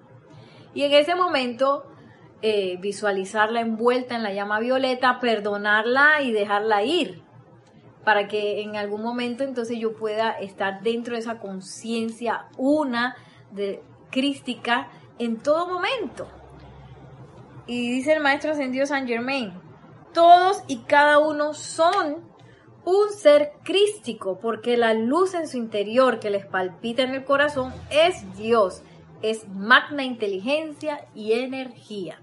Y 0.74 0.82
en 0.84 0.92
ese 0.92 1.14
momento, 1.14 1.86
eh, 2.42 2.76
visualizarla 2.80 3.60
envuelta 3.60 4.14
en 4.14 4.22
la 4.22 4.32
llama 4.32 4.60
violeta, 4.60 5.20
perdonarla 5.20 6.22
y 6.22 6.32
dejarla 6.32 6.82
ir 6.82 7.22
para 8.04 8.28
que 8.28 8.60
en 8.60 8.76
algún 8.76 9.02
momento 9.02 9.44
entonces 9.44 9.78
yo 9.78 9.94
pueda 9.94 10.32
estar 10.32 10.82
dentro 10.82 11.14
de 11.14 11.20
esa 11.20 11.38
conciencia 11.38 12.46
una 12.56 13.16
de 13.50 13.82
crística 14.10 14.88
en 15.18 15.38
todo 15.38 15.66
momento. 15.66 16.28
Y 17.66 17.90
dice 17.90 18.12
el 18.12 18.22
maestro 18.22 18.52
ascendido 18.52 18.86
San 18.86 19.06
Germain, 19.06 19.52
todos 20.12 20.62
y 20.68 20.80
cada 20.80 21.18
uno 21.18 21.54
son 21.54 22.22
un 22.84 23.10
ser 23.10 23.52
crístico, 23.62 24.38
porque 24.38 24.76
la 24.76 24.92
luz 24.92 25.32
en 25.34 25.48
su 25.48 25.56
interior 25.56 26.20
que 26.20 26.28
les 26.28 26.44
palpita 26.44 27.02
en 27.02 27.14
el 27.14 27.24
corazón 27.24 27.72
es 27.90 28.36
Dios, 28.36 28.82
es 29.22 29.48
magna 29.48 30.04
inteligencia 30.04 31.06
y 31.14 31.32
energía. 31.32 32.20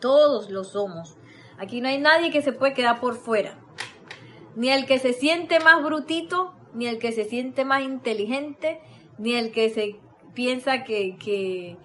Todos 0.00 0.50
lo 0.50 0.64
somos. 0.64 1.16
Aquí 1.58 1.80
no 1.80 1.88
hay 1.88 1.98
nadie 1.98 2.30
que 2.30 2.42
se 2.42 2.52
puede 2.52 2.74
quedar 2.74 3.00
por 3.00 3.16
fuera 3.16 3.58
ni 4.58 4.70
el 4.70 4.86
que 4.86 4.98
se 4.98 5.12
siente 5.12 5.60
más 5.60 5.84
brutito, 5.84 6.52
ni 6.74 6.88
el 6.88 6.98
que 6.98 7.12
se 7.12 7.24
siente 7.24 7.64
más 7.64 7.82
inteligente, 7.82 8.80
ni 9.16 9.34
el 9.34 9.52
que 9.52 9.70
se 9.70 10.00
piensa 10.34 10.82
que, 10.82 11.16
que, 11.16 11.76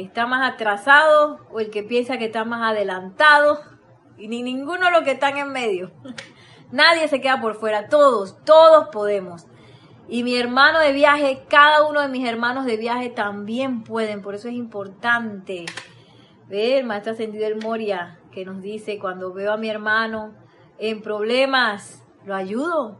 está 0.00 0.26
más 0.26 0.52
atrasado 0.52 1.38
o 1.52 1.60
el 1.60 1.70
que 1.70 1.84
piensa 1.84 2.18
que 2.18 2.24
está 2.24 2.44
más 2.44 2.72
adelantado, 2.72 3.60
y 4.18 4.26
ni 4.26 4.42
ninguno 4.42 4.86
de 4.86 4.90
los 4.90 5.02
que 5.02 5.12
están 5.12 5.36
en 5.36 5.52
medio. 5.52 5.92
Nadie 6.72 7.06
se 7.06 7.20
queda 7.20 7.40
por 7.40 7.54
fuera, 7.54 7.88
todos, 7.88 8.36
todos 8.44 8.88
podemos. 8.88 9.46
Y 10.08 10.24
mi 10.24 10.36
hermano 10.36 10.80
de 10.80 10.90
viaje, 10.90 11.44
cada 11.48 11.86
uno 11.86 12.00
de 12.00 12.08
mis 12.08 12.28
hermanos 12.28 12.64
de 12.64 12.78
viaje 12.78 13.10
también 13.10 13.84
pueden, 13.84 14.22
por 14.22 14.34
eso 14.34 14.48
es 14.48 14.54
importante. 14.54 15.66
Ver, 16.50 16.84
maestro 16.84 17.12
ascendido 17.12 17.46
el 17.46 17.62
Moria, 17.62 18.18
que 18.32 18.44
nos 18.44 18.60
dice, 18.60 18.98
cuando 18.98 19.32
veo 19.32 19.52
a 19.52 19.56
mi 19.56 19.70
hermano, 19.70 20.34
en 20.78 21.00
problemas, 21.00 22.04
lo 22.24 22.34
ayudo. 22.34 22.98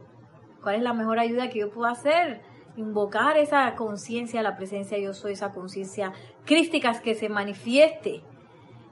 ¿Cuál 0.63 0.75
es 0.75 0.81
la 0.81 0.93
mejor 0.93 1.19
ayuda 1.19 1.49
que 1.49 1.59
yo 1.59 1.69
puedo 1.69 1.91
hacer? 1.91 2.43
Invocar 2.77 3.37
esa 3.37 3.75
conciencia, 3.75 4.41
la 4.41 4.55
presencia 4.55 4.97
yo 4.99 5.13
soy, 5.13 5.33
esa 5.33 5.51
conciencia 5.51 6.13
crística 6.45 6.93
que 7.01 7.13
se 7.13 7.27
manifieste. 7.27 8.23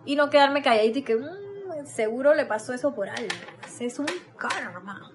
Y 0.03 0.17
no 0.17 0.29
quedarme 0.29 0.61
calladito 0.61 0.99
y 0.99 1.03
que 1.03 1.15
mm, 1.15 1.85
seguro 1.85 2.33
le 2.33 2.45
pasó 2.45 2.73
eso 2.73 2.93
por 2.93 3.07
algo. 3.07 3.29
Es 3.79 3.97
un 3.97 4.07
karma. 4.35 5.13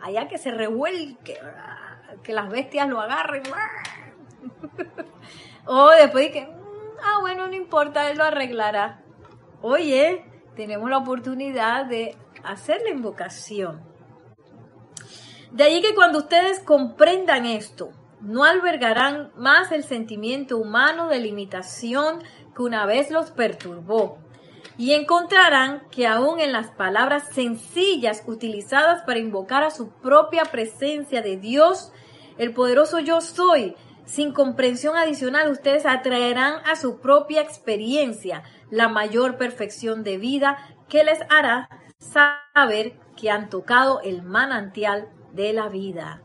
Allá 0.00 0.26
que 0.26 0.38
se 0.38 0.52
revuelque, 0.52 1.36
que 2.22 2.32
las 2.32 2.48
bestias 2.48 2.88
lo 2.88 2.98
agarren. 2.98 3.42
o 5.66 5.90
después 5.90 6.28
de 6.28 6.32
que, 6.32 6.59
ah, 7.02 7.18
bueno, 7.20 7.46
no 7.46 7.54
importa, 7.54 8.10
él 8.10 8.18
lo 8.18 8.24
arreglará. 8.24 9.02
Oye, 9.62 10.24
tenemos 10.56 10.90
la 10.90 10.98
oportunidad 10.98 11.86
de 11.86 12.16
hacer 12.42 12.80
la 12.82 12.90
invocación. 12.90 13.82
De 15.52 15.64
ahí 15.64 15.80
que 15.82 15.94
cuando 15.94 16.18
ustedes 16.18 16.60
comprendan 16.60 17.44
esto, 17.44 17.90
no 18.20 18.44
albergarán 18.44 19.32
más 19.36 19.72
el 19.72 19.82
sentimiento 19.82 20.58
humano 20.58 21.08
de 21.08 21.18
limitación 21.18 22.22
que 22.54 22.62
una 22.62 22.86
vez 22.86 23.10
los 23.10 23.30
perturbó. 23.30 24.18
Y 24.76 24.92
encontrarán 24.92 25.82
que 25.90 26.06
aún 26.06 26.40
en 26.40 26.52
las 26.52 26.70
palabras 26.70 27.34
sencillas 27.34 28.22
utilizadas 28.26 29.02
para 29.02 29.18
invocar 29.18 29.62
a 29.62 29.70
su 29.70 29.90
propia 29.90 30.44
presencia 30.44 31.20
de 31.22 31.36
Dios, 31.36 31.92
el 32.38 32.54
poderoso 32.54 32.98
yo 33.00 33.20
soy, 33.20 33.76
sin 34.10 34.32
comprensión 34.32 34.96
adicional, 34.96 35.52
ustedes 35.52 35.86
atraerán 35.86 36.54
a 36.66 36.74
su 36.74 36.98
propia 36.98 37.42
experiencia 37.42 38.42
la 38.68 38.88
mayor 38.88 39.36
perfección 39.36 40.02
de 40.02 40.18
vida 40.18 40.58
que 40.88 41.04
les 41.04 41.20
hará 41.30 41.68
saber 41.98 42.98
que 43.16 43.30
han 43.30 43.48
tocado 43.50 44.00
el 44.00 44.22
manantial 44.22 45.08
de 45.32 45.52
la 45.52 45.68
vida. 45.68 46.24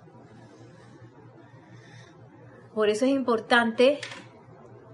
Por 2.73 2.89
eso 2.89 3.05
es 3.05 3.11
importante 3.11 3.99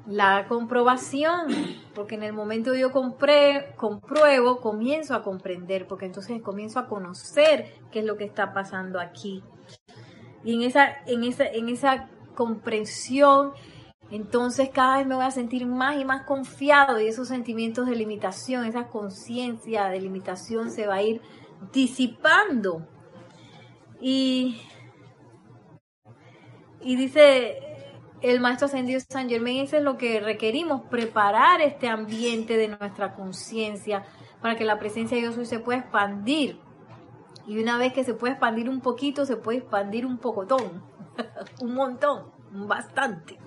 la 0.05 0.45
comprobación, 0.49 1.47
porque 1.95 2.15
en 2.15 2.23
el 2.23 2.33
momento 2.33 2.75
yo 2.75 2.91
compré, 2.91 3.73
compruebo, 3.77 4.59
comienzo 4.59 5.15
a 5.15 5.23
comprender, 5.23 5.87
porque 5.87 6.07
entonces 6.07 6.41
comienzo 6.41 6.77
a 6.77 6.89
conocer 6.89 7.73
qué 7.89 7.99
es 7.99 8.05
lo 8.05 8.17
que 8.17 8.25
está 8.25 8.53
pasando 8.53 8.99
aquí. 8.99 9.45
Y 10.43 10.55
en 10.55 10.63
esa, 10.63 10.89
en 11.05 11.23
esa, 11.23 11.45
en 11.45 11.69
esa 11.69 12.09
comprensión, 12.41 13.51
entonces 14.09 14.71
cada 14.73 14.97
vez 14.97 15.05
me 15.05 15.13
voy 15.13 15.25
a 15.25 15.29
sentir 15.29 15.67
más 15.67 15.95
y 15.95 16.05
más 16.05 16.25
confiado 16.25 16.99
y 16.99 17.05
esos 17.05 17.27
sentimientos 17.27 17.85
de 17.85 17.95
limitación, 17.95 18.65
esa 18.65 18.87
conciencia 18.87 19.89
de 19.89 20.01
limitación 20.01 20.71
se 20.71 20.87
va 20.87 20.95
a 20.95 21.03
ir 21.03 21.21
disipando. 21.71 22.87
Y, 23.99 24.59
y 26.81 26.95
dice 26.95 27.59
el 28.21 28.39
maestro 28.39 28.65
ascendido 28.65 28.99
San 29.07 29.29
Germain, 29.29 29.61
eso 29.61 29.77
es 29.77 29.83
lo 29.83 29.97
que 29.97 30.19
requerimos, 30.19 30.81
preparar 30.89 31.61
este 31.61 31.87
ambiente 31.87 32.57
de 32.57 32.69
nuestra 32.69 33.13
conciencia 33.13 34.03
para 34.41 34.55
que 34.55 34.65
la 34.65 34.79
presencia 34.79 35.15
de 35.15 35.29
Dios 35.29 35.47
se 35.47 35.59
pueda 35.59 35.81
expandir. 35.81 36.59
Y 37.45 37.59
una 37.61 37.77
vez 37.77 37.93
que 37.93 38.03
se 38.03 38.15
puede 38.15 38.33
expandir 38.33 38.67
un 38.67 38.81
poquito, 38.81 39.27
se 39.27 39.37
puede 39.37 39.59
expandir 39.59 40.07
un 40.07 40.17
pocotón, 40.17 40.83
un 41.61 41.73
montón, 41.73 42.31
bastante. 42.51 43.37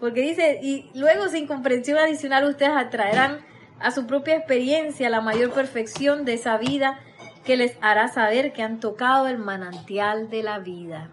Porque 0.00 0.20
dice, 0.20 0.60
y 0.62 0.90
luego 0.94 1.28
sin 1.28 1.46
comprensión 1.46 1.98
adicional 1.98 2.44
ustedes 2.44 2.76
atraerán 2.76 3.44
a 3.80 3.90
su 3.90 4.06
propia 4.06 4.36
experiencia 4.36 5.10
la 5.10 5.20
mayor 5.20 5.52
perfección 5.52 6.24
de 6.24 6.34
esa 6.34 6.56
vida 6.56 7.00
que 7.44 7.56
les 7.56 7.76
hará 7.80 8.08
saber 8.08 8.52
que 8.52 8.62
han 8.62 8.80
tocado 8.80 9.26
el 9.26 9.38
manantial 9.38 10.30
de 10.30 10.42
la 10.42 10.58
vida. 10.58 11.10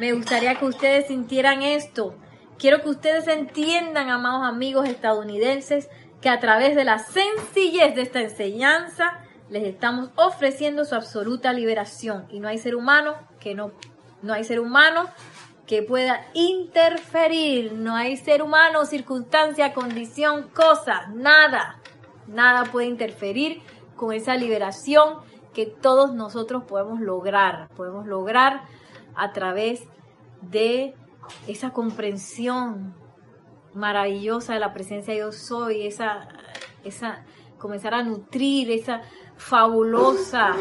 Me 0.00 0.12
gustaría 0.12 0.54
que 0.54 0.64
ustedes 0.64 1.08
sintieran 1.08 1.62
esto. 1.62 2.14
Quiero 2.58 2.82
que 2.82 2.88
ustedes 2.88 3.28
entiendan, 3.28 4.08
amados 4.08 4.46
amigos 4.46 4.88
estadounidenses, 4.88 5.88
que 6.20 6.28
a 6.28 6.40
través 6.40 6.74
de 6.76 6.84
la 6.84 6.98
sencillez 6.98 7.94
de 7.94 8.02
esta 8.02 8.20
enseñanza 8.20 9.18
les 9.50 9.64
estamos 9.64 10.10
ofreciendo 10.14 10.84
su 10.84 10.94
absoluta 10.94 11.52
liberación 11.52 12.26
y 12.30 12.40
no 12.40 12.48
hay 12.48 12.58
ser 12.58 12.74
humano 12.74 13.16
que 13.38 13.54
no 13.54 13.72
no 14.22 14.32
hay 14.32 14.44
ser 14.44 14.60
humano 14.60 15.08
que 15.66 15.82
pueda 15.82 16.26
interferir, 16.34 17.72
no 17.72 17.94
hay 17.94 18.16
ser 18.16 18.42
humano, 18.42 18.84
circunstancia, 18.84 19.72
condición, 19.72 20.48
cosa, 20.54 21.06
nada, 21.14 21.80
nada 22.26 22.64
puede 22.64 22.86
interferir 22.86 23.62
con 23.96 24.12
esa 24.12 24.36
liberación 24.36 25.18
que 25.54 25.66
todos 25.66 26.14
nosotros 26.14 26.64
podemos 26.64 27.00
lograr, 27.00 27.68
podemos 27.76 28.06
lograr 28.06 28.62
a 29.14 29.32
través 29.32 29.84
de 30.40 30.94
esa 31.46 31.70
comprensión 31.70 32.94
maravillosa 33.74 34.54
de 34.54 34.60
la 34.60 34.72
presencia 34.72 35.14
de 35.14 35.20
yo 35.20 35.32
soy, 35.32 35.86
esa, 35.86 36.28
esa, 36.84 37.24
comenzar 37.58 37.94
a 37.94 38.02
nutrir 38.02 38.70
esa 38.70 39.02
fabulosa 39.36 40.56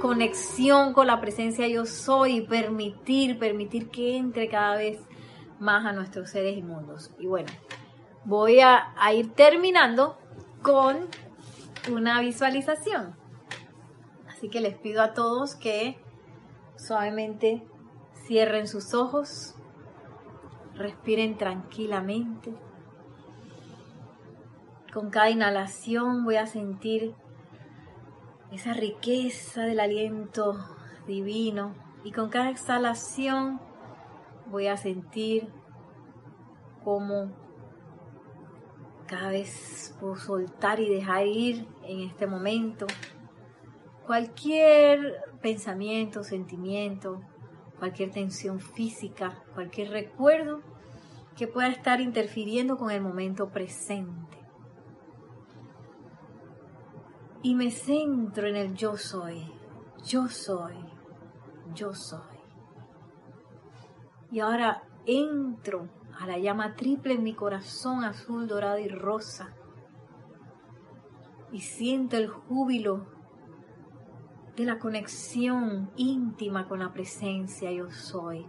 conexión 0.00 0.92
con 0.92 1.06
la 1.06 1.20
presencia 1.20 1.66
yo 1.68 1.86
soy 1.86 2.36
y 2.36 2.40
permitir, 2.42 3.38
permitir 3.38 3.90
que 3.90 4.16
entre 4.16 4.48
cada 4.48 4.76
vez 4.76 5.00
más 5.58 5.84
a 5.86 5.92
nuestros 5.92 6.30
seres 6.30 6.56
inmundos. 6.56 7.10
Y 7.18 7.26
bueno, 7.26 7.50
voy 8.24 8.60
a, 8.60 8.92
a 8.96 9.12
ir 9.12 9.32
terminando 9.32 10.18
con 10.62 11.08
una 11.90 12.20
visualización. 12.20 13.14
Así 14.28 14.48
que 14.48 14.60
les 14.60 14.76
pido 14.76 15.02
a 15.02 15.12
todos 15.14 15.54
que 15.54 15.96
suavemente 16.76 17.66
cierren 18.26 18.66
sus 18.66 18.94
ojos, 18.94 19.54
respiren 20.74 21.36
tranquilamente. 21.36 22.54
Con 24.92 25.10
cada 25.10 25.30
inhalación 25.30 26.24
voy 26.24 26.36
a 26.36 26.46
sentir 26.46 27.14
esa 28.54 28.72
riqueza 28.72 29.62
del 29.62 29.80
aliento 29.80 30.56
divino. 31.06 31.74
Y 32.04 32.12
con 32.12 32.28
cada 32.28 32.50
exhalación 32.50 33.60
voy 34.46 34.68
a 34.68 34.76
sentir 34.76 35.48
cómo 36.84 37.32
cada 39.06 39.30
vez 39.30 39.96
puedo 40.00 40.16
soltar 40.16 40.80
y 40.80 40.88
dejar 40.88 41.26
ir 41.26 41.66
en 41.82 42.00
este 42.00 42.26
momento 42.26 42.86
cualquier 44.06 45.22
pensamiento, 45.40 46.24
sentimiento, 46.24 47.22
cualquier 47.78 48.10
tensión 48.10 48.60
física, 48.60 49.42
cualquier 49.54 49.90
recuerdo 49.90 50.60
que 51.36 51.48
pueda 51.48 51.68
estar 51.68 52.00
interfiriendo 52.00 52.76
con 52.76 52.90
el 52.90 53.00
momento 53.00 53.50
presente 53.50 54.43
y 57.44 57.54
me 57.54 57.70
centro 57.70 58.48
en 58.48 58.56
el 58.56 58.74
yo 58.74 58.96
soy, 58.96 59.46
yo 60.02 60.28
soy, 60.28 60.72
yo 61.74 61.92
soy. 61.92 62.38
Y 64.32 64.40
ahora 64.40 64.84
entro 65.04 65.90
a 66.18 66.26
la 66.26 66.38
llama 66.38 66.74
triple 66.74 67.12
en 67.12 67.22
mi 67.22 67.34
corazón 67.34 68.02
azul, 68.02 68.48
dorado 68.48 68.78
y 68.78 68.88
rosa. 68.88 69.54
Y 71.52 71.60
siento 71.60 72.16
el 72.16 72.28
júbilo 72.28 73.04
de 74.56 74.64
la 74.64 74.78
conexión 74.78 75.90
íntima 75.96 76.66
con 76.66 76.78
la 76.78 76.94
presencia 76.94 77.70
yo 77.70 77.90
soy. 77.90 78.46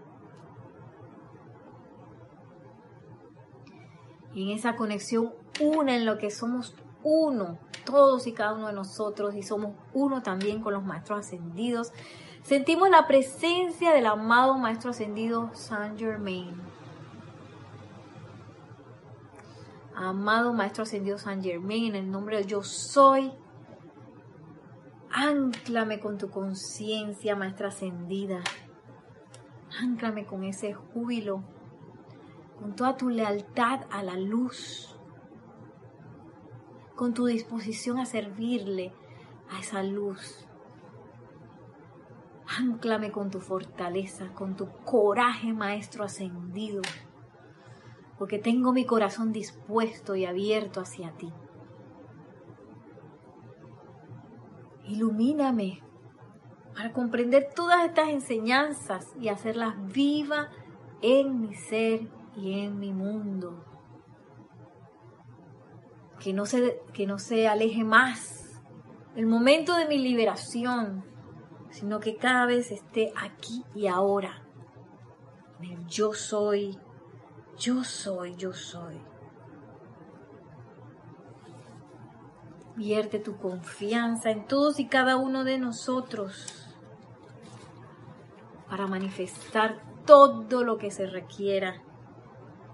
Y 4.33 4.43
en 4.43 4.57
esa 4.57 4.77
conexión 4.77 5.33
una 5.59 5.97
en 5.97 6.05
lo 6.05 6.17
que 6.17 6.31
somos 6.31 6.77
uno, 7.05 7.59
todos 7.85 8.25
y 8.25 8.33
cada 8.33 8.55
uno 8.55 8.67
de 8.67 8.73
nosotros, 8.73 9.35
y 9.35 9.43
somos 9.43 9.73
uno 9.93 10.23
también 10.23 10.61
con 10.61 10.73
los 10.73 10.83
maestros 10.83 11.19
ascendidos. 11.19 11.93
Sentimos 12.41 12.89
la 12.89 13.07
presencia 13.07 13.93
del 13.93 14.07
amado 14.07 14.57
Maestro 14.57 14.89
Ascendido 14.89 15.51
Saint 15.53 15.99
Germain. 15.99 16.51
Amado 19.95 20.51
Maestro 20.51 20.83
Ascendido 20.83 21.19
Saint 21.19 21.43
Germain, 21.43 21.85
en 21.85 21.95
el 21.95 22.11
nombre 22.11 22.37
de 22.37 22.45
yo 22.45 22.63
soy, 22.63 23.31
anclame 25.11 25.99
con 25.99 26.17
tu 26.17 26.31
conciencia, 26.31 27.35
Maestra 27.35 27.67
Ascendida. 27.67 28.41
Anclame 29.79 30.25
con 30.25 30.43
ese 30.43 30.73
júbilo, 30.73 31.43
con 32.59 32.75
toda 32.75 32.97
tu 32.97 33.09
lealtad 33.09 33.81
a 33.91 34.01
la 34.01 34.17
luz 34.17 34.94
con 36.95 37.13
tu 37.13 37.25
disposición 37.25 37.99
a 37.99 38.05
servirle 38.05 38.93
a 39.51 39.59
esa 39.59 39.83
luz. 39.83 40.47
Ánclame 42.57 43.11
con 43.11 43.31
tu 43.31 43.39
fortaleza, 43.39 44.31
con 44.33 44.55
tu 44.55 44.69
coraje, 44.85 45.51
Maestro 45.51 46.03
ascendido, 46.03 46.81
porque 48.17 48.39
tengo 48.39 48.71
mi 48.71 48.85
corazón 48.85 49.33
dispuesto 49.33 50.15
y 50.15 50.25
abierto 50.25 50.79
hacia 50.79 51.11
ti. 51.11 51.33
Ilumíname 54.85 55.81
para 56.75 56.93
comprender 56.93 57.49
todas 57.55 57.85
estas 57.85 58.09
enseñanzas 58.09 59.11
y 59.19 59.29
hacerlas 59.29 59.75
vivas 59.91 60.47
en 61.01 61.41
mi 61.41 61.55
ser 61.55 62.07
y 62.35 62.59
en 62.59 62.79
mi 62.79 62.93
mundo 62.93 63.74
que 66.25 66.33
no 66.33 66.47
se, 66.47 66.81
que 66.91 67.05
no 67.05 67.19
se 67.19 67.47
aleje 67.47 67.83
más 67.83 68.59
el 69.15 69.27
momento 69.27 69.75
de 69.75 69.87
mi 69.87 69.99
liberación, 69.99 71.05
sino 71.69 71.99
que 71.99 72.15
cada 72.15 72.47
vez 72.47 72.71
esté 72.71 73.13
aquí 73.15 73.63
y 73.75 73.85
ahora. 73.85 74.41
yo 75.87 76.13
soy, 76.13 76.79
yo 77.59 77.83
soy, 77.83 78.35
yo 78.37 78.53
soy. 78.53 78.99
Vierte 82.75 83.19
tu 83.19 83.37
confianza 83.37 84.31
en 84.31 84.47
todos 84.47 84.79
y 84.79 84.87
cada 84.87 85.17
uno 85.17 85.43
de 85.43 85.59
nosotros 85.59 86.75
para 88.67 88.87
manifestar 88.87 89.79
todo 90.07 90.63
lo 90.63 90.79
que 90.79 90.89
se 90.89 91.05
requiera 91.05 91.83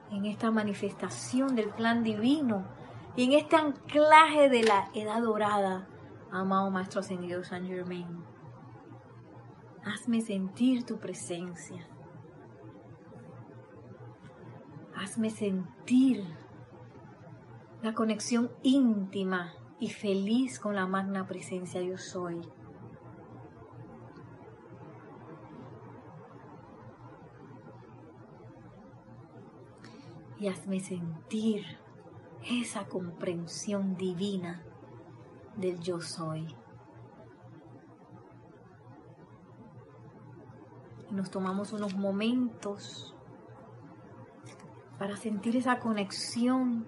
en 0.10 0.24
esta 0.24 0.52
manifestación 0.52 1.54
del 1.58 1.68
plan 1.72 2.02
divino 2.02 2.80
y 3.16 3.26
en 3.26 3.34
este 3.34 3.56
anclaje 3.58 4.50
de 4.50 4.64
la 4.64 4.90
edad 4.94 5.22
dorada, 5.22 5.88
amado 6.32 6.72
Maestro 6.72 7.02
Ascendido 7.02 7.44
San 7.44 7.68
Germain. 7.68 8.24
Hazme 9.84 10.22
sentir 10.22 10.86
tu 10.86 10.98
presencia. 10.98 11.86
Hazme 14.96 15.30
sentir 15.30 16.24
la 17.82 17.94
conexión 17.94 18.52
íntima 18.62 19.54
y 19.80 19.90
feliz 19.90 20.60
con 20.60 20.76
la 20.76 20.86
magna 20.86 21.28
presencia 21.28 21.82
yo 21.82 21.98
soy. 21.98 22.40
Y 30.40 30.48
hazme 30.48 30.80
sentir 30.80 31.66
esa 32.50 32.86
comprensión 32.86 33.96
divina 33.96 34.64
del 35.56 35.80
yo 35.80 36.02
soy. 36.02 36.56
Y 41.10 41.14
nos 41.14 41.30
tomamos 41.30 41.74
unos 41.74 41.96
momentos 41.96 43.16
para 44.98 45.18
sentir 45.18 45.56
esa 45.56 45.80
conexión 45.80 46.88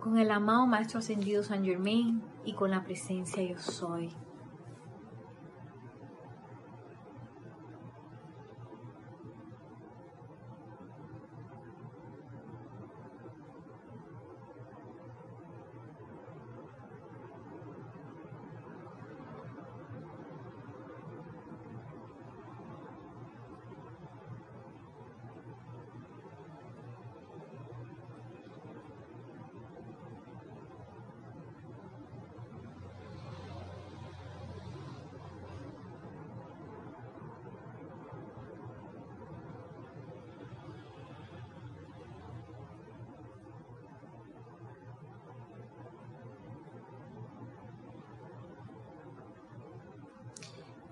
con 0.00 0.18
el 0.18 0.30
amado 0.30 0.66
Maestro 0.66 0.98
Ascendido 0.98 1.42
San 1.42 1.64
Germain 1.64 2.22
y 2.44 2.54
con 2.54 2.70
la 2.70 2.84
presencia 2.84 3.42
yo 3.42 3.58
soy. 3.58 4.10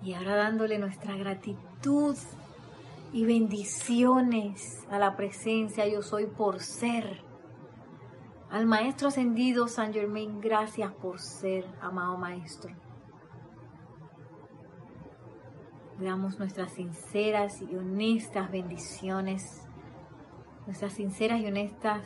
Y 0.03 0.13
ahora 0.13 0.35
dándole 0.35 0.77
nuestra 0.79 1.15
gratitud 1.15 2.17
y 3.13 3.25
bendiciones 3.25 4.85
a 4.89 4.99
la 4.99 5.15
presencia 5.15 5.87
yo 5.87 6.01
soy 6.01 6.25
por 6.25 6.59
ser. 6.59 7.21
Al 8.49 8.65
Maestro 8.65 9.07
Ascendido 9.07 9.67
San 9.67 9.93
Germain, 9.93 10.41
gracias 10.41 10.91
por 10.91 11.19
ser, 11.19 11.65
amado 11.81 12.17
Maestro. 12.17 12.73
damos 15.99 16.37
nuestras 16.37 16.73
sinceras 16.73 17.61
y 17.61 17.75
honestas 17.75 18.51
bendiciones, 18.51 19.65
nuestras 20.65 20.93
sinceras 20.93 21.39
y 21.39 21.47
honestas 21.47 22.01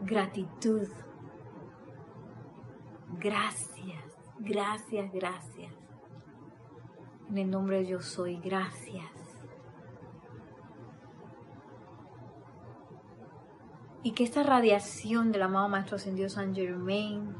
gratitud. 0.00 0.88
Gracias. 3.18 3.99
Gracias, 4.42 5.12
gracias. 5.12 5.70
En 7.28 7.36
el 7.36 7.50
nombre 7.50 7.80
de 7.80 7.86
yo 7.88 8.00
soy, 8.00 8.36
gracias. 8.36 9.04
Y 14.02 14.12
que 14.12 14.24
esta 14.24 14.42
radiación 14.42 15.30
del 15.30 15.42
amado 15.42 15.68
Maestro 15.68 15.96
Ascendido 15.96 16.30
San 16.30 16.54
Germain 16.54 17.34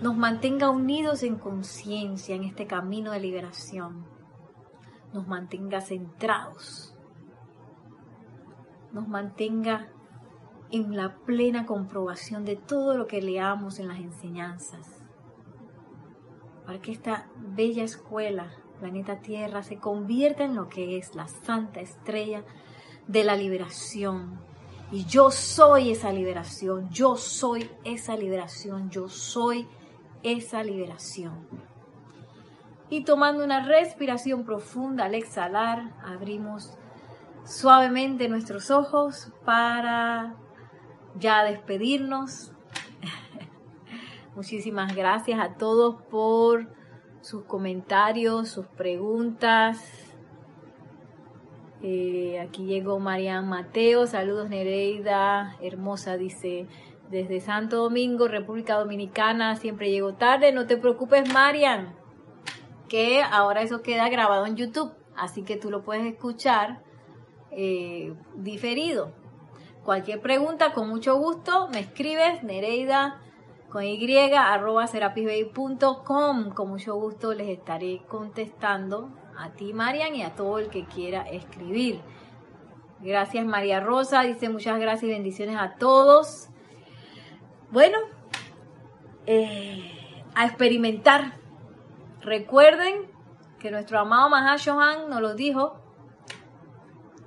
nos 0.00 0.16
mantenga 0.16 0.70
unidos 0.70 1.24
en 1.24 1.36
conciencia 1.36 2.36
en 2.36 2.44
este 2.44 2.68
camino 2.68 3.10
de 3.10 3.18
liberación. 3.18 4.06
Nos 5.12 5.26
mantenga 5.26 5.80
centrados. 5.80 6.96
Nos 8.92 9.08
mantenga 9.08 9.88
en 10.70 10.96
la 10.96 11.16
plena 11.16 11.66
comprobación 11.66 12.44
de 12.44 12.54
todo 12.54 12.96
lo 12.96 13.08
que 13.08 13.20
leamos 13.20 13.80
en 13.80 13.88
las 13.88 13.98
enseñanzas 13.98 14.97
para 16.68 16.82
que 16.82 16.92
esta 16.92 17.28
bella 17.34 17.82
escuela, 17.82 18.52
planeta 18.78 19.20
Tierra, 19.20 19.62
se 19.62 19.78
convierta 19.78 20.44
en 20.44 20.54
lo 20.54 20.68
que 20.68 20.98
es 20.98 21.14
la 21.14 21.26
santa 21.26 21.80
estrella 21.80 22.44
de 23.06 23.24
la 23.24 23.36
liberación. 23.36 24.38
Y 24.92 25.06
yo 25.06 25.30
soy 25.30 25.92
esa 25.92 26.12
liberación, 26.12 26.90
yo 26.90 27.16
soy 27.16 27.70
esa 27.84 28.18
liberación, 28.18 28.90
yo 28.90 29.08
soy 29.08 29.66
esa 30.22 30.62
liberación. 30.62 31.48
Y 32.90 33.02
tomando 33.02 33.42
una 33.42 33.64
respiración 33.64 34.44
profunda 34.44 35.06
al 35.06 35.14
exhalar, 35.14 35.94
abrimos 36.04 36.76
suavemente 37.46 38.28
nuestros 38.28 38.70
ojos 38.70 39.32
para 39.42 40.34
ya 41.18 41.44
despedirnos 41.44 42.52
Muchísimas 44.38 44.94
gracias 44.94 45.40
a 45.40 45.54
todos 45.54 46.00
por 46.00 46.68
sus 47.22 47.42
comentarios, 47.42 48.48
sus 48.48 48.66
preguntas. 48.68 50.14
Eh, 51.82 52.38
aquí 52.38 52.64
llegó 52.64 53.00
Marian 53.00 53.48
Mateo, 53.48 54.06
saludos 54.06 54.48
Nereida, 54.48 55.56
hermosa, 55.60 56.16
dice, 56.16 56.68
desde 57.10 57.40
Santo 57.40 57.78
Domingo, 57.78 58.28
República 58.28 58.76
Dominicana, 58.76 59.56
siempre 59.56 59.90
llego 59.90 60.14
tarde, 60.14 60.52
no 60.52 60.68
te 60.68 60.76
preocupes 60.76 61.34
Marian, 61.34 61.96
que 62.88 63.24
ahora 63.24 63.62
eso 63.62 63.82
queda 63.82 64.08
grabado 64.08 64.46
en 64.46 64.54
YouTube, 64.54 64.92
así 65.16 65.42
que 65.42 65.56
tú 65.56 65.68
lo 65.68 65.82
puedes 65.82 66.06
escuchar 66.06 66.84
eh, 67.50 68.14
diferido. 68.36 69.10
Cualquier 69.82 70.20
pregunta, 70.20 70.74
con 70.74 70.88
mucho 70.88 71.16
gusto, 71.16 71.66
me 71.72 71.80
escribes, 71.80 72.44
Nereida 72.44 73.20
con 73.70 73.84
y 73.84 74.34
arroba 74.34 74.86
serapisbay.com. 74.86 76.50
Con 76.50 76.68
mucho 76.68 76.94
gusto 76.94 77.34
les 77.34 77.48
estaré 77.48 78.02
contestando 78.08 79.10
a 79.36 79.50
ti, 79.50 79.72
Marian, 79.72 80.14
y 80.14 80.22
a 80.22 80.34
todo 80.34 80.58
el 80.58 80.68
que 80.68 80.86
quiera 80.86 81.22
escribir. 81.22 82.00
Gracias, 83.00 83.44
María 83.46 83.80
Rosa. 83.80 84.22
Dice 84.22 84.48
muchas 84.48 84.80
gracias 84.80 85.04
y 85.04 85.12
bendiciones 85.12 85.56
a 85.56 85.74
todos. 85.76 86.48
Bueno, 87.70 87.98
eh, 89.26 90.24
a 90.34 90.46
experimentar. 90.46 91.34
Recuerden 92.22 93.02
que 93.60 93.70
nuestro 93.70 94.00
amado 94.00 94.30
Mahashohan 94.30 95.08
nos 95.10 95.20
lo 95.20 95.34
dijo. 95.34 95.78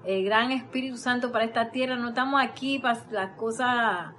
El 0.04 0.26
gran 0.26 0.52
Espíritu 0.52 0.98
Santo 0.98 1.32
para 1.32 1.46
esta 1.46 1.70
tierra. 1.70 1.96
No 1.96 2.10
estamos 2.10 2.42
aquí 2.42 2.80
para 2.80 3.00
las 3.12 3.38
cosas 3.38 4.14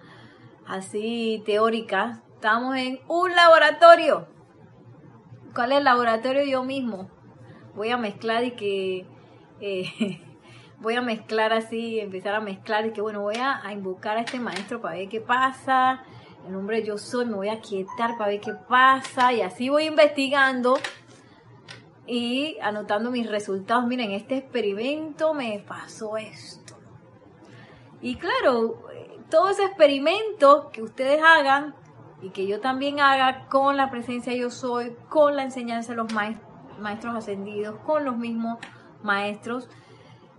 así 0.67 1.43
teóricas, 1.45 2.21
estamos 2.35 2.77
en 2.77 3.01
un 3.09 3.35
laboratorio. 3.35 4.29
¿Cuál 5.55 5.73
es 5.73 5.79
el 5.79 5.85
laboratorio? 5.85 6.45
Yo 6.45 6.65
mismo. 6.65 7.11
Voy 7.75 7.91
a 7.91 7.97
mezclar 7.97 8.45
y 8.45 8.53
que... 8.53 9.07
Eh, 9.61 10.21
voy 10.83 10.97
a 10.97 11.01
mezclar 11.01 11.53
así, 11.53 12.01
empezar 12.01 12.35
a 12.35 12.41
mezclar 12.41 12.87
y 12.87 12.93
que 12.93 13.01
bueno, 13.01 13.21
voy 13.21 13.37
a, 13.37 13.63
invocar 13.73 14.17
a 14.17 14.21
este 14.21 14.41
maestro 14.41 14.81
para 14.81 14.97
ver 14.97 15.09
qué 15.09 15.21
pasa. 15.21 16.03
El 16.45 16.53
nombre 16.53 16.83
yo 16.83 16.99
soy, 16.99 17.25
me 17.27 17.35
voy 17.35 17.49
a 17.49 17.61
quietar 17.61 18.19
para 18.19 18.31
ver 18.31 18.41
qué 18.41 18.53
pasa 18.53 19.33
y 19.33 19.43
así 19.43 19.69
voy 19.69 19.85
investigando 19.85 20.77
y 22.07 22.59
anotando 22.61 23.13
mis 23.13 23.31
resultados. 23.31 23.87
Miren, 23.87 24.11
este 24.11 24.39
experimento 24.39 25.35
me 25.35 25.61
pasó 25.61 26.17
esto. 26.17 26.75
Y 28.01 28.17
claro, 28.17 28.83
todo 29.33 29.49
ese 29.49 29.65
experimento 29.65 30.69
que 30.75 30.83
ustedes 30.83 31.23
hagan 31.25 31.75
y 32.21 32.31
que 32.31 32.47
yo 32.47 32.61
también 32.61 33.01
haga 33.01 33.47
con 33.49 33.79
la 33.79 33.91
presencia 33.91 34.35
yo 34.35 34.51
soy, 34.51 34.95
con 35.09 35.37
la 35.37 35.43
enseñanza 35.43 35.93
de 35.93 35.97
los 35.97 36.13
maestros 36.79 37.17
ascendidos, 37.17 37.77
con 37.87 38.05
los 38.05 38.15
mismos 38.15 38.59
maestros. 39.03 39.71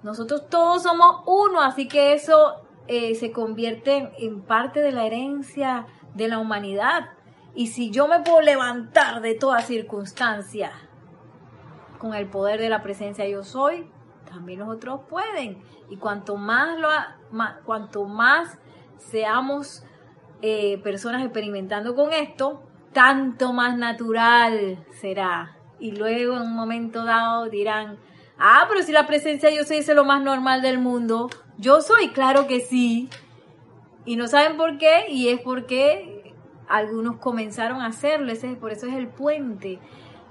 Nosotros 0.04 0.48
todos 0.48 0.84
somos 0.84 1.24
uno, 1.26 1.64
así 1.64 1.88
que 1.88 2.14
eso 2.14 2.54
eh, 2.88 3.16
se 3.16 3.32
convierte 3.32 4.12
en 4.20 4.44
parte 4.44 4.80
de 4.80 4.92
la 4.92 5.08
herencia 5.08 5.88
de 6.14 6.28
la 6.28 6.38
humanidad. 6.38 7.10
Y 7.56 7.68
si 7.68 7.90
yo 7.90 8.08
me 8.08 8.20
puedo 8.20 8.42
levantar 8.42 9.22
de 9.22 9.34
toda 9.34 9.62
circunstancia 9.62 10.72
con 11.98 12.14
el 12.14 12.28
poder 12.28 12.60
de 12.60 12.70
la 12.70 12.84
presencia 12.84 13.28
yo 13.28 13.44
soy, 13.44 13.90
también 14.30 14.60
los 14.60 14.70
otros 14.70 15.02
pueden. 15.10 15.64
Y 15.90 15.98
cuanto 15.98 16.38
más, 16.38 16.78
lo, 16.78 16.90
cuanto 17.66 18.06
más 18.06 18.60
seamos 19.10 19.84
eh, 20.42 20.78
personas 20.84 21.24
experimentando 21.24 21.96
con 21.96 22.12
esto, 22.12 22.64
tanto 22.92 23.54
más 23.54 23.78
natural 23.78 24.86
será. 25.00 25.58
Y 25.80 25.92
luego 25.92 26.36
en 26.36 26.44
un 26.44 26.54
momento 26.54 27.04
dado 27.04 27.50
dirán, 27.50 27.98
ah, 28.38 28.66
pero 28.70 28.84
si 28.84 28.92
la 28.92 29.08
presencia 29.08 29.50
yo 29.50 29.64
soy 29.64 29.78
es 29.78 29.88
lo 29.88 30.06
más 30.06 30.22
normal 30.22 30.62
del 30.62 30.80
mundo, 30.80 31.30
yo 31.58 31.82
soy, 31.82 32.10
claro 32.10 32.48
que 32.48 32.60
sí. 32.60 33.10
Y 34.06 34.16
no 34.16 34.28
saben 34.28 34.58
por 34.58 34.78
qué, 34.78 35.06
y 35.10 35.30
es 35.30 35.40
porque 35.40 36.34
algunos 36.68 37.18
comenzaron 37.18 37.82
a 37.82 37.88
hacerlo, 37.88 38.32
ese, 38.32 38.56
por 38.56 38.72
eso 38.72 38.88
es 38.88 38.96
el 38.96 39.08
puente. 39.08 39.80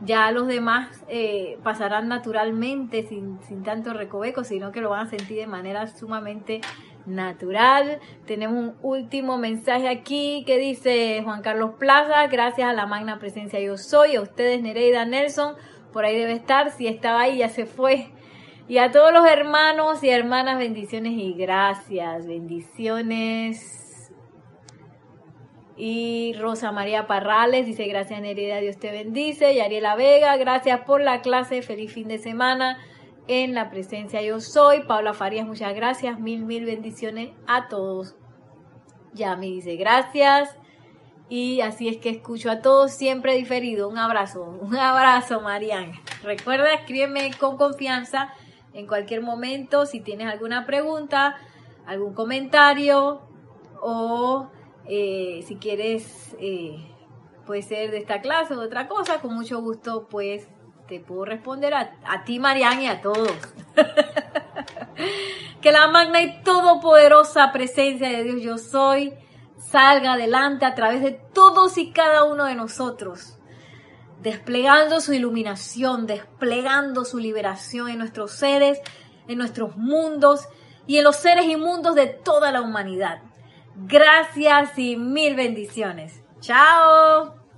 Ya 0.05 0.31
los 0.33 0.49
demás 0.49 1.05
eh, 1.09 1.59
pasarán 1.63 2.09
naturalmente, 2.09 3.05
sin, 3.05 3.41
sin 3.43 3.63
tanto 3.63 3.93
recoveco, 3.93 4.43
sino 4.43 4.73
que 4.73 4.81
lo 4.81 4.91
van 4.91 5.07
a 5.07 5.11
sentir 5.11 5.39
de 5.39 5.47
manera 5.47 5.87
sumamente 5.87 6.61
natural. 7.07 8.01
Tenemos 8.27 8.57
un 8.57 8.75
último 8.83 9.39
mensaje 9.39 9.89
aquí 9.89 10.45
que 10.47 10.59
dice 10.59 11.21
Juan 11.25 11.43
Carlos 11.43 11.73
Plaza, 11.79 12.27
gracias 12.29 12.69
a 12.69 12.73
la 12.73 12.87
magna 12.87 13.19
presencia 13.19 13.61
yo 13.61 13.77
soy, 13.77 14.17
a 14.17 14.21
ustedes 14.21 14.63
Nereida 14.63 15.05
Nelson, 15.05 15.55
por 15.93 16.05
ahí 16.05 16.17
debe 16.17 16.33
estar, 16.33 16.71
si 16.71 16.87
estaba 16.87 17.23
ahí 17.23 17.39
ya 17.39 17.49
se 17.49 17.67
fue. 17.67 18.11
Y 18.69 18.79
a 18.79 18.91
todos 18.91 19.13
los 19.13 19.27
hermanos 19.29 20.03
y 20.03 20.11
hermanas, 20.11 20.59
bendiciones 20.59 21.13
y 21.13 21.35
gracias, 21.35 22.27
bendiciones. 22.27 24.13
Y 25.77 26.35
Rosa 26.39 26.71
María 26.71 27.07
Parrales 27.07 27.67
dice, 27.67 27.87
gracias 27.87 28.21
Nereida, 28.21 28.59
Dios 28.59 28.79
te 28.79 28.93
bendice. 28.93 29.53
Y 29.53 29.61
Ariela 29.61 29.97
Vega, 29.97 30.37
gracias 30.37 30.81
por 30.83 31.01
la 31.01 31.23
clase, 31.23 31.63
feliz 31.63 31.93
fin 31.93 32.09
de 32.09 32.19
semana 32.19 32.79
en 33.29 33.55
la 33.55 33.71
presencia 33.71 34.23
yo 34.23 34.41
soy. 34.41 34.83
Paula 34.85 35.15
Farías, 35.15 35.47
muchas 35.47 35.75
gracias. 35.75 36.19
Mil, 36.19 36.45
mil 36.45 36.65
bendiciones 36.65 37.31
a 37.47 37.69
todos. 37.69 38.17
Ya 39.13 39.37
me 39.37 39.47
dice 39.47 39.77
gracias. 39.77 40.57
Y 41.29 41.61
así 41.63 41.89
es 41.89 41.97
que 41.97 42.11
escucho 42.11 42.51
a 42.51 42.61
todos 42.61 42.93
siempre 42.93 43.35
diferido. 43.35 43.89
Un 43.89 43.99
abrazo, 43.99 44.43
un 44.61 44.77
abrazo, 44.77 45.41
Marian. 45.41 45.93
Recuerda, 46.23 46.75
escríbeme 46.75 47.31
con 47.39 47.57
confianza 47.57 48.33
en 48.75 48.87
cualquier 48.87 49.23
momento 49.23 49.87
si 49.87 50.01
tienes 50.01 50.29
alguna 50.29 50.67
pregunta, 50.67 51.37
algún 51.87 52.15
comentario 52.15 53.23
o 53.81 54.49
eh, 54.87 55.43
si 55.47 55.57
quieres, 55.57 56.37
eh, 56.39 56.77
puede 57.47 57.63
ser 57.63 57.91
de 57.91 57.99
esta 57.99 58.21
clase 58.21 58.55
o 58.55 58.61
de 58.61 58.67
otra 58.67 58.89
cosa, 58.89 59.21
con 59.21 59.35
mucho 59.35 59.61
gusto, 59.61 60.09
pues 60.09 60.49
te 60.87 61.01
puedo 61.01 61.25
responder 61.25 61.75
a, 61.75 62.25
ti, 62.25 62.39
Marian, 62.39 62.83
y 62.83 62.87
a 62.87 63.01
todos. 63.01 63.33
que 65.61 65.73
la 65.73 65.89
magna 65.89 66.21
y 66.23 66.43
todopoderosa 66.43 67.53
presencia 67.53 68.09
de 68.09 68.25
Dios 68.25 68.43
yo 68.43 68.59
soy 68.59 69.15
salga 69.57 70.15
adelante 70.15 70.67
a 70.67 70.75
través 70.75 71.03
de 71.03 71.13
todos 71.13 71.79
y 71.79 71.93
cada 71.93 72.25
uno 72.25 72.45
de 72.45 72.55
nosotros, 72.55 73.39
desplegando 74.21 75.01
su 75.01 75.15
iluminación, 75.15 76.07
desplegando 76.07 77.05
su 77.05 77.19
liberación 77.19 77.89
en 77.89 77.99
nuestros 77.99 78.33
seres, 78.33 78.81
en 79.29 79.39
nuestros 79.39 79.77
mundos 79.77 80.47
y 80.87 80.99
en 80.99 81.05
los 81.05 81.17
seres 81.17 81.47
inmundos 81.47 81.95
de 81.95 82.07
toda 82.07 82.53
la 82.53 82.61
humanidad. 82.61 83.23
Gracias 83.77 84.79
y 84.79 84.97
mil 84.97 85.35
bendiciones. 85.35 86.23
Chao. 86.41 87.42